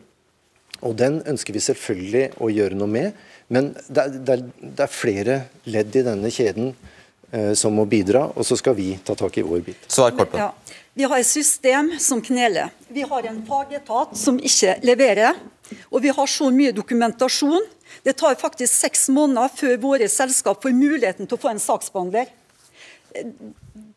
Og 0.81 0.97
den 0.99 1.21
ønsker 1.29 1.55
vi 1.55 1.63
selvfølgelig 1.63 2.25
å 2.41 2.51
gjøre 2.51 2.79
noe 2.81 2.91
med. 2.91 3.23
Men 3.53 3.75
det 3.87 4.03
er, 4.03 4.17
det 4.17 4.35
er, 4.35 4.45
det 4.65 4.87
er 4.87 4.95
flere 4.95 5.39
ledd 5.71 6.01
i 6.01 6.07
denne 6.07 6.31
kjeden 6.35 6.73
eh, 7.31 7.53
som 7.59 7.79
må 7.79 7.87
bidra, 7.91 8.27
og 8.35 8.47
så 8.47 8.59
skal 8.59 8.75
vi 8.79 8.95
ta 9.07 9.15
tak 9.19 9.39
i 9.39 9.47
vår 9.47 9.63
bit. 9.71 9.87
Svar 9.87 10.15
kort 10.19 10.35
på 10.35 10.41
ja. 10.41 10.51
Vi 10.95 11.07
har 11.07 11.19
et 11.19 11.27
system 11.27 11.93
som 11.99 12.23
kneler. 12.23 12.71
Vi 12.89 13.03
har 13.07 13.27
en 13.27 13.39
fagetat 13.47 14.17
som 14.19 14.41
ikke 14.43 14.79
leverer. 14.83 15.39
Og 15.91 16.03
vi 16.03 16.11
har 16.11 16.27
så 16.27 16.51
mye 16.51 16.75
dokumentasjon. 16.75 17.63
Det 18.03 18.17
tar 18.19 18.35
faktisk 18.39 18.75
seks 18.75 19.09
måneder 19.15 19.53
før 19.55 19.77
våre 19.83 20.09
selskap 20.11 20.63
får 20.63 20.75
muligheten 20.75 21.29
til 21.31 21.39
å 21.39 21.43
få 21.43 21.53
en 21.53 21.63
saksbehandler. 21.63 22.33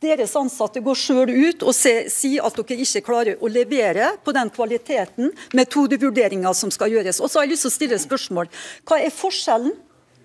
Deres 0.03 0.35
ansatte 0.37 0.81
går 0.83 0.97
sjøl 0.99 1.31
ut 1.31 1.65
og 1.65 1.73
sier 1.73 2.45
at 2.45 2.57
dere 2.59 2.85
ikke 2.85 3.03
klarer 3.05 3.41
å 3.41 3.49
levere 3.49 4.11
på 4.25 4.33
den 4.35 4.51
kvaliteten 4.53 5.33
metodevurderinga 5.57 6.53
som 6.57 6.73
skal 6.73 6.93
gjøres. 6.93 7.21
Og 7.21 7.29
så 7.31 7.39
har 7.39 7.47
jeg 7.47 7.55
lyst 7.55 7.65
til 7.65 7.73
å 7.73 7.77
stille 7.77 7.97
et 7.97 8.05
spørsmål. 8.05 8.49
Hva 8.85 9.01
er 9.01 9.13
forskjellen 9.13 9.73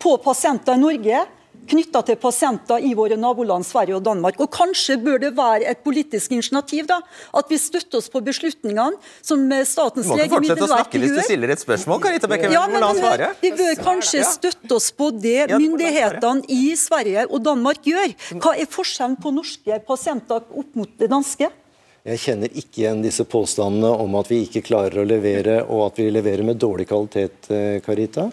på 0.02 0.16
pasienter 0.24 0.76
i 0.76 0.84
Norge 0.84 1.24
knytta 1.68 2.02
til 2.08 2.18
pasienter 2.20 2.82
i 2.84 2.94
våre 2.98 3.18
naboland 3.20 3.66
Sverige 3.66 3.98
og 3.98 4.04
Danmark. 4.06 4.40
Og 4.42 4.50
Kanskje 4.54 4.98
bør 5.02 5.20
det 5.22 5.32
være 5.36 5.68
et 5.70 5.82
politisk 5.84 6.32
initiativ 6.34 6.88
da, 6.88 7.00
at 7.36 7.52
vi 7.52 7.58
støtter 7.60 8.00
oss 8.00 8.08
på 8.12 8.22
beslutningene 8.24 8.96
som 9.20 9.44
Statens 9.68 10.08
legemiddelverk 10.08 10.32
gjør. 10.32 10.34
Du 10.34 10.34
må 10.34 10.48
ikke 10.48 10.48
fortsette 10.48 10.66
å 10.66 10.72
snakke 10.72 11.02
hvis 11.02 11.14
du 11.14 11.22
stiller 11.26 11.54
et 11.54 11.62
spørsmål, 11.62 12.02
Karita 12.04 12.30
Bekken. 12.30 12.56
Ja, 12.56 12.64
men, 12.70 12.82
men, 12.82 13.24
vi 13.42 13.52
bør 13.60 13.80
kanskje 13.84 14.24
støtte 14.28 14.78
oss 14.78 14.90
på 14.96 15.10
det 15.14 15.48
myndighetene 15.54 16.48
i 16.52 16.74
Sverige 16.78 17.28
og 17.28 17.44
Danmark 17.46 17.84
gjør. 17.86 18.16
Hva 18.42 18.56
er 18.56 18.68
forskjellen 18.70 19.18
på 19.22 19.34
norske 19.36 19.80
pasienter 19.88 20.42
opp 20.42 20.78
mot 20.78 20.92
det 21.00 21.10
danske? 21.12 21.50
Jeg 22.08 22.20
kjenner 22.22 22.54
ikke 22.56 22.80
igjen 22.80 23.02
disse 23.04 23.24
påstandene 23.28 23.90
om 24.00 24.14
at 24.16 24.30
vi 24.30 24.38
ikke 24.46 24.62
klarer 24.64 25.02
å 25.02 25.08
levere, 25.08 25.58
og 25.68 25.90
at 25.90 25.98
vi 26.00 26.06
leverer 26.08 26.46
med 26.46 26.56
dårlig 26.56 26.86
kvalitet, 26.88 27.50
eh, 27.52 27.80
Karita. 27.84 28.30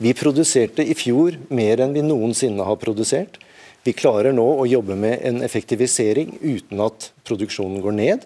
Vi 0.00 0.14
produserte 0.16 0.80
i 0.80 0.94
fjor 0.96 1.36
mer 1.50 1.82
enn 1.84 1.92
vi 1.92 2.06
noensinne 2.06 2.64
har 2.64 2.78
produsert. 2.80 3.36
Vi 3.84 3.92
klarer 3.92 4.32
nå 4.32 4.46
å 4.62 4.64
jobbe 4.68 4.96
med 4.96 5.20
en 5.28 5.42
effektivisering 5.44 6.38
uten 6.40 6.80
at 6.80 7.10
produksjonen 7.28 7.82
går 7.84 7.96
ned. 7.98 8.24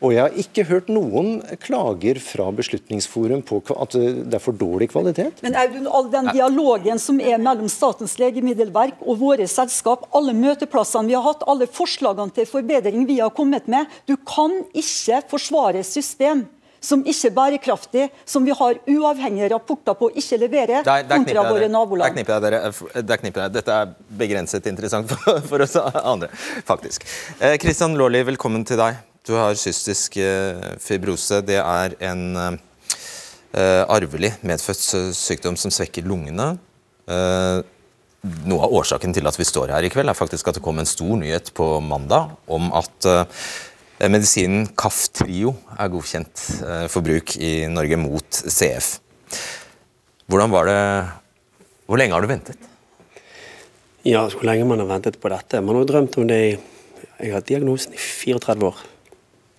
Og 0.00 0.14
jeg 0.14 0.22
har 0.24 0.36
ikke 0.40 0.64
hørt 0.70 0.88
noen 0.92 1.40
klager 1.60 2.20
fra 2.24 2.48
Beslutningsforum 2.56 3.42
på 3.46 3.60
at 3.76 3.96
det 3.96 4.36
er 4.36 4.42
for 4.42 4.56
dårlig 4.56 4.90
kvalitet. 4.94 5.42
Men 5.44 5.58
Audun, 5.60 5.88
all 5.88 6.08
den 6.12 6.30
dialogen 6.32 7.02
som 7.02 7.20
er 7.20 7.40
mellom 7.40 7.68
Statens 7.68 8.16
legemiddelverk 8.20 9.02
og 9.04 9.20
våre 9.20 9.48
selskap, 9.50 10.06
alle 10.16 10.32
møteplassene 10.36 11.10
vi 11.10 11.18
har 11.18 11.26
hatt, 11.26 11.44
alle 11.50 11.68
forslagene 11.68 12.32
til 12.36 12.48
forbedring 12.48 13.04
vi 13.08 13.20
har 13.20 13.34
kommet 13.36 13.68
med, 13.68 13.92
du 14.08 14.16
kan 14.24 14.62
ikke 14.72 15.20
forsvare 15.28 15.84
system 15.84 16.46
som 16.80 17.02
ikke 17.04 17.28
er 17.28 17.34
bærekraftig, 17.36 18.06
som 18.24 18.46
vi 18.46 18.54
har 18.56 18.78
uavhengige 18.88 19.50
rapporter 19.52 19.96
på 19.98 20.08
å 20.08 20.14
ikke 20.16 20.38
levere, 20.40 20.80
der, 20.86 21.04
der 21.04 21.20
kontra 21.20 21.44
våre 21.50 21.68
naboland. 21.68 22.08
Der 22.08 22.16
knipper 22.16 22.38
jeg 22.38 22.46
dere. 22.46 22.72
Der 22.96 23.44
jeg. 23.44 23.54
Dette 23.58 23.76
er 23.82 23.92
begrenset 24.22 24.70
interessant 24.72 25.12
for, 25.12 25.42
for 25.52 25.66
oss 25.66 25.76
andre, 25.76 26.32
faktisk. 26.64 27.04
Kristian 27.60 27.92
eh, 27.92 28.00
Lawley, 28.00 28.24
velkommen 28.32 28.64
til 28.64 28.80
deg. 28.80 29.09
Du 29.30 29.36
har 29.38 29.54
cystisk 29.54 30.16
eh, 30.18 30.58
fibrose. 30.82 31.36
Det 31.46 31.60
er 31.62 31.92
en 32.02 32.24
uh, 32.34 33.82
arvelig 33.86 34.32
medfødt 34.42 35.14
sykdom 35.14 35.54
som 35.60 35.70
svekker 35.70 36.02
lungene. 36.02 36.56
Uh, 37.06 37.62
noe 38.50 38.66
av 38.66 38.74
årsaken 38.80 39.14
til 39.14 39.30
at 39.30 39.38
vi 39.38 39.46
står 39.46 39.70
her 39.70 39.86
i 39.86 39.92
kveld, 39.94 40.10
er 40.10 40.18
faktisk 40.18 40.50
at 40.50 40.58
det 40.58 40.64
kom 40.66 40.82
en 40.82 40.90
stor 40.90 41.14
nyhet 41.22 41.52
på 41.54 41.68
mandag 41.78 42.34
om 42.50 42.74
at 42.74 43.06
medisinen 44.10 44.66
Kaftrio 44.76 45.54
er 45.78 45.88
godkjent 45.94 46.42
for 46.92 47.06
bruk 47.06 47.32
i 47.38 47.64
Norge 47.70 47.96
mot 48.02 48.42
CF. 48.42 48.92
Hvordan 50.28 50.52
var 50.52 50.68
det 50.68 50.82
Hvor 51.86 52.02
lenge 52.02 52.18
har 52.18 52.20
du 52.20 52.28
ventet? 52.28 52.70
Ja, 54.04 54.26
hvor 54.26 54.44
lenge 54.50 54.68
man 54.68 54.82
har 54.82 54.90
ventet 54.90 55.16
på 55.22 55.32
dette. 55.32 55.64
Man 55.64 55.80
har 55.80 55.88
drømt 55.88 56.18
om 56.20 56.28
det 56.28 56.44
i 56.44 56.54
Jeg 57.20 57.30
har 57.30 57.40
hatt 57.40 57.48
diagnosen 57.48 57.94
i 57.94 58.00
34 58.00 58.68
år. 58.68 58.89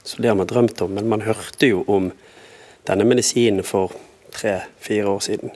Så 0.04 0.22
det 0.22 0.32
har 0.32 0.36
man 0.36 0.50
drømt 0.50 0.82
om. 0.82 0.94
Men 0.98 1.10
man 1.10 1.26
hørte 1.26 1.70
jo 1.70 1.84
om 1.88 2.12
denne 2.88 3.06
medisinen 3.06 3.66
for 3.66 3.94
tre-fire 4.34 5.08
år 5.10 5.20
siden. 5.20 5.54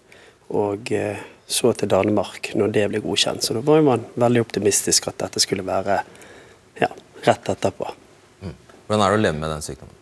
Og 0.54 0.92
eh, 0.92 1.22
så 1.48 1.74
til 1.74 1.90
Danmark 1.90 2.52
når 2.58 2.74
det 2.74 2.86
ble 2.92 3.02
godkjent. 3.04 3.44
Så 3.44 3.58
da 3.58 3.64
var 3.66 3.84
man 3.86 4.06
veldig 4.16 4.46
optimistisk 4.46 5.10
at 5.10 5.20
dette 5.26 5.42
skulle 5.44 5.66
være 5.66 6.00
ja, 6.82 6.90
rett 7.26 7.52
etterpå. 7.54 7.90
Mm. 8.42 8.56
Hvordan 8.86 9.06
er 9.06 9.14
det 9.14 9.20
å 9.20 9.26
leve 9.26 9.42
med 9.42 9.54
den 9.54 9.66
sykdommen? 9.66 10.02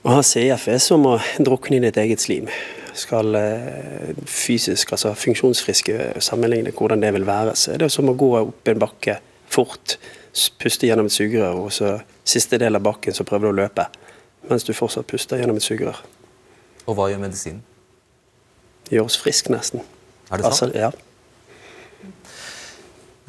Å 0.00 0.14
ha 0.16 0.20
CF 0.24 0.68
er 0.72 0.78
som 0.80 1.02
å 1.04 1.18
drukne 1.36 1.76
i 1.76 1.82
ditt 1.84 1.98
eget 2.00 2.22
slim. 2.22 2.46
Skal 2.96 3.36
eh, 3.36 4.14
fysisk, 4.26 4.94
altså 4.96 5.12
funksjonsfriske 5.18 6.22
sammenligne 6.24 6.72
hvordan 6.74 7.04
det 7.04 7.12
vil 7.18 7.26
være, 7.28 7.52
så 7.58 7.74
er 7.74 7.84
det 7.84 7.90
som 7.92 8.08
å 8.10 8.16
gå 8.18 8.30
opp 8.40 8.70
en 8.70 8.80
bakke 8.80 9.18
fort, 9.50 9.98
puste 10.62 10.88
gjennom 10.88 11.10
et 11.10 11.14
sugerør, 11.14 11.66
og 11.66 11.74
så 11.74 11.98
siste 12.30 12.58
del 12.60 12.78
av 12.78 12.84
bakken 12.84 13.16
så 13.16 13.26
prøver 13.26 13.48
du 13.48 13.52
å 13.52 13.58
løpe, 13.64 13.86
mens 14.48 14.66
du 14.66 14.72
fortsatt 14.76 15.08
puster 15.10 15.40
gjennom 15.40 15.58
et 15.60 15.66
sugerør. 15.66 16.00
Og 16.86 16.96
hva 16.96 17.10
gjør 17.10 17.22
medisinen? 17.22 17.62
Gjør 18.90 19.06
oss 19.06 19.18
friske, 19.20 19.52
nesten. 19.54 19.84
Er 20.30 20.40
det 20.40 20.50
sant? 20.50 20.70
Altså, 20.70 20.70
ja. 20.74 20.90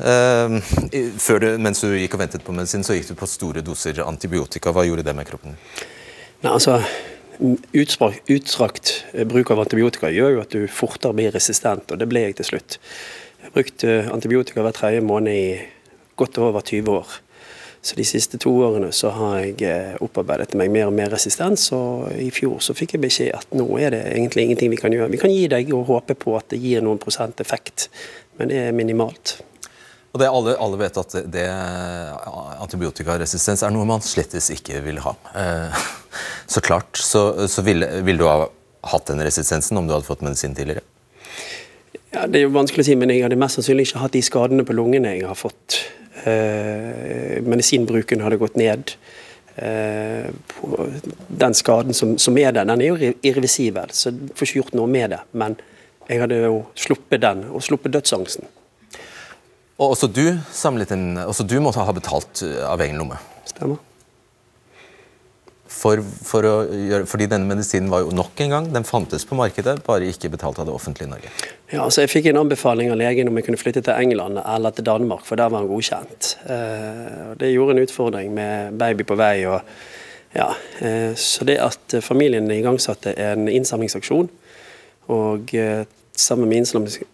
Uh, 0.02 0.58
du, 0.90 1.48
mens 1.62 1.84
du 1.84 1.92
gikk 1.94 2.16
og 2.18 2.24
ventet 2.24 2.46
på 2.46 2.54
medisin, 2.56 2.86
så 2.86 2.96
gikk 2.98 3.12
du 3.12 3.18
på 3.20 3.30
store 3.30 3.62
doser 3.66 4.02
antibiotika. 4.06 4.74
Hva 4.74 4.88
gjorde 4.88 5.06
det 5.06 5.14
med 5.18 5.28
kroppen? 5.30 5.58
Nei, 6.42 6.54
altså, 6.54 6.80
utstrakt, 7.78 8.30
utstrakt 8.32 8.94
bruk 9.30 9.52
av 9.54 9.62
antibiotika 9.66 10.10
gjør 10.14 10.38
jo 10.38 10.42
at 10.42 10.56
du 10.56 10.66
fortere 10.72 11.14
blir 11.18 11.34
resistent, 11.36 11.92
og 11.92 12.02
det 12.02 12.10
ble 12.10 12.26
jeg 12.26 12.40
til 12.40 12.54
slutt. 12.54 12.80
Jeg 13.42 13.54
brukte 13.54 14.00
antibiotika 14.14 14.66
hver 14.66 14.78
tredje 14.78 15.04
måned 15.06 15.38
i 15.38 15.46
godt 16.18 16.42
over 16.42 16.66
20 16.66 16.98
år. 16.98 17.14
Så 17.82 17.96
De 17.98 18.06
siste 18.06 18.38
to 18.38 18.52
årene 18.62 18.92
så 18.94 19.10
har 19.16 19.38
jeg 19.42 19.62
eh, 19.66 19.96
opparbeidet 20.06 20.54
meg 20.60 20.70
mer 20.70 20.92
og 20.92 20.94
mer 20.94 21.10
resistens, 21.10 21.64
og 21.74 22.12
i 22.14 22.30
fjor 22.34 22.60
så 22.62 22.76
fikk 22.78 22.94
jeg 22.96 23.02
beskjed 23.02 23.32
at 23.34 23.56
nå 23.58 23.66
er 23.82 23.96
det 23.96 24.02
egentlig 24.12 24.46
ingenting 24.46 24.70
vi 24.70 24.78
kan 24.78 24.94
gjøre. 24.94 25.10
Vi 25.10 25.22
kan 25.22 25.34
gi 25.34 25.48
deg 25.50 25.72
og 25.74 25.88
håpe 25.90 26.14
på 26.22 26.36
at 26.38 26.52
det 26.54 26.60
gir 26.62 26.84
noen 26.86 27.02
prosent 27.02 27.42
effekt, 27.42 27.88
men 28.38 28.54
det 28.54 28.60
er 28.68 28.76
minimalt. 28.78 29.40
Og 30.12 30.20
det 30.22 30.28
alle, 30.30 30.54
alle 30.62 30.78
vet 30.78 31.00
at 31.00 31.16
det, 31.34 31.46
Antibiotikaresistens 32.62 33.64
er 33.64 33.74
noe 33.74 33.88
man 33.90 34.04
slettes 34.06 34.52
ikke 34.54 34.84
vil 34.86 35.00
ha. 35.02 35.16
Eh, 35.42 35.86
så 36.54 36.62
klart 36.62 37.02
så, 37.02 37.48
så 37.50 37.64
ville, 37.66 37.88
vil 38.06 38.20
du 38.22 38.28
ha 38.28 38.44
hatt 38.92 39.10
den 39.10 39.24
resistensen 39.26 39.80
om 39.80 39.88
du 39.88 39.96
hadde 39.96 40.06
fått 40.06 40.22
medisin 40.26 40.54
tidligere? 40.58 40.86
Ja, 42.12 42.28
Det 42.28 42.42
er 42.42 42.46
jo 42.46 42.54
vanskelig 42.54 42.84
å 42.84 42.90
si, 42.92 43.00
men 43.00 43.10
jeg 43.10 43.24
hadde 43.26 43.40
mest 43.40 43.58
sannsynlig 43.58 43.88
ikke 43.88 44.04
hatt 44.04 44.14
de 44.14 44.22
skadene 44.26 44.68
på 44.68 44.76
lungene 44.76 45.16
jeg 45.16 45.26
har 45.26 45.40
fått 45.40 45.80
medisinbruken 46.26 48.22
hadde 48.22 48.40
gått 48.42 48.58
ned. 48.60 48.94
Eh, 49.56 50.30
den 51.28 51.54
skaden 51.54 51.94
som, 51.94 52.18
som, 52.18 52.38
er 52.38 52.54
der, 52.56 52.66
den 52.66 52.82
er 52.82 52.92
jo 52.94 53.12
irreversibel, 53.22 53.92
så 53.92 54.14
du 54.16 54.30
får 54.36 54.48
ikke 54.48 54.60
gjort 54.62 54.80
noe 54.80 54.90
med 54.92 55.12
det. 55.16 55.22
Men 55.38 55.58
jeg 56.08 56.24
hadde 56.24 56.40
jo 56.46 56.64
sluppet 56.80 57.24
den, 57.24 57.46
og 57.52 57.64
sluppet 57.66 57.94
dødsangsten. 57.94 58.48
Og 59.82 59.94
også 59.96 60.12
du, 60.14 60.26
samlet 60.54 60.94
en, 60.94 61.08
også 61.26 61.46
du 61.50 61.58
måtte 61.64 61.84
ha 61.84 61.96
betalt 61.96 62.44
av 62.68 62.82
egen 62.86 63.02
lomme? 63.02 63.18
Stemmer. 63.50 63.82
For, 65.72 66.02
for 66.28 66.46
gjøre, 66.46 67.06
fordi 67.10 67.26
denne 67.32 67.48
medisinen 67.48 67.90
var 67.90 68.04
jo 68.04 68.12
nok 68.14 68.42
en 68.44 68.54
gang, 68.54 68.66
den 68.74 68.84
fantes 68.86 69.24
på 69.26 69.38
markedet, 69.40 69.78
bare 69.86 70.10
ikke 70.12 70.30
betalt 70.34 70.60
av 70.62 70.68
det 70.68 70.74
offentlige 70.76 71.10
Norge. 71.10 71.32
Ja, 71.72 71.86
altså 71.86 72.04
Jeg 72.04 72.12
fikk 72.12 72.28
en 72.30 72.42
anbefaling 72.44 72.92
av 72.92 73.00
legen 73.00 73.32
om 73.32 73.40
jeg 73.40 73.48
kunne 73.48 73.62
flytte 73.62 73.82
til 73.88 73.96
England 73.96 74.42
eller 74.44 74.76
til 74.76 74.86
Danmark, 74.86 75.24
for 75.26 75.40
der 75.40 75.50
var 75.50 75.64
han 75.64 75.72
godkjent. 75.72 76.36
Eh, 76.44 77.32
det 77.40 77.54
gjorde 77.54 77.78
en 77.78 77.86
utfordring 77.86 78.36
med 78.36 78.78
baby 78.82 79.08
på 79.08 79.18
vei. 79.18 79.46
og 79.48 79.62
ja, 80.36 80.52
eh, 80.80 81.16
Så 81.16 81.48
det 81.48 81.58
at 81.64 81.96
familien 82.04 82.52
igangsatte 82.52 83.16
en 83.18 83.48
innsamlingsaksjon, 83.50 84.30
og 85.08 85.56
eh, 85.56 85.86
sammen 86.14 86.50
med 86.50 86.68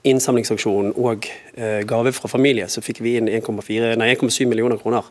innsamlingsaksjonen 0.04 0.92
og 0.98 1.30
gave 1.88 2.12
fra 2.12 2.28
familie, 2.28 2.66
så 2.68 2.82
fikk 2.82 3.00
vi 3.06 3.16
inn 3.18 3.30
1,7 3.30 4.46
millioner 4.46 4.78
kroner. 4.82 5.06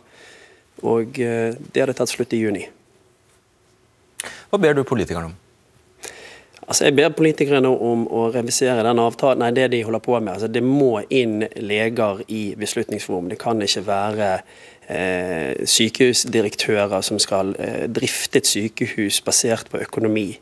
Og 0.85 1.21
eh, 1.21 1.55
det 1.73 1.83
hadde 1.83 1.97
tatt 1.97 2.13
slutt 2.13 2.35
i 2.37 2.43
juni. 2.43 2.67
Hva 4.51 4.61
ber 4.63 4.77
du 4.77 4.85
politikerne 4.87 5.33
om? 5.33 5.37
Altså, 6.67 6.89
jeg 6.89 6.97
ber 6.99 7.13
politikerne 7.15 7.71
om 7.71 8.07
å 8.11 8.25
revisere 8.35 8.83
den 8.83 8.99
avtalen, 8.99 9.45
nei, 9.45 9.53
det 9.55 9.69
de 9.71 9.85
holder 9.87 10.03
på 10.03 10.17
med. 10.19 10.33
Altså, 10.35 10.49
det 10.51 10.65
må 10.67 10.99
inn 11.15 11.45
leger 11.63 12.25
i 12.27 12.57
Beslutningsforum. 12.59 13.29
Det 13.31 13.39
kan 13.39 13.63
ikke 13.63 13.85
være 13.87 14.31
eh, 14.91 15.63
sykehusdirektører 15.63 17.07
som 17.07 17.21
skal 17.23 17.55
eh, 17.63 17.85
drifte 17.87 18.43
et 18.43 18.51
sykehus 18.51 19.21
basert 19.27 19.71
på 19.71 19.79
økonomi. 19.85 20.33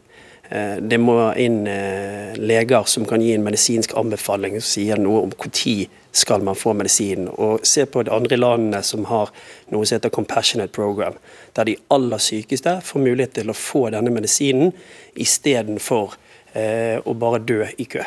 Eh, 0.48 0.76
det 0.76 0.98
må 1.00 1.16
inn 1.40 1.64
eh, 1.70 2.34
leger 2.36 2.84
som 2.90 3.06
kan 3.08 3.22
gi 3.24 3.32
en 3.34 3.44
medisinsk 3.46 3.94
anbefaling 3.96 4.58
som 4.60 4.68
sier 4.68 5.00
noe 5.00 5.22
om 5.24 5.32
når 5.32 5.86
skal 6.14 6.44
man 6.46 6.54
få 6.54 6.74
medisinen. 6.78 7.28
Og 7.28 7.64
se 7.66 7.86
på 7.86 8.04
de 8.04 8.12
andre 8.14 8.36
landene 8.36 8.82
som 8.82 9.06
har 9.10 9.32
noe 9.72 9.86
som 9.86 9.96
heter 9.96 10.12
Compassionate 10.14 10.72
Program, 10.72 11.16
der 11.56 11.64
de 11.64 11.76
aller 11.90 12.18
sykeste 12.22 12.80
får 12.84 13.00
mulighet 13.02 13.34
til 13.40 13.50
å 13.50 13.56
få 13.56 13.88
denne 13.90 14.12
medisinen 14.14 14.72
istedenfor 15.16 16.14
eh, 16.52 17.00
å 17.02 17.16
bare 17.18 17.42
dø 17.42 17.64
i 17.78 17.88
kø. 17.88 18.04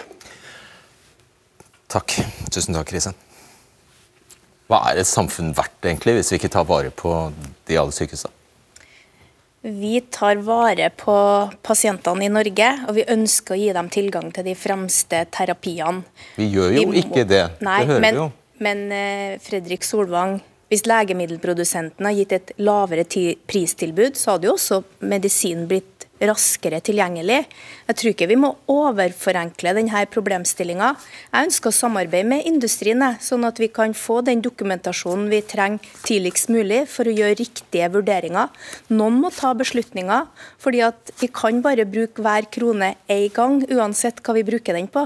Takk. 1.87 2.19
Tusen 2.51 2.75
takk, 2.75 2.87
Krisen. 2.91 3.17
Hva 4.67 4.81
er 4.89 4.99
et 4.99 5.07
samfunn 5.07 5.53
verdt, 5.55 5.79
egentlig, 5.83 6.17
hvis 6.17 6.33
vi 6.33 6.41
ikke 6.41 6.51
tar 6.51 6.67
vare 6.67 6.91
på 6.91 7.11
de 7.67 7.77
aller 7.79 7.95
sykeste? 7.95 8.36
Vi 9.67 10.01
tar 10.01 10.35
vare 10.47 10.89
på 10.95 11.13
pasientene 11.61 12.23
i 12.23 12.31
Norge, 12.31 12.69
og 12.87 12.95
vi 12.95 13.03
ønsker 13.11 13.55
å 13.55 13.57
gi 13.59 13.71
dem 13.75 13.89
tilgang 13.91 14.29
til 14.31 14.45
de 14.47 14.53
fremste 14.55 15.25
terapiene. 15.35 16.05
Vi 16.37 16.47
gjør 16.53 16.77
jo 16.77 16.85
må... 16.87 16.95
ikke 17.01 17.25
det. 17.27 17.41
Nei, 17.67 17.81
det 17.83 17.89
hører 17.89 18.05
men, 18.05 18.15
vi 18.15 18.21
jo. 18.21 18.27
Men 18.63 18.85
uh, 18.93 19.33
Fredrik 19.43 19.83
Solvang, 19.83 20.37
hvis 20.71 20.85
legemiddelprodusenten 20.87 22.07
har 22.07 22.15
gitt 22.15 22.37
et 22.37 22.55
lavere 22.63 23.03
pristilbud, 23.03 24.15
så 24.15 24.37
hadde 24.37 24.47
jo 24.47 24.55
også 24.55 24.79
medisinen 25.03 25.67
blitt 25.67 25.96
raskere 26.25 26.79
tilgjengelig. 26.83 27.43
Jeg 27.87 27.97
tror 27.99 28.13
ikke 28.13 28.29
vi 28.31 28.37
må 28.39 28.53
overforenkle 28.71 29.73
denne 29.77 30.03
problemstillinga. 30.13 30.93
Jeg 31.31 31.49
ønsker 31.49 31.71
å 31.71 31.77
samarbeide 31.77 32.29
med 32.31 32.47
industrien, 32.49 33.03
sånn 33.21 33.45
at 33.47 33.59
vi 33.61 33.69
kan 33.73 33.93
få 33.97 34.19
den 34.25 34.41
dokumentasjonen 34.45 35.27
vi 35.31 35.41
trenger 35.45 35.83
tidligst 36.07 36.51
mulig 36.53 36.83
for 36.91 37.07
å 37.07 37.13
gjøre 37.13 37.37
riktige 37.41 37.89
vurderinger. 37.93 38.49
Noen 38.89 39.21
må 39.21 39.31
ta 39.35 39.53
beslutninger, 39.57 40.27
fordi 40.61 40.83
at 40.87 41.13
vi 41.21 41.29
kan 41.33 41.61
bare 41.65 41.87
bruke 41.89 42.23
hver 42.23 42.49
krone 42.53 42.93
én 43.11 43.27
gang, 43.33 43.61
uansett 43.73 44.23
hva 44.23 44.35
vi 44.37 44.45
bruker 44.47 44.77
den 44.77 44.89
på. 44.91 45.05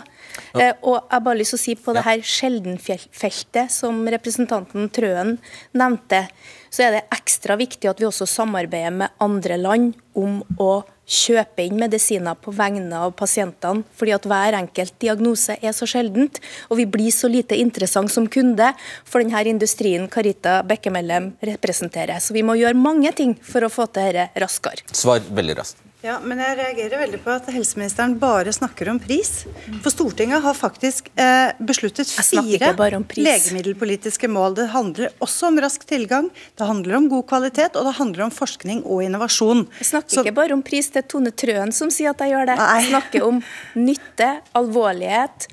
Ja. 0.55 0.71
Eh, 0.71 0.73
og 0.81 1.01
jeg 1.11 1.25
bare 1.25 1.39
lyst 1.41 1.55
til 1.55 1.59
å 1.59 1.65
si 1.65 1.75
på 1.79 1.95
det 1.95 2.05
her 2.07 2.23
sjeldenfeltet 2.23 3.71
som 3.73 4.01
representanten 4.11 4.89
Trøen 4.93 5.37
nevnte, 5.77 6.25
så 6.71 6.87
er 6.87 6.95
det 6.95 7.03
ekstra 7.11 7.57
viktig 7.59 7.89
at 7.91 7.99
vi 7.99 8.07
også 8.07 8.27
samarbeider 8.29 8.95
med 9.03 9.21
andre 9.21 9.59
land 9.59 9.93
om 10.17 10.39
å 10.61 10.81
kjøpe 11.11 11.65
inn 11.65 11.79
medisiner 11.81 12.37
på 12.39 12.53
vegne 12.55 13.01
av 13.03 13.11
pasientene, 13.19 13.83
fordi 13.97 14.13
at 14.15 14.27
hver 14.29 14.55
enkelt 14.61 14.95
diagnose 15.03 15.57
er 15.59 15.75
så 15.75 15.87
sjeldent, 15.89 16.39
og 16.69 16.79
vi 16.79 16.87
blir 16.87 17.11
så 17.11 17.27
lite 17.31 17.59
interessant 17.59 18.11
som 18.13 18.29
kunde 18.31 18.71
for 19.03 19.19
denne 19.19 19.43
industrien 19.51 20.07
Carita 20.11 20.61
Bekkemellem 20.67 21.33
representerer. 21.51 22.23
Så 22.23 22.37
vi 22.37 22.45
må 22.47 22.55
gjøre 22.59 22.79
mange 22.79 23.11
ting 23.17 23.35
for 23.43 23.67
å 23.67 23.71
få 23.71 23.89
til 23.91 24.15
dette 24.15 24.45
raskere. 24.45 24.87
Svar 24.95 25.23
veldig 25.27 25.59
raskt. 25.59 25.90
Ja, 26.01 26.15
men 26.17 26.39
jeg 26.41 26.55
reagerer 26.57 26.97
veldig 27.03 27.19
på 27.21 27.29
at 27.29 27.45
helseministeren 27.53 28.15
bare 28.17 28.49
snakker 28.55 28.89
om 28.89 28.97
pris. 29.01 29.43
For 29.83 29.93
Stortinget 29.93 30.41
har 30.41 30.55
faktisk 30.57 31.11
eh, 31.13 31.51
besluttet 31.61 32.09
fire 32.09 32.71
legemiddelpolitiske 32.73 34.29
mål. 34.33 34.55
Det 34.57 34.65
handler 34.73 35.11
også 35.21 35.51
om 35.51 35.59
rask 35.61 35.85
tilgang, 35.85 36.31
det 36.57 36.65
handler 36.65 36.97
om 36.97 37.05
god 37.11 37.27
kvalitet, 37.29 37.77
og 37.77 37.85
det 37.85 37.93
handler 37.99 38.25
om 38.25 38.33
forskning 38.33 38.81
og 38.81 39.03
innovasjon. 39.05 39.67
Jeg 39.77 39.91
snakker 39.91 40.15
Så... 40.15 40.23
ikke 40.25 40.39
bare 40.39 40.57
om 40.57 40.63
pris, 40.65 40.89
det 40.89 41.03
er 41.03 41.05
Tone 41.13 41.33
Trøen 41.37 41.73
som 41.77 41.91
sier 41.93 42.15
at 42.15 42.23
jeg 42.25 42.33
gjør 42.33 42.49
det. 42.49 42.55
Nei. 42.57 42.69
Jeg 42.79 42.87
snakker 42.89 43.25
om 43.27 43.43
nytte, 43.77 44.29
alvorlighet 44.57 45.45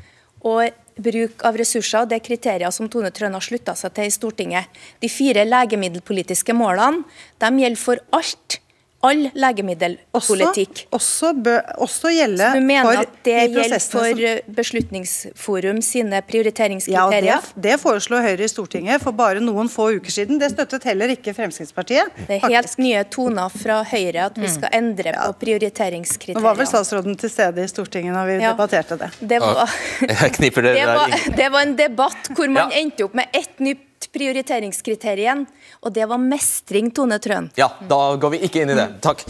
og 0.48 0.78
bruk 0.96 1.44
av 1.44 1.58
ressurser. 1.60 2.06
og 2.06 2.08
Det 2.08 2.22
er 2.22 2.24
kriterier 2.24 2.72
som 2.72 2.88
Tone 2.88 3.10
Trøen 3.12 3.36
har 3.36 3.44
slutta 3.44 3.76
seg 3.76 3.92
til 4.00 4.08
i 4.08 4.16
Stortinget. 4.16 4.80
De 5.04 5.12
fire 5.12 5.44
legemiddelpolitiske 5.44 6.56
målene 6.56 7.04
de 7.36 7.52
gjelder 7.66 7.82
for 7.82 8.00
alt 8.16 8.58
all 9.06 9.28
legemiddelpolitikk. 9.38 10.88
Også, 10.90 11.30
også, 11.30 11.54
også 11.78 12.10
gjelde 12.10 12.42
Så 12.42 12.58
du 12.58 12.64
mener 12.66 13.02
at 13.04 13.12
det 13.26 13.36
gjelder 13.54 13.84
for 13.92 14.54
Beslutningsforum 14.56 15.78
sine 15.86 16.18
prioriteringskriterier? 16.26 17.28
Ja, 17.28 17.38
det, 17.38 17.62
det 17.68 17.76
foreslo 17.82 18.18
Høyre 18.24 18.48
i 18.48 18.50
Stortinget 18.50 19.02
for 19.04 19.14
bare 19.14 19.42
noen 19.44 19.70
få 19.70 19.90
uker 19.98 20.14
siden. 20.14 20.40
Det 20.42 20.50
støttet 20.50 20.88
heller 20.90 21.14
ikke 21.14 21.34
Fremskrittspartiet. 21.36 22.10
Det 22.26 22.40
er 22.40 22.56
helt 22.56 22.78
nye 22.82 23.04
toner 23.12 23.54
fra 23.54 23.80
Høyre 23.86 24.26
at 24.26 24.38
vi 24.38 24.48
mm. 24.48 24.54
skal 24.56 24.74
endre 24.80 25.14
ja. 25.14 25.28
på 25.28 25.38
prioriteringskriteriene. 25.46 26.42
Nå 26.42 26.48
var 26.48 26.58
vel 26.58 26.70
statsråden 26.70 27.18
til 27.22 27.32
stede 27.32 27.62
i 27.62 27.70
Stortinget 27.70 28.16
når 28.16 28.32
vi 28.32 28.38
ja. 28.42 28.52
debatterte 28.52 28.98
det. 28.98 29.12
Det 29.20 29.42
var, 29.44 29.62
det, 30.08 30.86
var, 30.98 31.18
det 31.38 31.52
var, 31.54 31.60
en 31.62 31.76
debatt 31.78 32.32
hvor 32.34 32.50
man 32.50 32.74
endte 32.74 33.06
opp 33.06 33.14
med 33.18 33.30
ett 33.36 33.62
nytt 33.62 33.87
prioriteringskriterien, 34.14 35.42
og 35.82 35.94
det 35.94 36.06
var 36.06 36.20
mestring, 36.22 36.92
Tone 36.94 37.18
Trøen. 37.22 37.50
Ja, 37.58 37.70
da 37.90 38.00
går 38.20 38.36
vi 38.36 38.42
ikke 38.46 38.62
inn 38.62 38.72
i 38.72 38.78
det. 38.78 38.86
Takk. 39.04 39.24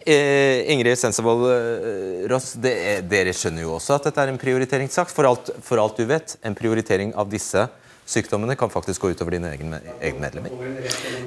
Eh, 0.00 0.64
Ingrid 0.72 0.96
Sensevold 1.00 1.44
eh, 1.50 2.24
Ross, 2.32 2.54
det, 2.60 2.74
dere 3.10 3.36
skjønner 3.36 3.66
jo 3.66 3.76
også 3.76 3.98
at 3.98 4.08
dette 4.08 4.24
er 4.24 4.32
en 4.32 4.40
prioriteringssak. 4.40 5.12
For 5.12 5.28
alt, 5.28 5.52
for 5.64 5.82
alt 5.82 6.00
du 6.00 6.08
vet, 6.08 6.38
en 6.42 6.56
prioritering 6.56 7.12
av 7.18 7.28
disse 7.32 7.68
sykdommene 8.06 8.56
kan 8.56 8.70
faktisk 8.70 9.02
gå 9.04 9.12
utover 9.14 9.36
dine 9.36 9.50
egne, 9.54 9.80
egne 10.00 10.20
medlemmer? 10.20 10.52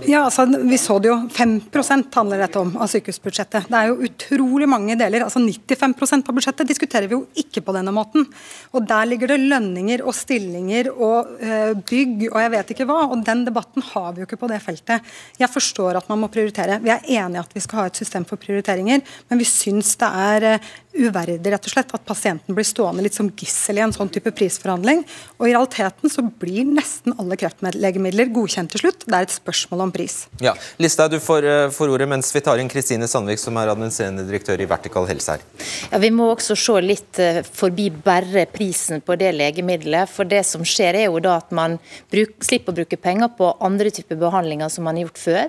Ja, 0.06 0.24
altså, 0.26 0.46
Vi 0.46 0.78
så 0.78 1.00
det 1.02 1.10
jo. 1.10 1.18
5% 1.34 2.14
handler 2.14 2.44
dette 2.44 2.62
om 2.62 2.76
av 2.78 2.90
sykehusbudsjettet. 2.92 3.70
Det 3.72 3.80
er 3.80 3.92
jo 3.92 4.08
utrolig 4.08 4.70
mange 4.70 4.98
deler. 5.00 5.26
altså 5.26 5.40
95% 5.40 6.30
av 6.30 6.38
budsjettet 6.38 6.70
diskuterer 6.70 7.08
vi 7.08 7.18
jo 7.18 7.26
ikke 7.36 7.64
på 7.66 7.74
denne 7.76 7.92
måten. 7.92 8.28
Og 8.74 8.88
Der 8.88 9.06
ligger 9.06 9.28
det 9.34 9.40
lønninger 9.40 10.06
og 10.06 10.16
stillinger 10.16 10.92
og 10.94 11.38
øh, 11.42 11.74
bygg 11.88 12.28
og 12.32 12.40
jeg 12.42 12.54
vet 12.54 12.74
ikke 12.74 12.88
hva. 12.88 13.00
og 13.12 13.26
Den 13.26 13.46
debatten 13.48 13.82
har 13.94 14.14
vi 14.14 14.22
jo 14.22 14.30
ikke 14.30 14.40
på 14.40 14.50
det 14.52 14.62
feltet. 14.62 15.02
Jeg 15.40 15.50
forstår 15.50 15.98
at 15.98 16.10
man 16.10 16.20
må 16.20 16.32
prioritere. 16.32 16.80
Vi 16.84 16.94
er 16.94 17.06
enige 17.20 17.42
at 17.42 17.56
vi 17.56 17.64
skal 17.64 17.82
ha 17.82 17.88
et 17.90 18.00
system 18.00 18.26
for 18.26 18.38
prioriteringer, 18.38 19.02
men 19.30 19.42
vi 19.42 19.48
syns 19.50 19.96
det 19.98 20.08
er 20.08 20.48
øh, 20.54 20.70
uverdig 20.98 21.52
rett 21.52 21.68
og 21.68 21.74
slett 21.74 21.94
at 21.96 22.06
pasienten 22.08 22.56
blir 22.58 22.66
stående 22.68 23.04
litt 23.06 23.18
som 23.18 23.30
gissel 23.38 23.80
i 23.80 23.84
en 23.86 23.94
sånn 23.96 24.12
type 24.14 24.32
prisforhandling. 24.36 25.04
Og 25.38 25.48
i 25.48 25.54
realiteten 25.54 26.12
så 26.12 26.26
blir 26.26 26.67
nesten 26.76 27.16
alle 27.20 27.38
kreftlegemidler 27.40 28.32
godkjent 28.36 28.74
til 28.74 28.84
slutt. 28.84 29.06
Det 29.08 29.16
er 29.16 29.28
et 29.28 29.36
spørsmål 29.36 29.86
om 29.88 29.94
pris. 29.96 30.18
Ja, 30.44 30.54
Lista, 30.82 31.08
du 31.12 31.20
får, 31.24 31.48
uh, 31.48 31.70
får 31.74 31.94
ordet 31.94 32.10
mens 32.12 32.32
vi 32.36 32.44
tar 32.46 32.62
inn 32.62 32.72
Kristine 32.72 33.08
Sandvik, 33.10 33.42
som 33.42 33.58
er 33.60 33.72
administrerende 33.74 34.26
direktør 34.28 34.64
i 34.64 34.70
Vertikal 34.70 35.08
Helse 35.10 35.38
her. 35.38 35.46
Ja, 35.92 36.02
Vi 36.04 36.12
må 36.14 36.30
også 36.34 36.58
se 36.60 36.80
litt 36.84 37.22
uh, 37.24 37.44
forbi 37.46 37.90
bare 37.92 38.48
prisen 38.52 39.02
på 39.02 39.18
det 39.20 39.34
legemiddelet. 39.38 40.12
For 40.12 40.28
det 40.28 40.44
som 40.48 40.66
skjer 40.68 41.04
er 41.04 41.08
jo 41.08 41.22
da 41.24 41.38
at 41.42 41.54
man 41.56 41.80
bruk, 42.14 42.38
slipper 42.46 42.74
å 42.74 42.82
bruke 42.82 43.00
penger 43.02 43.32
på 43.38 43.54
andre 43.64 43.94
typer 43.94 44.20
behandlinger 44.20 44.72
som 44.74 44.88
man 44.88 45.00
har 45.00 45.08
gjort 45.08 45.24
før. 45.24 45.48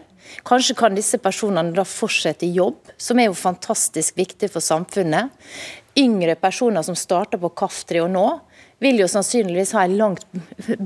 Kanskje 0.48 0.76
kan 0.76 0.96
disse 0.96 1.18
personene 1.22 1.74
da 1.76 1.84
fortsette 1.88 2.46
i 2.46 2.54
jobb, 2.56 2.92
som 3.00 3.18
er 3.18 3.30
jo 3.30 3.38
fantastisk 3.38 4.18
viktig 4.18 4.50
for 4.52 4.64
samfunnet. 4.64 5.32
Yngre 5.98 6.36
personer 6.38 6.84
som 6.86 6.96
starter 6.98 7.40
på 7.42 7.50
Kaftri 7.58 8.02
og 8.02 8.12
nå, 8.14 8.26
vil 8.78 9.00
jo 9.02 9.08
sannsynligvis 9.10 9.72
ha 9.76 9.84
en 9.86 9.96
langt 9.98 10.26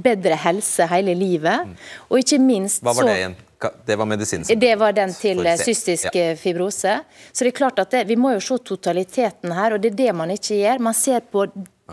bedre 0.07 0.37
helse 0.45 0.87
hele 0.91 1.15
livet. 1.19 1.69
Mm. 1.69 1.75
Og 2.11 2.23
ikke 2.23 2.41
minst 2.43 2.85
Hva 2.85 2.95
var 2.97 3.11
det 3.11 3.17
igjen? 3.21 3.39
Det 3.87 3.95
var 3.95 4.09
medisinen? 4.11 4.59
Det 4.59 4.73
var 4.79 4.95
den 4.97 5.13
til 5.15 5.45
cystisk 5.61 6.17
ja. 6.19 6.33
fibrose. 6.37 6.97
Så 7.33 7.45
det 7.45 7.53
er 7.53 7.57
klart 7.57 7.79
at 7.79 7.93
det, 7.95 8.09
Vi 8.09 8.17
må 8.19 8.33
jo 8.35 8.41
se 8.43 8.59
totaliteten 8.59 9.53
her, 9.55 9.77
og 9.77 9.83
det 9.83 9.93
er 9.93 10.01
det 10.01 10.15
man 10.19 10.33
ikke 10.35 10.59
gjør. 10.59 10.83
Man 10.83 10.97
ser 10.99 11.21
på 11.21 11.47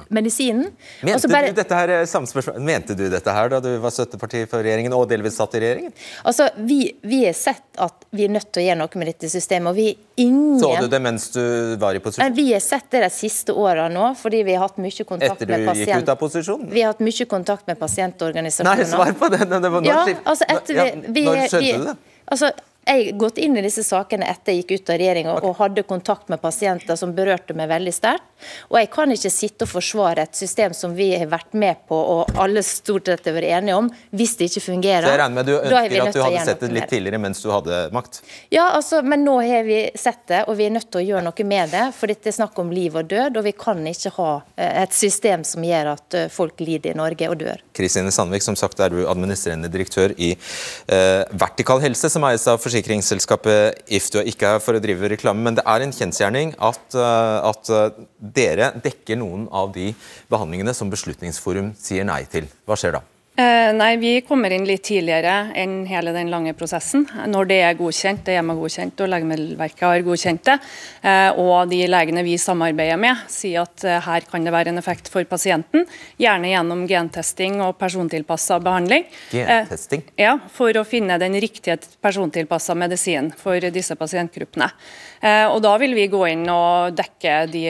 medisinen. 0.08 0.72
Mente, 1.04 1.28
bare... 1.28 1.52
du 1.52 1.76
her, 1.76 1.90
eh, 1.90 2.60
Mente 2.60 2.96
du 2.96 3.10
dette 3.10 3.34
her 3.34 3.50
da 3.50 3.60
du 3.64 3.70
var 3.82 3.94
støtteparti 3.94 4.46
for 4.50 4.64
regjeringen 4.64 4.94
og 4.96 5.08
delvis 5.10 5.38
satt 5.40 5.58
i 5.58 5.64
regjeringen? 5.64 5.94
Altså, 6.24 6.50
Vi, 6.56 6.80
vi 7.02 7.24
har 7.26 7.34
sett 7.38 7.66
at 7.82 8.06
vi 8.16 8.26
er 8.28 8.34
nødt 8.34 8.52
til 8.54 8.64
å 8.64 8.66
gjøre 8.68 8.80
noe 8.80 9.02
med 9.02 9.12
dette 9.12 9.30
systemet. 9.32 9.70
og 9.72 9.76
vi 9.76 9.90
ingen... 10.22 10.60
Så 10.62 10.72
du 10.82 10.88
det 10.92 11.02
mens 11.04 11.30
du 11.34 11.42
var 11.82 11.98
i 11.98 12.04
posisjon? 12.04 12.34
Vi 12.36 12.48
har 12.54 12.64
sett 12.64 12.90
det 12.92 13.04
de 13.06 13.12
siste 13.14 13.56
årene 13.56 13.90
nå, 13.94 14.14
fordi 14.20 14.44
vi 14.48 14.56
har 14.56 14.68
hatt 14.68 14.80
mye 14.82 15.08
kontakt 15.10 15.44
med 15.44 15.66
pasient... 15.68 15.70
Etter 15.70 15.74
du 15.74 15.84
gikk 15.86 16.08
ut 16.08 16.14
av 16.14 16.22
posisjon? 16.22 16.66
Vi 16.70 16.86
har 16.86 16.94
hatt 16.94 17.04
mye 17.10 17.30
kontakt 17.36 17.68
med 17.70 17.80
pasientorganisasjoner. 17.82 18.84
Nei, 18.84 18.90
svar 18.94 19.14
på 19.20 19.32
det! 19.34 19.44
det 19.50 19.60
var, 19.60 19.82
når, 19.82 19.90
ja, 19.90 20.22
altså 20.24 20.48
etter 20.50 20.80
vi, 20.80 21.14
vi, 21.20 21.26
når 21.28 21.46
skjønte 21.48 21.78
du 21.80 21.90
det? 21.90 21.98
Altså, 22.30 22.52
jeg 22.90 23.16
gått 23.20 23.38
inn 23.42 23.58
i 23.58 23.64
disse 23.64 23.84
sakene 23.86 24.28
etter 24.30 24.56
jeg 24.56 24.64
gikk 24.64 24.80
ut 24.80 24.92
av 24.94 25.00
regjeringa 25.02 25.36
og 25.40 25.58
hadde 25.60 25.86
kontakt 25.88 26.30
med 26.32 26.42
pasienter 26.42 26.98
som 27.00 27.14
berørte 27.16 27.56
meg 27.58 27.70
veldig 27.72 27.94
sterkt. 27.94 28.26
Og 28.70 28.80
jeg 28.80 28.90
kan 28.94 29.12
ikke 29.12 29.32
sitte 29.34 29.66
og 29.68 29.72
forsvare 29.74 30.24
et 30.28 30.38
system 30.38 30.74
som 30.76 30.94
vi 30.96 31.10
har 31.12 31.28
vært 31.32 31.56
med 31.60 31.82
på 31.90 31.98
og 31.98 32.40
alle 32.40 32.64
stort 32.66 33.10
sett 33.12 33.28
har 33.28 33.36
vært 33.36 33.52
enige 33.60 33.78
om, 33.78 33.90
hvis 34.16 34.36
det 34.40 34.50
ikke 34.50 34.64
fungerer. 34.70 35.08
Så 35.08 35.14
jeg 35.14 35.22
regner 35.22 35.38
med 35.40 35.50
du 35.50 35.54
er 35.56 35.68
ønsker 35.68 36.06
at 36.06 36.16
du 36.16 36.22
hadde 36.24 36.46
sett 36.48 36.64
det 36.64 36.72
litt 36.76 36.90
tidligere 36.92 37.22
mens 37.22 37.44
du 37.44 37.50
hadde 37.52 37.82
makt? 37.96 38.22
Ja, 38.54 38.70
altså, 38.78 39.02
men 39.06 39.26
nå 39.28 39.40
har 39.44 39.68
vi 39.68 39.82
sett 40.00 40.24
det, 40.32 40.44
og 40.48 40.58
vi 40.60 40.70
er 40.70 40.76
nødt 40.76 40.90
til 40.90 41.02
å 41.02 41.06
gjøre 41.06 41.26
noe 41.28 41.48
med 41.52 41.74
det. 41.76 41.86
For 41.98 42.12
dette 42.12 42.32
er 42.32 42.38
snakk 42.40 42.60
om 42.62 42.72
liv 42.74 42.96
og 43.00 43.10
død, 43.12 43.40
og 43.42 43.48
vi 43.48 43.56
kan 43.58 43.84
ikke 43.92 44.14
ha 44.18 44.30
eh, 44.56 44.82
et 44.86 44.96
system 44.96 45.46
som 45.48 45.66
gjør 45.66 45.94
at 45.96 46.18
eh, 46.18 46.30
folk 46.32 46.64
lider 46.64 46.94
i 46.94 47.00
Norge 47.00 47.30
og 47.32 47.40
dør. 47.44 47.64
Kristine 47.76 48.14
Sandvik, 48.14 48.46
som 48.46 48.58
sagt 48.60 48.80
er 48.84 48.94
du 48.94 49.04
administrerende 49.10 49.70
direktør 49.72 50.14
i 50.18 50.34
uh, 50.36 51.24
Vertikal 51.40 51.82
Helse, 51.84 52.10
som 52.12 52.26
eies 52.28 52.46
av 52.50 52.60
forsikringsselskapet 52.62 52.79
If. 52.80 54.10
Du 54.12 54.20
er 54.22 54.30
ikke 54.30 54.56
her 54.56 54.64
for 54.64 54.78
å 54.78 54.82
drive 54.84 55.12
reklame, 55.12 55.44
men 55.46 55.58
det 55.58 55.66
er 55.68 55.86
en 55.86 55.94
kjensgjerning 55.96 56.56
at, 56.58 56.82
eh, 56.96 57.50
at 57.52 57.72
eh, 57.76 58.02
dere 58.20 58.74
dekker 58.82 59.20
noen 59.20 59.48
av 59.52 59.74
de 59.76 59.92
behandlingene 60.32 60.74
som 60.78 60.92
Beslutningsforum 60.92 61.74
sier 61.80 62.08
nei 62.08 62.24
til. 62.32 62.50
Hva 62.66 62.78
skjer 62.80 62.98
da? 62.98 63.04
Eh, 63.40 63.74
nei, 63.74 63.98
Vi 63.98 64.22
kommer 64.22 64.52
inn 64.52 64.66
litt 64.68 64.84
tidligere 64.84 65.54
enn 65.56 65.86
hele 65.88 66.12
den 66.12 66.28
lange 66.32 66.52
prosessen. 66.60 67.06
Når 67.32 67.48
det 67.48 67.60
er 67.64 67.78
godkjent, 67.80 68.26
det 68.28 68.34
er 68.34 68.42
EMA 68.42 68.56
godkjent 68.58 69.00
og 69.00 69.12
Legemiddelverket 69.14 69.86
har 69.86 70.04
godkjent 70.04 70.44
det, 70.50 70.56
eh, 71.08 71.40
og 71.40 71.70
de 71.72 71.80
legene 71.88 72.24
vi 72.26 72.36
samarbeider 72.42 73.00
med 73.00 73.22
sier 73.32 73.64
at 73.64 73.86
eh, 73.88 74.02
her 74.04 74.28
kan 74.28 74.44
det 74.44 74.52
være 74.52 74.74
en 74.74 74.82
effekt 74.82 75.08
for 75.14 75.24
pasienten, 75.30 75.88
gjerne 76.20 76.52
gjennom 76.52 76.84
gentesting 76.90 77.62
og 77.64 77.78
persontilpassa 77.80 78.60
behandling. 78.66 79.08
Gentesting? 79.32 80.04
Ja, 80.20 80.36
For 80.52 80.76
å 80.76 80.84
finne 80.84 81.16
den 81.22 81.40
riktige 81.40 81.78
persontilpassa 82.04 82.76
medisin 82.76 83.32
for 83.40 83.64
disse 83.72 83.96
pasientgruppene. 83.96 84.68
Og 85.52 85.62
Da 85.64 85.72
vil 85.78 85.94
vi 85.96 86.08
gå 86.08 86.22
inn 86.32 86.46
og 86.48 86.96
dekke 86.96 87.34
de 87.52 87.64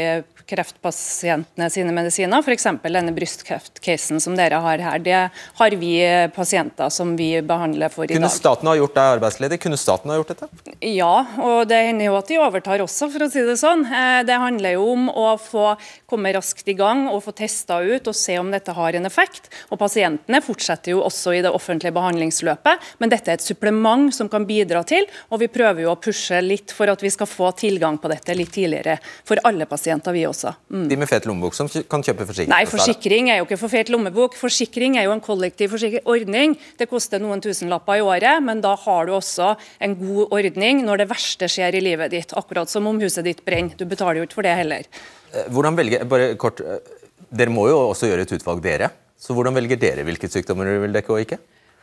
kreftpasientene 0.49 1.67
sine 1.71 1.93
medisiner, 1.95 2.41
f.eks. 2.43 2.65
denne 2.83 3.13
brystkreftcasen 3.15 4.21
som 4.23 4.35
dere 4.37 4.59
har 4.63 4.81
her. 4.83 4.99
Det 5.03 5.17
har 5.59 5.75
vi 5.81 5.91
pasienter 6.35 6.89
som 6.93 7.15
vi 7.19 7.31
behandler 7.45 7.91
for 7.93 8.05
i 8.09 8.15
Kunne 8.15 8.27
dag. 8.29 8.35
staten 8.35 8.67
ha 8.69 8.75
gjort 8.79 8.95
deg 8.97 9.11
arbeidsledig? 9.19 9.59
Kunne 9.63 9.77
staten 9.79 10.09
ha 10.11 10.17
gjort 10.19 10.33
dette? 10.33 10.49
Ja, 10.85 11.13
og 11.43 11.67
det 11.69 11.79
hender 11.89 12.09
jo 12.09 12.17
at 12.19 12.29
de 12.31 12.39
overtar 12.41 12.81
også, 12.85 13.09
for 13.13 13.25
å 13.25 13.29
si 13.31 13.43
det 13.45 13.57
sånn. 13.61 13.85
Eh, 13.85 14.23
Det 14.29 14.37
handler 14.39 14.75
jo 14.77 14.87
om 14.93 15.07
å 15.09 15.27
få 15.39 15.75
komme 16.09 16.31
raskt 16.35 16.67
i 16.69 16.75
gang 16.77 17.07
og 17.09 17.21
få 17.25 17.33
testa 17.35 17.79
ut 17.81 18.07
og 18.09 18.15
se 18.15 18.37
om 18.39 18.49
dette 18.51 18.73
har 18.75 18.95
en 18.97 19.05
effekt. 19.07 19.49
Og 19.71 19.79
Pasientene 19.79 20.41
fortsetter 20.43 20.91
jo 20.95 21.03
også 21.05 21.33
i 21.37 21.41
det 21.45 21.51
offentlige 21.55 21.93
behandlingsløpet, 21.95 22.79
men 22.99 23.09
dette 23.09 23.31
er 23.31 23.39
et 23.39 23.45
supplement 23.45 24.09
som 24.13 24.29
kan 24.29 24.45
bidra 24.49 24.83
til, 24.87 25.05
og 25.31 25.39
vi 25.41 25.47
prøver 25.51 25.83
jo 25.85 25.91
å 25.93 25.99
pushe 26.01 26.41
litt 26.43 26.71
for 26.75 26.89
at 26.91 27.01
vi 27.01 27.09
skal 27.13 27.27
få 27.29 27.51
tilgang 27.57 27.97
på 28.01 28.09
dette 28.11 28.35
litt 28.37 28.51
tidligere 28.55 28.97
for 29.27 29.39
alle 29.47 29.65
pasienter, 29.69 30.11
vi 30.15 30.25
også. 30.27 30.38
Mm. 30.69 30.85
De 30.89 30.97
med 30.99 31.09
fet 31.09 31.25
lommebok 31.29 31.55
som 31.57 31.69
kan 31.69 32.03
kjøpe 32.05 32.27
forsikring? 32.29 32.51
Nei, 32.53 32.63
forsikring 32.69 33.31
er 33.33 33.39
jo 33.41 33.47
ikke 33.47 33.59
for 33.61 33.73
fet 33.73 33.91
lommebok. 33.93 34.37
Forsikring 34.39 34.97
er 34.99 35.07
jo 35.07 35.15
en 35.15 35.23
kollektiv 35.23 35.75
ordning. 36.05 36.55
Det 36.79 36.89
koster 36.91 37.21
noen 37.23 37.43
tusenlapper 37.43 37.99
i 37.99 38.05
året, 38.05 38.43
men 38.45 38.63
da 38.63 38.75
har 38.79 39.09
du 39.09 39.15
også 39.17 39.53
en 39.83 39.97
god 39.99 40.35
ordning 40.39 40.85
når 40.87 41.03
det 41.03 41.09
verste 41.11 41.49
skjer 41.51 41.79
i 41.79 41.83
livet 41.83 42.13
ditt. 42.15 42.33
Akkurat 42.39 42.71
som 42.71 42.87
om 42.89 43.01
huset 43.01 43.27
ditt 43.27 43.43
brenner. 43.45 43.75
Du 43.79 43.85
betaler 43.89 44.21
jo 44.21 44.29
ikke 44.29 44.39
for 44.39 44.47
det 44.47 44.55
heller. 44.59 44.87
Eh, 45.33 45.49
Hvordan 45.53 45.77
velger, 45.77 46.07
bare 46.09 46.33
kort, 46.39 46.61
eh, 46.61 46.79
Dere 47.29 47.53
må 47.53 47.67
jo 47.69 47.77
også 47.91 48.07
gjøre 48.09 48.23
et 48.25 48.31
utvalg, 48.33 48.61
dere. 48.63 48.87
Så 49.19 49.35
hvordan 49.37 49.53
velger 49.53 49.77
dere 49.77 50.05
hvilke 50.07 50.25
sykdommer 50.31 50.65
dere 50.65 50.81
vil 50.81 50.95
dekke 50.95 51.13
og 51.13 51.21
ikke? 51.21 51.37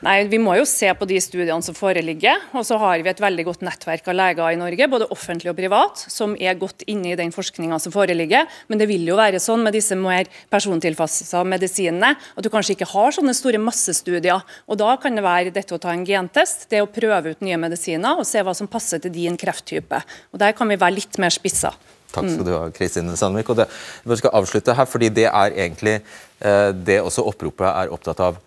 Nei, 0.05 0.27
Vi 0.29 0.37
må 0.37 0.53
jo 0.59 0.67
se 0.69 0.91
på 0.93 1.07
de 1.09 1.17
studiene 1.25 1.65
som 1.65 1.75
foreligger. 1.77 2.43
Og 2.53 2.67
så 2.69 2.77
har 2.77 3.01
vi 3.01 3.09
et 3.09 3.21
veldig 3.23 3.47
godt 3.49 3.63
nettverk 3.65 4.11
av 4.13 4.17
leger 4.19 4.53
i 4.53 4.59
Norge, 4.61 4.89
både 4.93 5.09
offentlig 5.15 5.49
og 5.49 5.57
privat, 5.57 6.03
som 6.13 6.35
er 6.37 6.59
godt 6.61 6.85
inne 6.87 7.15
i 7.15 7.17
den 7.17 7.33
forskninga 7.33 7.79
som 7.81 7.95
foreligger. 7.95 8.45
Men 8.69 8.83
det 8.83 8.91
vil 8.91 9.07
jo 9.09 9.17
være 9.17 9.41
sånn 9.41 9.65
med 9.65 9.73
disse 9.73 9.97
mer 9.97 10.29
persontilpassa 10.53 11.41
medisinene 11.49 12.13
at 12.13 12.45
du 12.45 12.51
kanskje 12.53 12.77
ikke 12.77 12.91
har 12.93 13.17
sånne 13.17 13.33
store 13.37 13.61
massestudier. 13.63 14.45
Og 14.69 14.77
da 14.77 14.93
kan 15.01 15.17
det 15.17 15.25
være 15.25 15.55
dette 15.55 15.73
å 15.73 15.81
ta 15.81 15.95
en 15.95 16.05
gentest, 16.05 16.69
det 16.69 16.85
å 16.85 16.93
prøve 16.93 17.33
ut 17.33 17.45
nye 17.47 17.57
medisiner 17.61 18.21
og 18.21 18.29
se 18.29 18.45
hva 18.45 18.53
som 18.57 18.69
passer 18.69 19.01
til 19.01 19.15
din 19.17 19.41
krefttype. 19.41 20.03
Og 20.37 20.43
Der 20.45 20.53
kan 20.53 20.69
vi 20.69 20.77
være 20.77 20.99
litt 20.99 21.17
mer 21.19 21.33
spissa. 21.33 21.73
Takk 22.13 22.29
skal 22.31 22.45
du 22.45 22.53
ha, 22.53 22.67
Kristine 22.75 23.17
Sandvik. 23.17 23.49
Og 23.49 23.63
det, 23.63 23.67
jeg 24.05 24.21
skal 24.21 24.37
avslutte 24.37 24.77
her, 24.77 24.89
fordi 24.89 25.09
det 25.09 25.27
er 25.31 25.57
egentlig 25.57 25.97
eh, 25.97 26.71
det 26.77 27.01
også 27.01 27.25
oppropet 27.33 27.71
er 27.73 27.97
opptatt 27.97 28.21
av. 28.29 28.43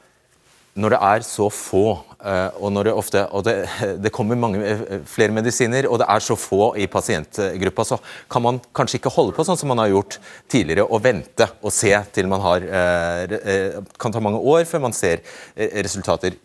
Når 0.77 0.93
det 0.93 0.99
er 1.01 1.23
så 1.25 1.47
få, 1.49 1.83
eh, 2.21 2.59
og 2.61 2.71
når 2.71 2.87
det 2.87 2.93
ofte 2.93 3.23
og 3.35 3.43
det, 3.47 3.55
det 4.03 4.11
kommer 4.13 4.37
mange 4.39 4.61
eh, 4.61 5.01
flere 5.09 5.33
medisiner, 5.33 5.87
og 5.89 5.99
det 6.01 6.07
er 6.09 6.23
så 6.23 6.37
få 6.39 6.75
i 6.77 6.87
pasientgruppa, 6.87 7.85
så 7.87 7.97
kan 8.31 8.45
man 8.45 8.61
kanskje 8.75 8.99
ikke 8.99 9.13
holde 9.15 9.35
på 9.35 9.45
sånn 9.47 9.59
som 9.59 9.71
man 9.73 9.81
har 9.81 9.91
gjort 9.91 10.19
tidligere, 10.51 10.85
og 10.85 11.03
vente 11.03 11.49
og 11.63 11.73
se 11.73 11.93
til 12.13 12.29
man 12.31 12.45
har 12.45 12.67
eh, 12.69 13.79
kan 13.99 14.13
ta 14.13 14.21
mange 14.23 14.39
år 14.39 14.67
før 14.69 14.85
man 14.85 14.95
ser 14.95 15.25
resultater. 15.57 16.37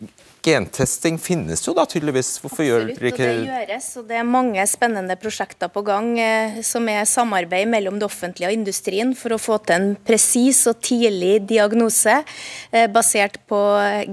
Gentesting 0.45 1.17
finnes 1.17 1.63
jo 1.65 1.73
da 1.73 1.87
tydeligvis. 1.89 2.35
Hvorfor 2.43 2.65
gjør 2.65 2.83
dere 2.91 3.09
og 3.09 3.17
det 3.17 3.29
gjøres, 3.47 3.87
og 3.97 4.09
det 4.09 4.19
er 4.19 4.27
mange 4.29 4.65
spennende 4.69 5.15
prosjekter 5.17 5.71
på 5.73 5.81
gang 5.87 6.11
eh, 6.21 6.59
som 6.65 6.85
er 6.91 7.07
samarbeid 7.09 7.65
mellom 7.71 7.97
det 7.97 8.05
offentlige 8.05 8.51
og 8.51 8.57
industrien 8.59 9.15
for 9.17 9.33
å 9.33 9.39
få 9.41 9.57
til 9.65 9.75
en 9.75 9.87
presis 10.05 10.59
og 10.69 10.83
tidlig 10.85 11.39
diagnose 11.49 12.19
eh, 12.19 12.85
basert 12.93 13.39
på 13.49 13.61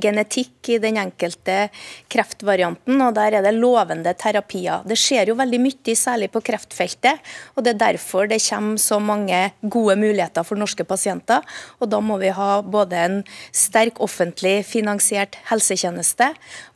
genetikk 0.00 0.72
i 0.72 0.78
den 0.80 0.96
enkelte 1.02 1.66
kreftvarianten, 2.12 2.96
og 3.02 3.12
der 3.18 3.36
er 3.36 3.44
det 3.44 3.52
lovende 3.58 4.14
terapier. 4.16 4.86
Det 4.88 4.96
skjer 4.96 5.32
jo 5.32 5.36
veldig 5.36 5.60
mye, 5.60 5.96
særlig 5.98 6.30
på 6.32 6.40
kreftfeltet, 6.48 7.20
og 7.56 7.66
det 7.66 7.74
er 7.74 7.82
derfor 7.82 8.30
det 8.30 8.40
kommer 8.46 8.80
så 8.80 9.00
mange 9.02 9.42
gode 9.60 9.98
muligheter 10.00 10.46
for 10.46 10.60
norske 10.60 10.86
pasienter. 10.88 11.44
Og 11.82 11.92
da 11.92 12.00
må 12.00 12.16
vi 12.22 12.32
ha 12.32 12.50
både 12.64 13.04
en 13.04 13.20
sterk 13.52 14.00
offentlig 14.04 14.60
finansiert 14.68 15.36
helsetjeneste 15.50 16.21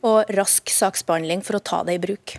og 0.05 0.29
rask 0.37 0.71
saksbehandling 0.73 1.43
for 1.45 1.59
å 1.59 1.63
ta 1.63 1.81
det 1.87 1.97
i 1.97 2.01
bruk. 2.03 2.37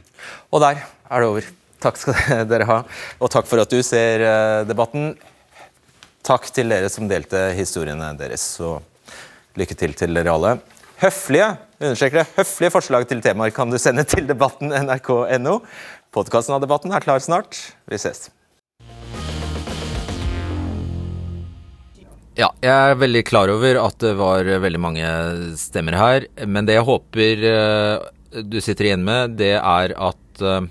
Og 0.52 0.62
der 0.64 0.82
er 0.84 1.24
det 1.24 1.30
over. 1.32 1.48
Takk 1.82 2.00
skal 2.00 2.18
dere 2.50 2.66
ha, 2.68 2.78
og 3.22 3.30
takk 3.30 3.46
for 3.50 3.62
at 3.62 3.70
du 3.70 3.78
ser 3.86 4.24
eh, 4.26 4.62
debatten. 4.68 5.12
Takk 6.26 6.48
til 6.52 6.72
dere 6.72 6.90
som 6.92 7.06
delte 7.10 7.48
historiene 7.56 8.10
deres, 8.18 8.44
og 8.60 8.82
lykke 9.58 9.76
til 9.78 9.94
til 9.98 10.18
dere 10.18 10.34
alle. 10.34 10.56
Høflige 10.98 11.52
understreker 11.78 12.24
det, 12.24 12.26
høflige 12.40 12.74
forslag 12.74 13.06
til 13.06 13.22
temaer 13.22 13.54
kan 13.54 13.70
du 13.70 13.78
sende 13.78 14.02
til 14.08 14.26
debatten 14.26 14.74
nrk.no. 14.74 15.60
Podkasten 16.14 16.56
av 16.56 16.64
debatten 16.64 16.94
er 16.94 17.04
klar 17.04 17.22
snart. 17.22 17.60
Vi 17.86 18.00
ses. 18.02 18.26
Ja, 22.38 22.52
jeg 22.62 22.70
er 22.70 22.98
veldig 23.00 23.24
klar 23.26 23.50
over 23.50 23.80
at 23.82 23.96
det 23.98 24.12
var 24.18 24.46
veldig 24.62 24.78
mange 24.78 25.06
stemmer 25.58 25.96
her. 25.98 26.26
Men 26.46 26.68
det 26.68 26.76
jeg 26.76 26.86
håper 26.86 27.40
eh, 27.50 28.42
du 28.46 28.60
sitter 28.62 28.86
igjen 28.92 29.06
med, 29.06 29.34
det 29.40 29.56
er 29.58 29.94
at 29.98 30.42
eh, 30.44 30.68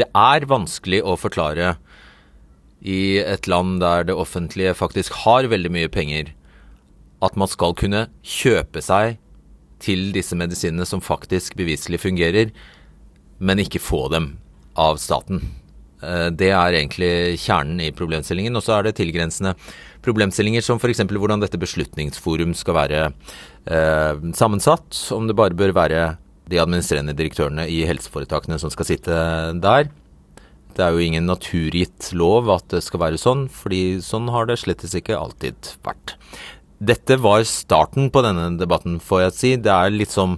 det 0.00 0.06
er 0.16 0.46
vanskelig 0.48 1.02
å 1.04 1.18
forklare 1.20 1.74
i 2.80 3.18
et 3.20 3.44
land 3.48 3.82
der 3.84 4.08
det 4.08 4.16
offentlige 4.16 4.72
faktisk 4.76 5.12
har 5.26 5.48
veldig 5.52 5.72
mye 5.76 5.90
penger, 5.92 6.32
at 7.24 7.36
man 7.40 7.52
skal 7.52 7.76
kunne 7.76 8.06
kjøpe 8.24 8.80
seg 8.84 9.18
til 9.84 10.08
disse 10.16 10.36
medisinene 10.36 10.88
som 10.88 11.04
faktisk 11.04 11.56
beviselig 11.60 12.00
fungerer, 12.00 12.48
men 13.44 13.60
ikke 13.60 13.82
få 13.82 14.06
dem 14.12 14.32
av 14.80 14.96
staten. 15.04 15.44
Eh, 16.00 16.30
Det 16.32 16.48
er 16.48 16.80
egentlig 16.80 17.36
kjernen 17.44 17.80
i 17.84 17.92
problemstillingen. 17.92 18.56
Og 18.56 18.64
så 18.64 18.78
er 18.78 18.88
det 18.88 18.96
tilgrensende 18.96 19.54
problemstillinger 20.04 20.64
som 20.64 20.80
f.eks. 20.80 21.02
hvordan 21.08 21.42
dette 21.42 21.60
beslutningsforum 21.60 22.54
skal 22.56 22.78
være 22.78 23.00
eh, 23.08 24.22
sammensatt. 24.36 25.00
Om 25.14 25.28
det 25.28 25.36
bare 25.38 25.56
bør 25.58 25.74
være 25.76 26.04
de 26.50 26.60
administrerende 26.60 27.16
direktørene 27.16 27.66
i 27.72 27.82
helseforetakene 27.88 28.58
som 28.60 28.72
skal 28.72 28.88
sitte 28.88 29.18
der. 29.64 29.88
Det 30.74 30.82
er 30.82 30.94
jo 30.94 31.04
ingen 31.04 31.28
naturgitt 31.30 32.10
lov 32.18 32.50
at 32.52 32.66
det 32.74 32.82
skal 32.84 33.00
være 33.04 33.20
sånn, 33.20 33.46
fordi 33.48 34.00
sånn 34.04 34.28
har 34.34 34.48
det 34.50 34.58
slettes 34.60 34.96
ikke 34.98 35.16
alltid 35.16 35.70
vært. 35.86 36.16
Dette 36.84 37.16
var 37.22 37.46
starten 37.48 38.10
på 38.12 38.24
denne 38.26 38.48
debatten, 38.60 38.98
får 39.00 39.28
jeg 39.28 39.36
si. 39.38 39.52
Det 39.62 39.72
er 39.72 39.94
litt 39.94 40.12
som 40.12 40.36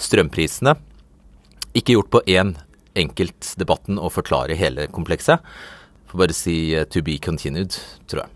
strømprisene. 0.00 0.74
Ikke 1.76 1.98
gjort 1.98 2.14
på 2.14 2.24
én 2.24 2.56
enkelt 2.96 3.52
debatten 3.60 4.00
å 4.00 4.10
forklare 4.10 4.56
hele 4.56 4.88
komplekset. 4.88 5.44
Får 6.08 6.22
bare 6.24 6.36
si 6.36 6.56
eh, 6.74 6.88
to 6.88 7.04
be 7.04 7.18
continued, 7.22 7.76
tror 8.08 8.24
jeg. 8.24 8.35